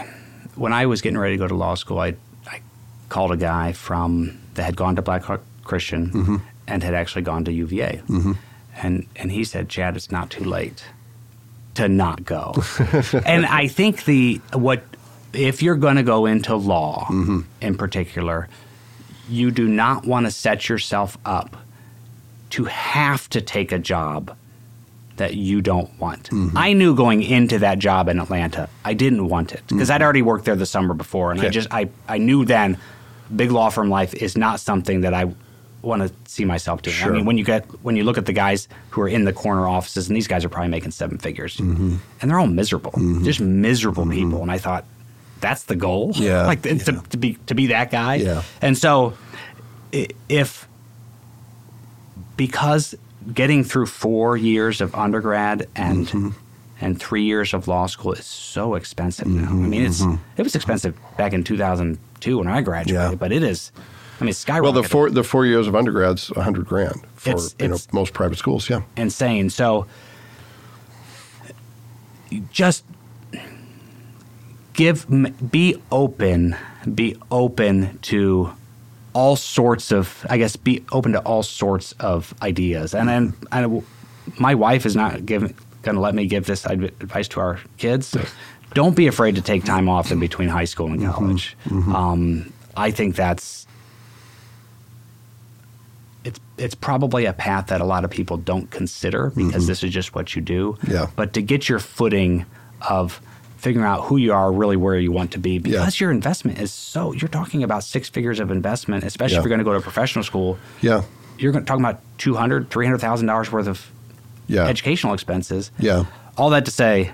when 0.56 0.72
I 0.74 0.86
was 0.86 1.02
getting 1.02 1.18
ready 1.18 1.36
to 1.36 1.38
go 1.40 1.48
to 1.48 1.56
law 1.56 1.76
school, 1.76 2.00
I 2.00 2.16
I 2.48 2.62
called 3.10 3.32
a 3.32 3.38
guy 3.38 3.74
from 3.74 4.38
that 4.54 4.64
had 4.64 4.76
gone 4.76 4.96
to 4.96 5.02
Blackhawk 5.02 5.42
Christian 5.64 6.12
Mm-hmm. 6.12 6.36
and 6.68 6.84
had 6.84 6.94
actually 6.94 7.24
gone 7.24 7.46
to 7.46 7.52
UVA, 7.52 8.02
and 8.78 9.06
and 9.16 9.32
he 9.32 9.44
said, 9.44 9.70
"Chad, 9.70 9.96
it's 9.96 10.12
not 10.12 10.30
too 10.30 10.44
late 10.44 10.84
to 11.76 11.88
not 11.90 12.26
go." 12.26 12.54
and 13.26 13.46
I 13.46 13.68
think 13.68 14.06
the 14.06 14.40
what 14.54 14.84
if 15.34 15.62
you're 15.62 15.76
going 15.76 15.98
to 15.98 16.04
go 16.04 16.26
into 16.26 16.56
law 16.56 17.08
Mm-hmm. 17.10 17.42
in 17.62 17.76
particular, 17.76 18.48
you 19.30 19.52
do 19.52 19.68
not 19.68 20.06
want 20.06 20.26
to 20.26 20.32
set 20.32 20.70
yourself 20.70 21.18
up 21.26 21.58
to 22.52 22.66
have 22.66 23.30
to 23.30 23.42
take 23.42 23.72
a 23.72 23.80
job 23.80 24.36
that 25.18 25.36
you 25.36 25.62
don't 25.62 25.98
want. 26.00 26.30
Mm-hmm. 26.30 26.58
I 26.58 26.74
knew 26.74 26.94
going 26.96 27.24
into 27.24 27.60
that 27.60 27.80
job 27.80 28.10
in 28.10 28.20
Atlanta, 28.20 28.70
I 28.84 28.94
didn't 28.94 29.28
want 29.30 29.54
it 29.54 29.64
because 29.68 29.90
I'd 29.90 30.02
already 30.02 30.22
worked 30.22 30.46
there 30.46 30.56
the 30.56 30.66
summer 30.66 30.94
before, 30.94 31.32
and 31.32 31.40
I 31.42 31.50
just 31.50 31.68
I 31.72 31.90
I 32.08 32.18
knew 32.18 32.46
then 32.46 32.78
big 33.36 33.52
law 33.52 33.70
firm 33.70 33.90
life 33.90 34.14
is 34.14 34.38
not 34.38 34.60
something 34.60 35.02
that 35.02 35.14
I 35.14 35.34
want 35.82 36.02
to 36.02 36.12
see 36.30 36.46
myself 36.46 36.82
doing. 36.82 36.96
Sure. 36.96 37.12
I 37.14 37.16
mean, 37.16 37.26
when 37.26 37.38
you 37.38 37.44
get 37.46 37.66
when 37.84 37.96
you 37.96 38.04
look 38.04 38.18
at 38.18 38.26
the 38.26 38.34
guys 38.34 38.68
who 38.90 39.02
are 39.02 39.08
in 39.08 39.24
the 39.24 39.34
corner 39.34 39.68
offices, 39.68 40.08
and 40.08 40.16
these 40.18 40.28
guys 40.28 40.44
are 40.44 40.50
probably 40.50 40.70
making 40.70 40.92
seven 40.92 41.18
figures, 41.18 41.58
Mm-hmm. 41.58 41.96
and 42.22 42.30
they're 42.30 42.40
all 42.40 42.48
miserable, 42.48 42.92
just 43.24 43.40
miserable 43.40 44.06
people. 44.08 44.42
And 44.42 44.52
I 44.52 44.58
thought, 44.58 44.84
that's 45.46 45.64
the 45.64 45.76
goal, 45.76 46.12
Yeah, 46.16 46.46
like 46.48 46.62
to, 46.64 46.76
to 47.12 47.18
be 47.18 47.38
to 47.48 47.54
be 47.56 47.68
that 47.68 47.92
guy. 47.92 48.16
Yeah. 48.16 48.42
And 48.62 48.76
so, 48.78 49.14
if 50.30 50.68
because 52.38 52.96
getting 53.34 53.64
through 53.64 53.86
four 53.86 54.38
years 54.38 54.82
of 54.82 54.94
undergrad 54.96 55.68
and 55.76 56.08
Mm-hmm. 56.08 56.30
and 56.82 57.00
three 57.00 57.24
years 57.24 57.54
of 57.54 57.68
law 57.68 57.86
school 57.88 58.14
is 58.14 58.26
so 58.26 58.76
expensive 58.76 59.28
now. 59.28 59.44
Mm-hmm, 59.44 59.66
I 59.66 59.68
mean, 59.68 59.86
it's 59.86 60.02
it 60.38 60.44
was 60.44 60.56
expensive 60.56 60.94
back 61.18 61.32
in 61.34 61.44
2002 61.44 62.38
when 62.38 62.48
I 62.48 62.62
graduated, 62.62 63.12
Yeah. 63.12 63.16
but 63.16 63.32
it 63.32 63.44
is. 63.44 63.72
I 64.20 64.24
mean, 64.24 64.30
it's 64.30 64.44
skyrocketed. 64.44 64.64
Well, 64.64 64.72
the 64.74 64.84
four 64.84 65.10
the 65.10 65.24
four 65.24 65.46
years 65.46 65.68
of 65.68 65.74
undergrad's 65.76 66.32
a 66.36 66.42
hundred 66.44 66.66
grand 66.68 67.02
for 67.16 67.30
It's- 67.32 67.56
you 67.60 67.68
know 67.70 67.78
most 67.94 68.14
private 68.14 68.38
schools. 68.38 68.70
Yeah, 68.70 68.82
insane. 68.98 69.50
So 69.50 69.86
just 72.52 72.84
give 74.76 75.06
be 75.52 75.82
open 75.92 76.56
be 76.94 77.16
open 77.32 77.98
to 78.00 78.52
all 79.14 79.36
sorts 79.36 79.92
of 79.92 80.26
I 80.30 80.38
guess 80.38 80.56
be 80.56 80.84
open 80.92 81.14
to 81.14 81.20
all 81.20 81.44
sorts 81.44 81.94
of 81.94 82.34
ideas. 82.42 82.94
And 82.94 83.08
then 83.08 83.34
I, 83.52 83.82
my 84.40 84.56
wife 84.56 84.86
is 84.86 84.96
not 84.96 85.26
giving 85.26 85.56
going 85.82 85.96
to 85.96 86.02
let 86.02 86.16
me 86.16 86.26
give 86.26 86.46
this 86.46 86.66
advice 86.66 87.28
to 87.30 87.40
our 87.40 87.60
kids. 87.78 88.18
Don't 88.74 88.96
be 88.96 89.08
afraid 89.08 89.36
to 89.36 89.42
take 89.42 89.64
time 89.64 89.88
off 89.88 90.12
in 90.12 90.20
between 90.20 90.50
high 90.50 90.66
school 90.66 90.88
and 90.88 91.00
mm-hmm. 91.00 91.12
college. 91.12 91.56
Mm-hmm. 91.66 91.96
Um, 91.96 92.54
I 92.76 92.92
think 92.92 93.16
that's 93.16 93.68
it's 96.26 96.40
it's 96.58 96.76
probably 96.76 97.26
a 97.26 97.34
path 97.34 97.68
that 97.68 97.82
a 97.82 97.86
lot 97.86 98.04
of 98.04 98.10
people 98.10 98.38
don't 98.38 98.70
consider 98.72 99.30
because 99.30 99.54
mm-hmm. 99.54 99.68
this 99.68 99.84
is 99.84 99.92
just 99.92 100.14
what 100.16 100.36
you 100.36 100.42
do. 100.42 100.78
Yeah. 100.88 101.08
But 101.16 101.34
to 101.34 101.42
get 101.42 101.70
your 101.70 101.80
footing 101.80 102.46
of 102.90 103.22
figuring 103.66 103.88
out 103.88 104.02
who 104.04 104.18
you 104.18 104.32
are, 104.32 104.52
really 104.52 104.78
where 104.78 104.96
you 105.00 105.12
want 105.12 105.32
to 105.32 105.40
be, 105.40 105.58
because 105.58 106.00
your 106.00 106.12
investment 106.12 106.60
is 106.60 106.72
so 106.72 107.12
you're 107.14 107.28
talking 107.42 107.64
about 107.64 107.84
six 107.84 108.08
figures 108.10 108.40
of 108.40 108.52
investment, 108.52 109.04
especially 109.04 109.34
Yeah. 109.34 109.40
if 109.40 109.44
you're 109.44 109.50
going 109.50 109.66
to 109.66 109.66
go 109.66 109.74
to 109.74 109.80
a 109.80 109.82
professional 109.82 110.24
school. 110.24 110.60
yeah, 110.82 111.02
You're 111.40 111.52
going 111.52 111.66
talking 111.66 111.84
about 111.84 112.00
two 112.20 112.36
hundred, 112.36 112.70
three 112.70 112.86
hundred 112.86 113.00
thousand 113.00 113.26
dollars 113.28 113.52
worth 113.52 113.68
of 113.68 113.80
yeah, 114.48 114.68
educational 114.68 115.14
expenses. 115.16 115.72
yeah. 115.80 116.06
All 116.38 116.52
that 116.52 116.66
to 116.66 116.72
say, 116.72 117.12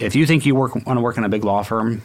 if 0.00 0.16
you 0.16 0.26
think 0.26 0.44
you 0.44 0.54
work 0.56 0.74
want 0.74 0.96
to 0.98 1.00
work 1.00 1.16
in 1.18 1.24
a 1.24 1.28
big 1.28 1.44
law 1.44 1.62
firm, 1.62 2.02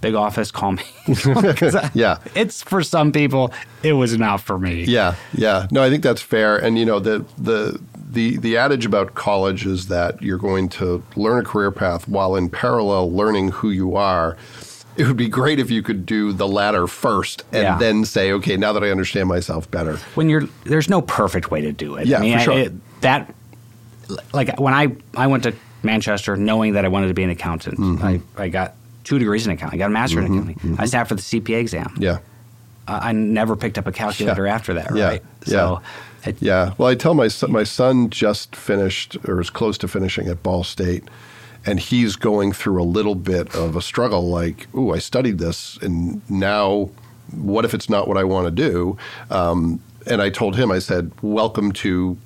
big 0.00 0.14
office, 0.14 0.50
call 0.50 0.72
me. 0.72 0.82
I- 1.06 1.90
Yeah. 1.94 2.18
it's 2.34 2.62
for 2.62 2.82
some 2.82 3.12
people. 3.12 3.52
It 3.84 3.92
was 3.92 4.18
not 4.18 4.40
for 4.40 4.58
me. 4.58 4.82
Yeah, 4.84 5.14
yeah. 5.32 5.68
No, 5.70 5.80
I 5.84 5.90
think 5.90 6.02
that's 6.02 6.20
fair. 6.22 6.56
And 6.58 6.76
you 6.76 6.84
know, 6.84 6.98
the 6.98 7.24
the 7.38 7.80
the 8.08 8.36
the 8.38 8.56
adage 8.56 8.86
about 8.86 9.14
college 9.14 9.66
is 9.66 9.88
that 9.88 10.22
you're 10.22 10.38
going 10.38 10.68
to 10.70 11.02
learn 11.16 11.40
a 11.40 11.44
career 11.44 11.70
path 11.70 12.06
while 12.08 12.36
in 12.36 12.48
parallel 12.48 13.10
learning 13.12 13.48
who 13.48 13.70
you 13.70 13.96
are. 13.96 14.36
It 14.96 15.06
would 15.06 15.16
be 15.16 15.28
great 15.28 15.58
if 15.58 15.70
you 15.70 15.82
could 15.82 16.06
do 16.06 16.32
the 16.32 16.48
latter 16.48 16.86
first 16.86 17.42
and 17.52 17.62
Yeah. 17.64 17.78
then 17.78 18.04
say, 18.06 18.32
okay, 18.32 18.56
now 18.56 18.72
that 18.72 18.82
I 18.82 18.90
understand 18.90 19.28
myself 19.28 19.70
better. 19.70 19.96
when 20.14 20.28
you're 20.30 20.44
there's 20.64 20.88
no 20.88 21.02
perfect 21.02 21.50
way 21.50 21.60
to 21.62 21.72
do 21.72 21.96
it. 21.96 22.06
Yeah, 22.06 22.18
I 22.18 22.20
mean, 22.20 22.38
for 22.38 22.44
sure. 22.44 22.52
I- 22.54 22.56
it- 22.58 22.72
that 23.02 23.34
like 24.32 24.58
when 24.60 24.72
I 24.72 24.94
I 25.16 25.26
went 25.26 25.42
to 25.42 25.52
Manchester 25.82 26.36
knowing 26.36 26.72
that 26.74 26.84
I 26.84 26.88
wanted 26.88 27.08
to 27.08 27.14
be 27.14 27.22
an 27.24 27.30
accountant. 27.30 27.78
Mm-hmm. 27.78 28.04
I, 28.04 28.20
I 28.44 28.48
got 28.48 28.74
two 29.04 29.18
degrees 29.18 29.46
in 29.46 29.52
accounting. 29.52 29.78
I 29.78 29.82
got 29.82 29.86
a 29.90 29.92
master 29.92 30.20
in 30.20 30.26
accounting. 30.26 30.76
I 30.78 30.86
sat 30.86 31.08
for 31.08 31.14
the 31.14 31.22
CPA 31.22 31.58
exam. 31.60 31.94
Yeah. 31.98 32.18
I, 32.88 33.10
never 33.12 33.56
picked 33.56 33.78
up 33.78 33.86
a 33.88 33.92
calculator 33.92 34.46
Yeah. 34.46 34.54
after 34.54 34.74
that. 34.74 34.92
Right. 34.92 35.20
Yeah. 35.44 35.44
So 35.44 35.82
Yeah. 36.40 36.74
Well, 36.78 36.88
I 36.88 36.94
tell 36.94 37.14
my 37.14 37.28
son, 37.28 37.52
my 37.52 37.64
son 37.64 38.10
just 38.10 38.56
finished 38.56 39.16
or 39.26 39.40
is 39.40 39.50
close 39.50 39.78
to 39.78 39.88
finishing 39.88 40.28
at 40.28 40.42
Ball 40.42 40.64
State, 40.64 41.04
and 41.64 41.80
he's 41.80 42.16
going 42.16 42.52
through 42.52 42.80
a 42.82 42.84
little 42.84 43.14
bit 43.14 43.54
of 43.54 43.76
a 43.76 43.82
struggle. 43.82 44.28
Like, 44.28 44.66
oh, 44.74 44.92
I 44.92 44.98
studied 44.98 45.38
this, 45.38 45.78
and 45.82 46.28
now 46.30 46.90
what 47.32 47.64
if 47.64 47.74
it's 47.74 47.90
not 47.90 48.08
what 48.08 48.16
I 48.16 48.24
want 48.24 48.46
to 48.46 48.50
do? 48.50 48.96
Um, 49.30 49.80
and 50.06 50.22
I 50.22 50.30
told 50.30 50.56
him, 50.56 50.70
I 50.70 50.78
said, 50.78 51.10
welcome 51.22 51.72
to 51.72 52.16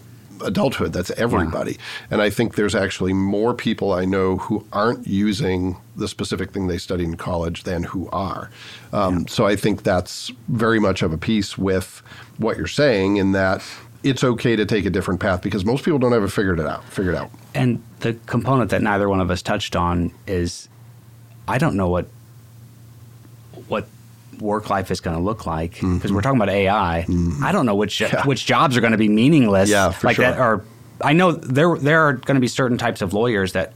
adulthood. 0.44 0.92
That's 0.92 1.10
everybody. 1.12 1.78
And 2.10 2.22
I 2.22 2.30
think 2.30 2.54
there's 2.54 2.74
actually 2.74 3.12
more 3.12 3.54
people 3.54 3.92
I 3.92 4.04
know 4.04 4.36
who 4.38 4.66
aren't 4.72 5.06
using 5.06 5.76
the 5.96 6.08
specific 6.08 6.52
thing 6.52 6.66
they 6.66 6.78
studied 6.78 7.04
in 7.04 7.16
college 7.16 7.64
than 7.64 7.82
who 7.82 8.08
are. 8.10 8.50
Um, 8.92 9.26
So 9.28 9.46
I 9.46 9.56
think 9.56 9.82
that's 9.82 10.30
very 10.48 10.78
much 10.78 11.02
of 11.02 11.12
a 11.12 11.18
piece 11.18 11.58
with 11.58 12.02
what 12.38 12.56
you're 12.56 12.66
saying 12.66 13.16
in 13.16 13.32
that 13.32 13.62
it's 14.02 14.24
okay 14.24 14.56
to 14.56 14.64
take 14.66 14.86
a 14.86 14.90
different 14.90 15.20
path 15.20 15.42
because 15.42 15.64
most 15.64 15.84
people 15.84 15.98
don't 15.98 16.12
have 16.12 16.22
it 16.22 16.28
figured 16.32 16.58
it 16.60 16.66
out. 16.66 16.84
Figured 16.84 17.14
out. 17.14 17.30
and 17.54 17.82
the 18.00 18.14
component 18.26 18.70
that 18.70 18.80
neither 18.82 19.08
one 19.08 19.20
of 19.20 19.30
us 19.30 19.42
touched 19.42 19.76
on 19.76 20.10
is 20.26 20.68
I 21.46 21.58
don't 21.58 21.76
know 21.76 21.88
what 21.88 22.06
what 23.68 23.86
work 24.38 24.70
life 24.70 24.90
is 24.90 25.00
going 25.00 25.16
to 25.16 25.22
look 25.22 25.44
like 25.46 25.72
because 25.80 26.10
we're 26.12 26.22
talking 26.22 26.38
about 26.40 26.48
AI. 26.48 27.06
I 27.42 27.52
don't 27.52 27.66
know 27.66 27.74
which 27.74 27.98
Mm-hmm. 27.98 28.16
Yeah. 28.16 28.26
which 28.26 28.46
jobs 28.46 28.76
are 28.76 28.80
going 28.80 28.92
to 28.92 28.98
be 28.98 29.08
meaningless. 29.08 29.68
Yeah, 29.68 29.90
for 29.90 30.06
like 30.06 30.16
sure. 30.16 30.24
that. 30.24 30.38
Or 30.38 30.64
I 31.02 31.12
know 31.12 31.32
there 31.32 31.76
there 31.76 32.00
are 32.08 32.14
going 32.14 32.36
to 32.36 32.40
be 32.40 32.48
certain 32.48 32.78
types 32.78 33.02
of 33.02 33.12
lawyers 33.12 33.52
that 33.52 33.72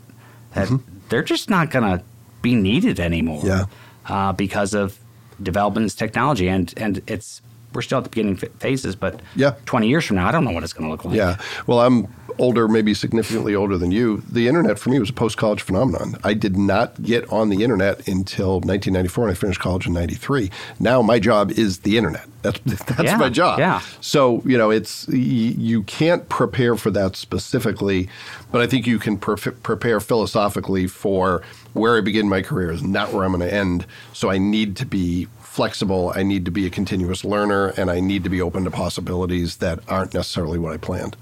that 0.55 0.68
they're 1.11 1.22
just 1.22 1.51
not 1.51 1.70
going 1.70 1.99
to 1.99 2.03
be 2.41 2.55
needed 2.55 2.99
anymore. 3.01 3.43
Mm-hmm. 3.43 3.49
Yeah. 3.49 4.29
uh, 4.29 4.33
because 4.33 4.72
of 4.75 4.99
developments, 5.43 5.95
technology, 5.95 6.49
and 6.49 6.72
and 6.79 7.03
it's 7.07 7.43
we're 7.75 7.83
still 7.83 7.99
at 7.99 8.05
the 8.05 8.11
beginning 8.11 8.37
phases, 8.37 8.97
but 8.97 9.20
Yeah. 9.37 9.55
twenty 9.66 9.89
years 9.89 10.05
from 10.05 10.16
now, 10.16 10.29
I 10.29 10.33
don't 10.33 10.45
know 10.45 10.53
what 10.53 10.62
it's 10.62 10.72
going 10.72 10.85
to 10.87 10.91
look 10.91 11.05
like. 11.05 11.14
Yeah. 11.16 11.37
Well, 11.66 11.81
I'm 11.81 12.09
older, 12.39 12.66
maybe 12.66 12.95
significantly 12.95 13.55
older 13.55 13.79
than 13.79 13.93
you. 13.93 14.20
The 14.29 14.49
internet 14.49 14.77
for 14.77 14.91
me 14.91 14.99
was 14.99 15.09
a 15.11 15.12
post 15.12 15.37
college 15.37 15.62
phenomenon. 15.62 16.16
I 16.25 16.35
did 16.35 16.57
not 16.57 17.01
get 17.01 17.31
on 17.33 17.49
the 17.49 17.62
internet 17.62 18.09
until 18.09 18.55
1994 18.55 19.25
and 19.29 19.31
I 19.31 19.35
finished 19.39 19.61
college 19.61 19.87
in 19.87 19.93
93. 19.93 20.51
Now 20.81 21.01
my 21.01 21.20
job 21.20 21.53
is 21.53 21.79
the 21.81 21.97
internet. 21.97 22.27
That's, 22.43 22.59
that's 22.64 23.03
Yeah, 23.05 23.16
my 23.18 23.29
job. 23.29 23.61
yeah. 23.61 23.81
So, 24.01 24.43
you 24.45 24.59
know, 24.59 24.70
it's, 24.70 25.07
you 25.09 25.85
can't 25.85 26.29
prepare 26.29 26.75
for 26.75 26.91
that 26.91 27.14
specifically, 27.14 28.09
but 28.51 28.61
I 28.61 28.66
think 28.66 28.85
you 28.89 28.99
can 28.99 29.16
pre- 29.16 29.37
prepare 29.37 30.01
philosophically 30.01 30.89
for 30.89 31.41
where 31.72 31.97
I 31.97 32.01
begin 32.01 32.29
my 32.29 32.43
career 32.43 32.72
is 32.72 32.83
not 32.83 33.12
where 33.12 33.25
I'm 33.25 33.31
going 33.31 33.49
to 33.49 33.55
end. 33.55 33.87
So 34.12 34.29
I 34.31 34.39
need 34.39 34.75
to 34.79 34.87
be 34.87 35.29
flexible. 35.55 36.13
I 36.17 36.25
need 36.25 36.45
to 36.47 36.51
be 36.51 36.67
a 36.67 36.71
continuous 36.71 37.25
learner 37.25 37.69
and 37.77 37.89
I 37.91 38.01
need 38.01 38.25
to 38.25 38.31
be 38.31 38.43
open 38.43 38.65
to 38.65 38.71
possibilities 38.73 39.59
that 39.59 39.79
aren't 39.89 40.13
necessarily 40.13 40.59
what 40.59 40.73
I 40.73 40.77
planned. 40.79 41.17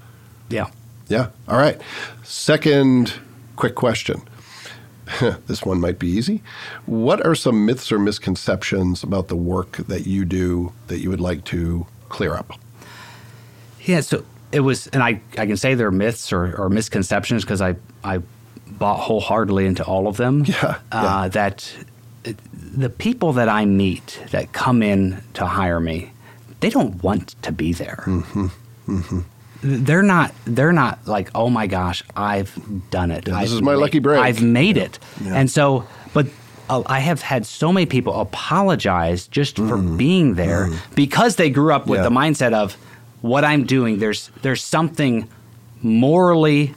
yeah. 0.49 0.69
Yeah. 1.09 1.27
All 1.49 1.57
right. 1.57 1.79
Second 2.23 3.13
quick 3.57 3.75
question. 3.75 4.21
this 5.47 5.63
one 5.63 5.79
might 5.81 5.99
be 5.99 6.07
easy. 6.07 6.41
What 6.87 7.23
are 7.25 7.35
some 7.35 7.65
myths 7.65 7.91
or 7.91 7.99
misconceptions 7.99 9.03
about 9.03 9.27
the 9.27 9.35
work 9.35 9.77
that 9.87 10.07
you 10.07 10.23
do 10.25 10.71
that 10.87 10.99
you 10.99 11.09
would 11.09 11.19
like 11.21 11.43
to 11.45 11.85
clear 12.09 12.33
up? 12.33 12.53
Yeah, 13.81 13.99
so 13.99 14.23
it 14.53 14.61
was, 14.61 14.87
and 14.87 15.03
I, 15.03 15.21
I 15.37 15.45
can 15.45 15.57
say 15.57 15.75
they're 15.75 15.91
myths 15.91 16.31
or, 16.33 16.55
or 16.59 16.69
misconceptions 16.69 17.43
because 17.43 17.61
I, 17.61 17.75
I 18.03 18.21
bought 18.67 18.99
wholeheartedly 19.01 19.65
into 19.65 19.83
all 19.83 20.07
of 20.07 20.15
them. 20.17 20.45
Yeah, 20.47 20.79
Uh, 20.91 21.23
yeah. 21.23 21.27
That 21.27 21.73
the 22.53 22.89
people 22.89 23.33
that 23.33 23.49
I 23.49 23.65
meet 23.65 24.21
that 24.31 24.51
come 24.53 24.81
in 24.81 25.21
to 25.35 25.45
hire 25.45 25.79
me, 25.79 26.11
they 26.59 26.69
don't 26.69 27.03
want 27.03 27.35
to 27.43 27.51
be 27.51 27.73
there. 27.73 28.03
Mm-hmm. 28.05 29.19
They're 29.61 30.01
not. 30.03 30.33
They're 30.45 30.73
not 30.73 30.99
like, 31.07 31.29
oh 31.35 31.49
my 31.49 31.67
gosh, 31.67 32.03
I've 32.17 32.53
done 32.89 33.11
it. 33.11 33.27
Yeah, 33.27 33.39
this 33.41 33.51
I've 33.51 33.55
is 33.57 33.61
my 33.61 33.73
ma- 33.75 33.79
lucky 33.79 33.99
break." 33.99 34.19
I've 34.21 34.41
made 34.43 34.75
it. 34.77 34.99
Yeah. 35.23 35.35
And 35.35 35.49
so, 35.49 35.85
but 36.13 36.27
uh, 36.69 36.83
I 36.85 36.99
have 36.99 37.21
had 37.21 37.45
so 37.45 37.71
many 37.71 37.85
people 37.85 38.19
apologize 38.19 39.27
just 39.27 39.55
for 39.57 39.77
being 39.77 40.33
there 40.35 40.69
because 40.95 41.37
they 41.37 41.49
grew 41.49 41.71
up 41.73 41.87
with 41.87 42.01
Mm-hmm. 42.01 42.13
Yeah. 42.13 42.23
the 42.25 42.31
mindset 42.33 42.53
of 42.53 42.73
what 43.21 43.45
I'm 43.45 43.63
doing. 43.65 43.99
There's 43.99 44.31
there's 44.41 44.63
something 44.63 45.29
morally 45.81 46.73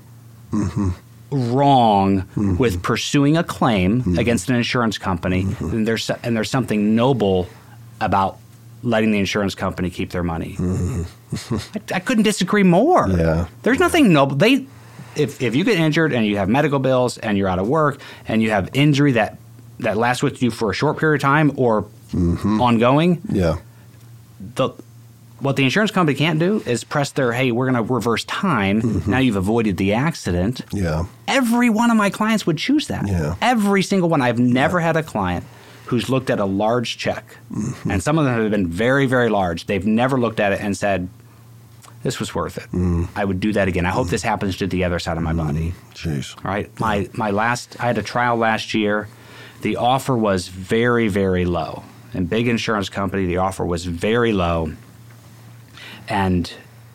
Mm-hmm. 0.53 0.91
Wrong 1.31 2.25
with 2.59 2.83
pursuing 2.83 3.37
a 3.37 3.45
claim 3.45 4.17
against 4.19 4.49
an 4.49 4.57
insurance 4.57 4.99
company, 4.99 5.45
Mm-hmm. 5.45 5.71
and 5.71 5.87
there's 5.89 6.09
and 6.11 6.37
there's 6.37 6.51
something 6.51 6.95
noble 6.95 7.49
about 8.01 8.39
letting 8.83 9.11
the 9.11 9.19
insurance 9.19 9.55
company 9.55 9.91
keep 9.91 10.11
their 10.11 10.23
money. 10.23 10.57
I, 10.61 11.95
I 11.95 12.01
couldn't 12.01 12.25
disagree 12.25 12.63
more. 12.63 13.07
Mm-hmm. 13.07 13.19
Yeah. 13.21 13.47
There's 13.63 13.79
nothing 13.81 14.13
noble. 14.13 14.37
They, 14.37 14.67
if 15.17 15.43
if 15.43 15.57
you 15.57 15.65
get 15.65 15.79
injured 15.79 16.13
and 16.13 16.25
you 16.27 16.37
have 16.37 16.49
medical 16.49 16.79
bills 16.79 17.19
and 17.19 17.37
you're 17.39 17.49
out 17.49 17.59
of 17.59 17.67
work 17.69 18.01
and 18.29 18.43
you 18.43 18.51
have 18.51 18.71
injury 18.75 19.13
that 19.13 19.39
that 19.81 19.97
lasts 19.97 20.23
with 20.23 20.43
you 20.43 20.51
for 20.51 20.71
a 20.71 20.75
short 20.75 20.99
period 20.99 21.17
of 21.17 21.23
time 21.23 21.53
or 21.57 21.87
Mm-hmm. 22.13 22.61
ongoing, 22.63 23.21
Yeah. 23.33 23.57
the 24.55 24.71
what 25.41 25.57
the 25.57 25.65
insurance 25.65 25.91
company 25.91 26.17
can't 26.17 26.39
do 26.39 26.63
is 26.67 26.83
press 26.85 27.11
their 27.13 27.33
hey, 27.33 27.53
we're 27.53 27.71
going 27.71 27.87
to 27.87 27.93
reverse 27.95 28.25
time. 28.25 28.81
Mm-hmm. 28.83 29.11
Now 29.11 29.19
you've 29.19 29.37
avoided 29.37 29.77
the 29.77 29.93
accident. 29.93 30.63
Yeah. 30.73 31.05
Every 31.29 31.69
one 31.71 31.91
of 31.91 31.97
my 31.97 32.11
clients 32.11 32.47
would 32.47 32.57
choose 32.59 32.87
that. 32.89 33.07
Yeah. 33.09 33.35
Every 33.43 33.83
single 33.83 34.09
one. 34.09 34.23
I've 34.23 34.39
never 34.39 34.81
had 34.81 34.97
a 34.97 35.03
client 35.03 35.45
who's 35.87 36.09
looked 36.09 36.31
at 36.31 36.41
a 36.41 36.45
large 36.45 36.97
check, 36.99 37.37
Mm-hmm. 37.53 37.91
and 37.91 38.03
some 38.03 38.19
of 38.19 38.25
them 38.25 38.41
have 38.41 38.51
been 38.51 38.67
very, 38.67 39.07
very 39.07 39.29
large. 39.29 39.67
They've 39.67 39.87
never 39.87 40.19
looked 40.19 40.41
at 40.41 40.53
it 40.53 40.61
and 40.61 40.77
said, 40.77 41.09
"This 42.03 42.19
was 42.19 42.35
worth 42.35 42.57
it. 42.59 42.69
Mm. 42.73 43.09
I 43.15 43.25
would 43.25 43.39
do 43.39 43.53
that 43.53 43.69
again." 43.69 43.87
I 43.87 43.91
hope 43.91 44.09
this 44.09 44.23
happens 44.23 44.57
to 44.57 44.67
the 44.67 44.83
other 44.85 44.99
side 44.99 45.17
of 45.17 45.23
my 45.23 45.33
body. 45.33 45.75
Jeez. 45.95 46.35
All 46.45 46.51
right. 46.51 46.69
My 46.81 47.09
my 47.13 47.31
last 47.31 47.77
I 47.79 47.87
had 47.87 47.99
a 47.99 48.03
trial 48.03 48.37
last 48.37 48.75
year. 48.75 49.07
The 49.63 49.77
offer 49.77 50.17
was 50.17 50.49
very 50.49 51.09
very 51.09 51.45
low. 51.45 51.85
And 52.15 52.29
big 52.29 52.49
insurance 52.49 52.89
company, 52.89 53.27
the 53.27 53.37
offer 53.37 53.65
was 53.65 53.85
very 53.85 54.33
low. 54.33 54.73
And 56.09 56.53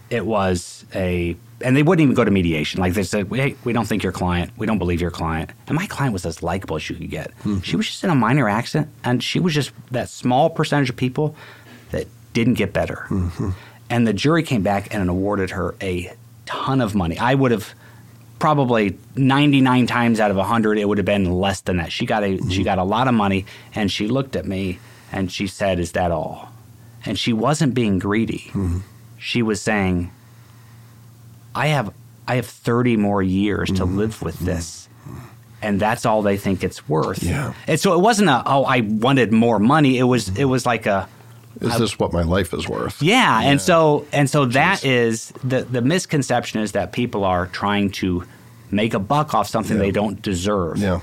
it 0.10 0.26
was 0.26 0.86
a 0.94 1.36
and 1.64 1.78
they 1.78 1.84
wouldn't 1.84 2.04
even 2.04 2.16
go 2.16 2.24
to 2.24 2.32
mediation. 2.32 2.80
Like 2.80 2.94
they 2.94 3.04
said, 3.04 3.28
"Hey, 3.32 3.56
we 3.64 3.74
don't 3.74 3.88
think 3.88 4.04
your 4.04 4.12
client. 4.12 4.52
We 4.58 4.68
don't 4.68 4.78
believe 4.78 5.02
your 5.02 5.12
client." 5.12 5.52
And 5.68 5.76
my 5.76 5.88
client 5.88 6.14
was 6.14 6.26
as 6.26 6.44
likable 6.44 6.76
as 6.76 6.90
you 6.90 6.96
could 6.96 7.10
get. 7.10 7.32
Mm-hmm. 7.40 7.62
She 7.62 7.76
was 7.76 7.88
just 7.88 8.04
in 8.04 8.10
a 8.10 8.16
minor 8.16 8.50
accident, 8.50 8.90
and 9.04 9.24
she 9.24 9.40
was 9.40 9.54
just 9.54 9.72
that 9.92 10.10
small 10.10 10.50
percentage 10.50 10.90
of 10.90 10.96
people 10.96 11.36
that 11.92 12.08
didn't 12.34 12.56
get 12.56 12.74
better. 12.74 13.06
Mm-hmm. 13.10 13.52
And 13.90 14.08
the 14.08 14.14
jury 14.14 14.44
came 14.44 14.64
back 14.64 14.94
and 14.94 15.10
awarded 15.10 15.52
her 15.52 15.76
a 15.82 16.14
ton 16.46 16.82
of 16.82 16.96
money. 16.96 17.18
I 17.18 17.36
would 17.36 17.52
have 17.52 17.74
probably 18.40 18.98
99 19.16 19.86
times 19.86 20.20
out 20.20 20.32
of 20.32 20.38
100 20.38 20.80
it 20.80 20.86
would 20.86 20.98
have 20.98 21.06
been 21.06 21.32
less 21.32 21.62
than 21.62 21.78
that. 21.78 21.92
She 21.92 22.06
got 22.06 22.24
a 22.24 22.38
she 22.38 22.44
mm-hmm. 22.44 22.64
got 22.64 22.80
a 22.80 22.84
lot 22.84 23.08
of 23.08 23.14
money 23.14 23.46
and 23.76 23.92
she 23.92 24.08
looked 24.08 24.36
at 24.36 24.46
me 24.46 24.80
and 25.12 25.32
she 25.32 25.48
said, 25.48 25.80
"Is 25.80 25.92
that 25.94 26.12
all?" 26.12 26.51
And 27.06 27.18
she 27.18 27.34
wasn't 27.34 27.74
being 27.74 28.00
greedy. 28.00 28.50
Mm-hmm. 28.50 28.80
She 29.18 29.42
was 29.42 29.62
saying, 29.62 30.12
"I 31.56 31.68
have 31.68 31.94
I 32.28 32.36
have 32.36 32.46
30 32.46 32.98
more 32.98 33.22
years 33.24 33.70
to 33.70 33.86
mm-hmm. 33.86 33.98
live 33.98 34.22
with 34.22 34.36
mm-hmm. 34.36 34.46
this." 34.46 34.90
And 35.64 35.80
that's 35.80 36.08
all 36.08 36.24
they 36.24 36.38
think 36.38 36.64
it's 36.64 36.90
worth. 36.90 37.22
Yeah. 37.22 37.54
And 37.68 37.80
so 37.80 37.94
it 37.94 38.02
wasn't 38.02 38.30
a 38.30 38.42
oh 38.46 38.64
I 38.66 38.82
wanted 38.82 39.32
more 39.32 39.60
money. 39.60 39.98
It 39.98 40.04
was 40.04 40.36
it 40.38 40.46
was 40.46 40.66
like 40.66 40.88
a 40.88 41.08
Is 41.60 41.78
this 41.78 42.00
what 42.00 42.12
my 42.14 42.24
life 42.24 42.54
is 42.54 42.68
worth? 42.68 43.02
yeah, 43.02 43.42
and 43.44 43.62
so 43.62 44.08
and 44.12 44.28
so 44.30 44.46
that 44.46 44.84
is 44.84 45.32
the 45.44 45.62
the 45.64 45.82
misconception 45.82 46.62
is 46.62 46.72
that 46.72 46.94
people 46.94 47.24
are 47.26 47.46
trying 47.48 47.92
to 47.92 48.24
make 48.72 48.94
a 48.94 49.00
buck 49.00 49.36
off 49.36 49.48
something 49.48 49.78
Yeah. 49.78 49.84
they 49.84 49.92
don't 49.92 50.22
deserve. 50.22 50.78
Yeah. 50.78 51.02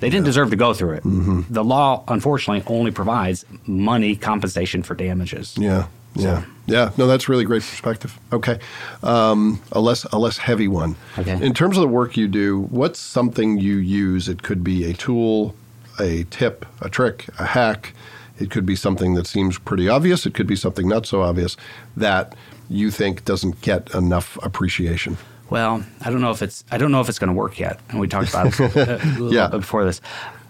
They 0.00 0.10
didn't 0.10 0.24
deserve 0.24 0.50
to 0.50 0.56
go 0.56 0.74
through 0.74 0.92
it. 0.94 1.04
Mm-hmm. 1.04 1.52
The 1.52 1.62
law, 1.62 2.04
unfortunately, 2.08 2.64
only 2.66 2.90
provides 2.90 3.44
money 3.66 4.16
compensation 4.16 4.82
for 4.82 4.94
damages. 4.94 5.56
Yeah. 5.58 5.86
Yeah. 6.14 6.44
Yeah. 6.66 6.90
No, 6.96 7.06
that's 7.06 7.28
really 7.28 7.44
great 7.44 7.62
perspective. 7.62 8.18
Okay. 8.32 8.58
Um, 9.02 9.60
a 9.72 9.80
less 9.80 10.04
a 10.04 10.18
less 10.18 10.38
heavy 10.38 10.68
one. 10.68 10.96
Okay. 11.18 11.44
In 11.44 11.54
terms 11.54 11.76
of 11.76 11.82
the 11.82 11.88
work 11.88 12.16
you 12.16 12.26
do, 12.26 12.62
what's 12.70 12.98
something 12.98 13.58
you 13.58 13.76
use? 13.76 14.28
It 14.28 14.42
could 14.42 14.64
be 14.64 14.90
a 14.90 14.94
tool, 14.94 15.54
a 16.00 16.24
tip, 16.24 16.66
a 16.80 16.88
trick, 16.88 17.26
a 17.38 17.46
hack. 17.46 17.94
It 18.38 18.50
could 18.50 18.64
be 18.64 18.74
something 18.74 19.14
that 19.14 19.26
seems 19.26 19.58
pretty 19.58 19.88
obvious. 19.88 20.24
It 20.24 20.34
could 20.34 20.46
be 20.46 20.56
something 20.56 20.88
not 20.88 21.06
so 21.06 21.22
obvious 21.22 21.56
that 21.96 22.34
you 22.70 22.90
think 22.90 23.24
doesn't 23.24 23.60
get 23.60 23.94
enough 23.94 24.38
appreciation. 24.42 25.18
Well, 25.50 25.84
I 26.00 26.10
don't 26.10 26.20
know 26.20 26.30
if 26.30 26.42
it's 26.42 26.64
I 26.70 26.78
don't 26.78 26.92
know 26.92 27.00
if 27.00 27.08
it's 27.08 27.18
going 27.18 27.28
to 27.28 27.34
work 27.34 27.58
yet, 27.58 27.80
and 27.88 27.98
we 28.00 28.06
talked 28.08 28.28
about 28.30 28.46
it 28.46 28.60
a 28.76 28.96
little 29.18 29.34
Yeah. 29.34 29.48
bit 29.48 29.60
before 29.60 29.84
this. 29.84 30.00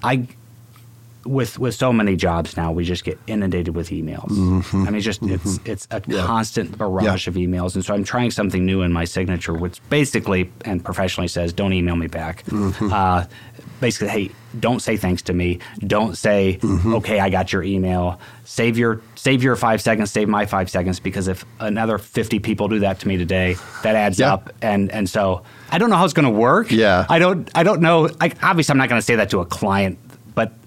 I 0.03 0.27
with 1.31 1.59
with 1.59 1.75
so 1.75 1.93
many 1.93 2.17
jobs 2.17 2.57
now, 2.57 2.73
we 2.73 2.85
just 2.85 3.05
get 3.05 3.19
inundated 3.27 3.75
with 3.77 3.91
emails. 3.91 4.31
I 4.87 4.91
mean, 4.91 5.01
just 5.01 5.23
it's 5.23 5.59
it's 5.65 5.87
a 5.91 6.01
Mm-hmm. 6.01 6.13
Yeah. 6.13 6.27
constant 6.27 6.77
barrage 6.79 7.27
Yeah. 7.27 7.31
of 7.31 7.37
emails, 7.37 7.75
and 7.75 7.85
so 7.85 7.95
I'm 7.95 8.05
trying 8.05 8.31
something 8.31 8.65
new 8.67 8.83
in 8.83 8.93
my 8.93 9.05
signature, 9.05 9.55
which 9.55 9.81
basically 9.91 10.51
and 10.65 10.85
professionally 10.85 11.29
says, 11.29 11.53
"Don't 11.53 11.73
email 11.73 11.97
me 11.97 12.07
back." 12.09 12.45
Mm-hmm. 12.47 12.93
Uh, 12.93 13.25
basically, 13.81 14.09
hey, 14.09 14.31
don't 14.59 14.81
say 14.81 14.97
thanks 14.97 15.23
to 15.23 15.33
me. 15.33 15.59
Don't 15.87 16.17
say, 16.17 16.59
Mm-hmm. 16.63 16.95
"Okay, 16.97 17.21
I 17.21 17.31
got 17.31 17.53
your 17.53 17.63
email." 17.63 18.21
Save 18.45 18.77
your 18.77 19.01
save 19.15 19.45
your 19.45 19.55
five 19.55 19.81
seconds. 19.81 20.11
Save 20.11 20.29
my 20.29 20.45
five 20.47 20.69
seconds 20.69 20.99
because 20.99 21.29
if 21.29 21.45
another 21.61 21.99
50 21.99 22.41
people 22.41 22.67
do 22.67 22.81
that 22.81 22.99
to 23.01 23.07
me 23.09 23.17
today, 23.17 23.55
that 23.85 23.95
adds 23.95 24.19
Yeah. 24.19 24.33
up, 24.35 24.51
and 24.63 24.91
and 24.91 25.09
so 25.09 25.43
I 25.71 25.79
don't 25.79 25.89
know 25.91 25.97
how 25.97 26.05
it's 26.05 26.15
going 26.15 26.25
to 26.33 26.39
work. 26.39 26.73
Yeah. 26.73 27.07
I 27.09 27.21
don't 27.21 27.49
I 27.55 27.63
don't 27.63 27.81
know. 27.81 28.09
I, 28.21 28.33
obviously, 28.43 28.73
I'm 28.73 28.79
not 28.79 28.89
going 28.89 29.01
to 29.01 29.07
say 29.07 29.15
that 29.17 29.31
to 29.31 29.39
a 29.41 29.47
client, 29.47 29.99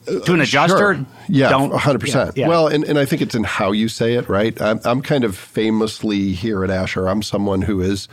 to 0.05 0.33
an 0.33 0.39
uh, 0.39 0.43
adjuster, 0.43 0.95
Sure. 0.95 1.05
Yeah, 1.27 1.49
don't 1.49 1.71
100%. 1.71 2.13
yeah, 2.13 2.31
yeah. 2.35 2.47
Well, 2.47 2.67
and, 2.67 2.83
and 2.83 2.99
I 2.99 3.05
think 3.05 3.21
it's 3.21 3.35
in 3.35 3.43
how 3.43 3.71
you 3.71 3.87
say 3.87 4.13
it, 4.15 4.27
right? 4.29 4.59
I'm, 4.61 4.79
I'm 4.83 5.01
kind 5.01 5.23
of 5.23 5.37
famously 5.37 6.33
here 6.33 6.63
at 6.63 6.69
Asher, 6.69 7.07
I'm 7.07 7.21
someone 7.21 7.63
who 7.63 7.81
is 7.81 8.07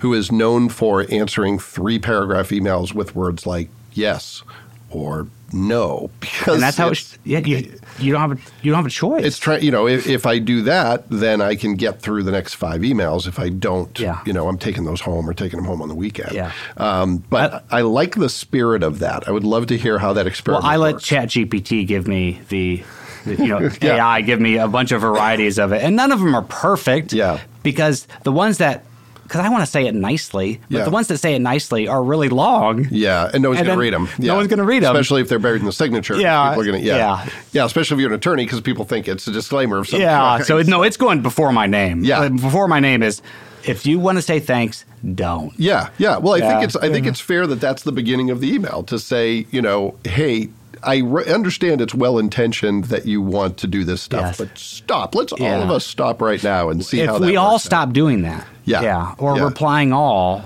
who 0.00 0.14
is 0.14 0.32
known 0.32 0.68
for 0.70 1.06
answering 1.10 1.58
three 1.58 1.98
paragraph 1.98 2.48
emails 2.48 2.94
with 2.94 3.14
words 3.14 3.46
like 3.46 3.68
yes 3.92 4.42
or 4.88 5.26
no 5.52 6.10
because 6.20 6.54
and 6.54 6.62
that's 6.62 6.76
how 6.78 6.88
it's, 6.88 7.14
it's, 7.14 7.18
yeah, 7.24 7.38
you, 7.40 7.78
you 8.00 8.12
don't 8.12 8.20
have 8.20 8.32
a 8.32 8.40
you 8.62 8.70
don't 8.72 8.76
have 8.78 8.86
a 8.86 8.90
choice. 8.90 9.24
it's 9.24 9.38
trying 9.38 9.62
you 9.62 9.70
know 9.70 9.86
if, 9.86 10.06
if 10.08 10.26
i 10.26 10.38
do 10.38 10.62
that 10.62 11.04
then 11.10 11.40
i 11.40 11.54
can 11.54 11.74
get 11.74 12.00
through 12.00 12.22
the 12.22 12.30
next 12.32 12.54
five 12.54 12.80
emails 12.82 13.26
if 13.26 13.38
i 13.38 13.48
don't 13.48 13.98
Yeah. 13.98 14.20
you 14.26 14.32
know 14.32 14.48
i'm 14.48 14.58
taking 14.58 14.84
those 14.84 15.00
home 15.00 15.28
or 15.28 15.34
taking 15.34 15.58
them 15.58 15.66
home 15.66 15.82
on 15.82 15.88
the 15.88 15.94
weekend 15.94 16.32
Yeah. 16.32 16.52
um, 16.76 17.18
but 17.18 17.64
I, 17.70 17.82
like 17.82 18.14
the 18.16 18.28
spirit 18.28 18.82
of 18.82 18.98
that 19.00 19.28
i 19.28 19.30
would 19.30 19.44
love 19.44 19.66
to 19.68 19.76
hear 19.76 19.98
how 19.98 20.12
that 20.14 20.20
well, 20.22 20.26
experiment 20.28 20.64
I 20.66 20.76
let. 20.76 20.96
ChatGPT 20.96 21.86
give 21.86 22.06
me 22.08 22.40
the, 22.48 22.82
the 23.24 23.34
you 23.36 23.48
know 23.48 23.60
Yeah. 23.82 23.96
AI 23.96 24.20
give 24.22 24.40
me 24.40 24.56
a 24.56 24.68
bunch 24.68 24.92
of 24.92 25.00
varieties 25.02 25.58
of 25.58 25.72
it, 25.72 25.82
and 25.82 25.94
none 25.96 26.12
of 26.12 26.20
them 26.20 26.34
are 26.34 26.42
perfect. 26.42 27.12
Yeah. 27.12 27.40
because 27.62 28.06
the 28.24 28.32
ones 28.32 28.58
that 28.58 28.84
because 29.30 29.46
I 29.46 29.48
want 29.48 29.62
to 29.64 29.70
say 29.70 29.86
it 29.86 29.94
nicely, 29.94 30.60
but 30.68 30.78
Yeah. 30.78 30.84
the 30.84 30.90
ones 30.90 31.06
that 31.06 31.18
say 31.18 31.34
it 31.36 31.38
nicely 31.38 31.86
are 31.86 32.02
really 32.02 32.28
long. 32.28 32.88
Yeah, 32.90 33.30
and 33.32 33.44
no 33.44 33.50
one's 33.50 33.60
going 33.62 33.70
to 33.72 33.78
read 33.80 33.94
them. 33.94 34.08
no 34.18 34.34
one's 34.34 34.48
gonna 34.48 34.64
read 34.64 34.82
'em. 34.82 34.90
especially 34.96 35.20
if 35.22 35.28
they're 35.28 35.38
buried 35.38 35.60
in 35.60 35.66
the 35.66 35.72
signature. 35.72 36.16
Yeah, 36.16 36.48
people 36.48 36.62
are 36.62 36.66
going 36.66 36.80
to. 36.80 36.86
Yeah, 36.86 36.96
yeah. 36.96 37.26
yeah, 37.52 37.64
Especially 37.64 37.94
if 37.94 38.00
you're 38.00 38.10
an 38.10 38.16
attorney, 38.16 38.44
because 38.44 38.60
people 38.60 38.84
think 38.84 39.06
it's 39.06 39.28
a 39.28 39.30
disclaimer 39.30 39.78
of 39.78 39.86
some 39.86 40.00
Yeah, 40.00 40.40
so 40.40 40.58
it, 40.58 40.66
no, 40.66 40.82
it's 40.82 40.96
going 40.96 41.22
before 41.22 41.52
my 41.52 41.66
name. 41.68 42.02
Yeah. 42.04 42.22
Uh, 42.22 42.28
before 42.30 42.66
my 42.66 42.80
name 42.80 43.04
is. 43.04 43.22
If 43.62 43.86
you 43.86 43.98
want 44.00 44.18
to 44.18 44.22
say 44.22 44.40
thanks, 44.40 44.84
don't. 45.14 45.52
Yeah, 45.58 45.90
yeah. 45.98 46.16
Well, 46.16 46.34
I 46.34 46.38
Yeah. 46.38 46.48
think 46.50 46.64
it's 46.64 46.76
I 46.76 46.88
think 46.90 47.06
it's 47.06 47.20
fair 47.20 47.46
that 47.46 47.60
that's 47.60 47.82
the 47.84 47.92
beginning 47.92 48.30
of 48.30 48.40
the 48.40 48.52
email 48.52 48.82
to 48.84 48.98
say, 48.98 49.46
you 49.52 49.62
know, 49.62 49.94
hey. 50.04 50.48
I 50.82 50.98
re- 50.98 51.26
understand 51.32 51.80
it's 51.80 51.94
well 51.94 52.18
intentioned 52.18 52.84
that 52.86 53.06
you 53.06 53.20
want 53.22 53.56
to 53.58 53.66
do 53.66 53.84
this 53.84 54.00
stuff, 54.02 54.20
Yes. 54.22 54.38
but 54.38 54.58
stop. 54.58 55.14
Let's 55.14 55.32
all 55.32 55.62
of 55.62 55.70
us 55.70 55.84
stop 55.86 56.20
right 56.22 56.42
now 56.42 56.70
and 56.70 56.84
see 56.84 56.98
how 57.00 57.16
if 57.16 57.20
that 57.20 57.26
we 57.26 57.36
all 57.36 57.54
out. 57.54 57.60
stop 57.60 57.92
doing 57.92 58.22
that, 58.22 58.46
Yeah. 58.64 58.82
yeah, 58.82 59.14
or 59.18 59.36
Yeah. 59.36 59.44
replying 59.44 59.92
all, 59.92 60.42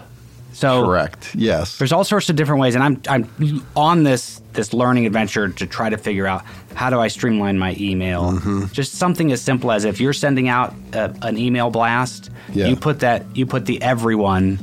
so 0.52 0.84
Correct. 0.84 1.30
Yes. 1.34 1.78
there's 1.78 1.92
all 1.92 2.04
sorts 2.04 2.28
of 2.30 2.36
different 2.36 2.60
ways, 2.60 2.74
and 2.74 2.82
I'm 2.84 3.00
I'm 3.08 3.64
on 3.76 4.02
this 4.04 4.40
this 4.54 4.72
learning 4.72 5.04
adventure 5.06 5.48
to 5.48 5.66
try 5.66 5.88
to 5.90 5.96
figure 5.98 6.26
out 6.26 6.42
how 6.74 6.90
do 6.90 6.98
I 7.00 7.08
streamline 7.08 7.58
my 7.58 7.76
email. 7.78 8.32
Mm-hmm. 8.32 8.66
Just 8.72 8.94
something 8.94 9.32
as 9.32 9.40
simple 9.40 9.70
as 9.72 9.84
if 9.84 10.00
you're 10.00 10.12
sending 10.12 10.48
out 10.48 10.74
a, 10.92 11.12
an 11.22 11.38
email 11.38 11.70
blast, 11.70 12.30
Yeah. 12.52 12.66
you 12.68 12.76
put 12.76 13.00
that 13.00 13.24
you 13.34 13.46
put 13.46 13.66
the 13.66 13.80
everyone 13.82 14.58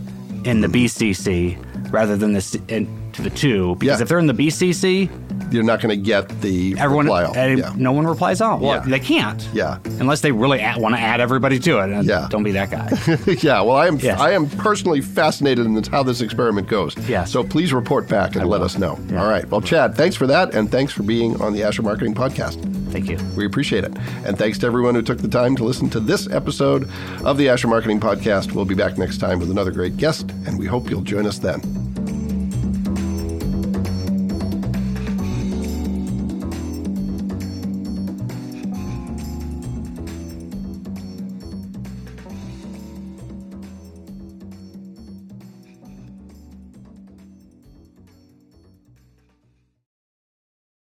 in 0.45 0.61
the 0.61 0.67
BCC 0.67 1.57
rather 1.91 2.15
than 2.15 2.33
the 2.33 2.61
in, 2.67 2.87
to 3.13 3.21
the 3.21 3.29
two 3.29 3.75
because 3.79 3.99
Yeah. 3.99 4.03
if 4.03 4.09
they're 4.09 4.19
in 4.19 4.27
the 4.27 4.33
BCC, 4.33 5.09
you're 5.51 5.63
not 5.63 5.81
going 5.81 5.89
to 5.89 6.01
get 6.01 6.29
the 6.41 6.75
Everyone, 6.79 7.09
uh, 7.09 7.31
yeah. 7.35 7.73
no 7.75 7.91
one 7.91 8.07
replies 8.07 8.39
all. 8.41 8.57
Well, 8.59 8.75
Yeah. 8.75 8.79
they 8.89 8.99
can't. 8.99 9.45
Yeah. 9.53 9.79
Unless 9.99 10.21
they 10.21 10.31
really 10.31 10.59
want 10.77 10.95
to 10.95 11.01
add 11.01 11.19
everybody 11.19 11.59
to 11.59 11.79
it. 11.79 11.89
And 11.91 12.05
Yeah. 12.07 12.27
Don't 12.29 12.43
be 12.43 12.51
that 12.53 12.71
guy. 12.71 12.89
yeah, 13.41 13.59
well, 13.61 13.75
I 13.75 13.87
am 13.87 13.97
Yes. 13.99 14.19
I 14.19 14.31
am 14.31 14.47
personally 14.49 15.01
fascinated 15.01 15.65
in 15.65 15.81
how 15.85 16.03
this 16.03 16.21
experiment 16.21 16.67
goes. 16.67 16.95
Yes. 17.07 17.31
So 17.31 17.43
please 17.43 17.73
report 17.73 18.07
back 18.07 18.35
and 18.35 18.47
let 18.49 18.59
will. 18.59 18.65
us 18.65 18.77
know. 18.77 18.97
Yeah. 19.09 19.21
All 19.23 19.29
right. 19.29 19.49
Well, 19.49 19.61
Chad, 19.61 19.95
thanks 19.95 20.15
for 20.15 20.27
that, 20.27 20.53
and 20.55 20.71
thanks 20.71 20.93
for 20.93 21.03
being 21.03 21.41
on 21.41 21.53
the 21.53 21.63
Asher 21.63 21.81
Marketing 21.81 22.13
Podcast. 22.13 22.59
Thank 22.91 23.09
you. 23.09 23.17
We 23.37 23.45
appreciate 23.45 23.83
it. 23.83 23.93
And 24.25 24.37
thanks 24.37 24.57
to 24.59 24.67
everyone 24.67 24.95
who 24.95 25.01
took 25.01 25.17
the 25.19 25.27
time 25.27 25.55
to 25.57 25.63
listen 25.63 25.89
to 25.91 25.99
this 25.99 26.29
episode 26.29 26.89
of 27.23 27.37
the 27.37 27.47
Asher 27.49 27.67
Marketing 27.67 27.99
Podcast. 27.99 28.51
We'll 28.53 28.65
be 28.65 28.75
back 28.75 28.97
next 28.97 29.17
time 29.19 29.39
with 29.39 29.49
another 29.51 29.71
great 29.71 29.97
guest, 29.97 30.29
and 30.45 30.57
we 30.59 30.65
hope 30.65 30.89
you'll 30.89 31.01
join 31.01 31.25
us 31.25 31.39
then. 31.39 31.90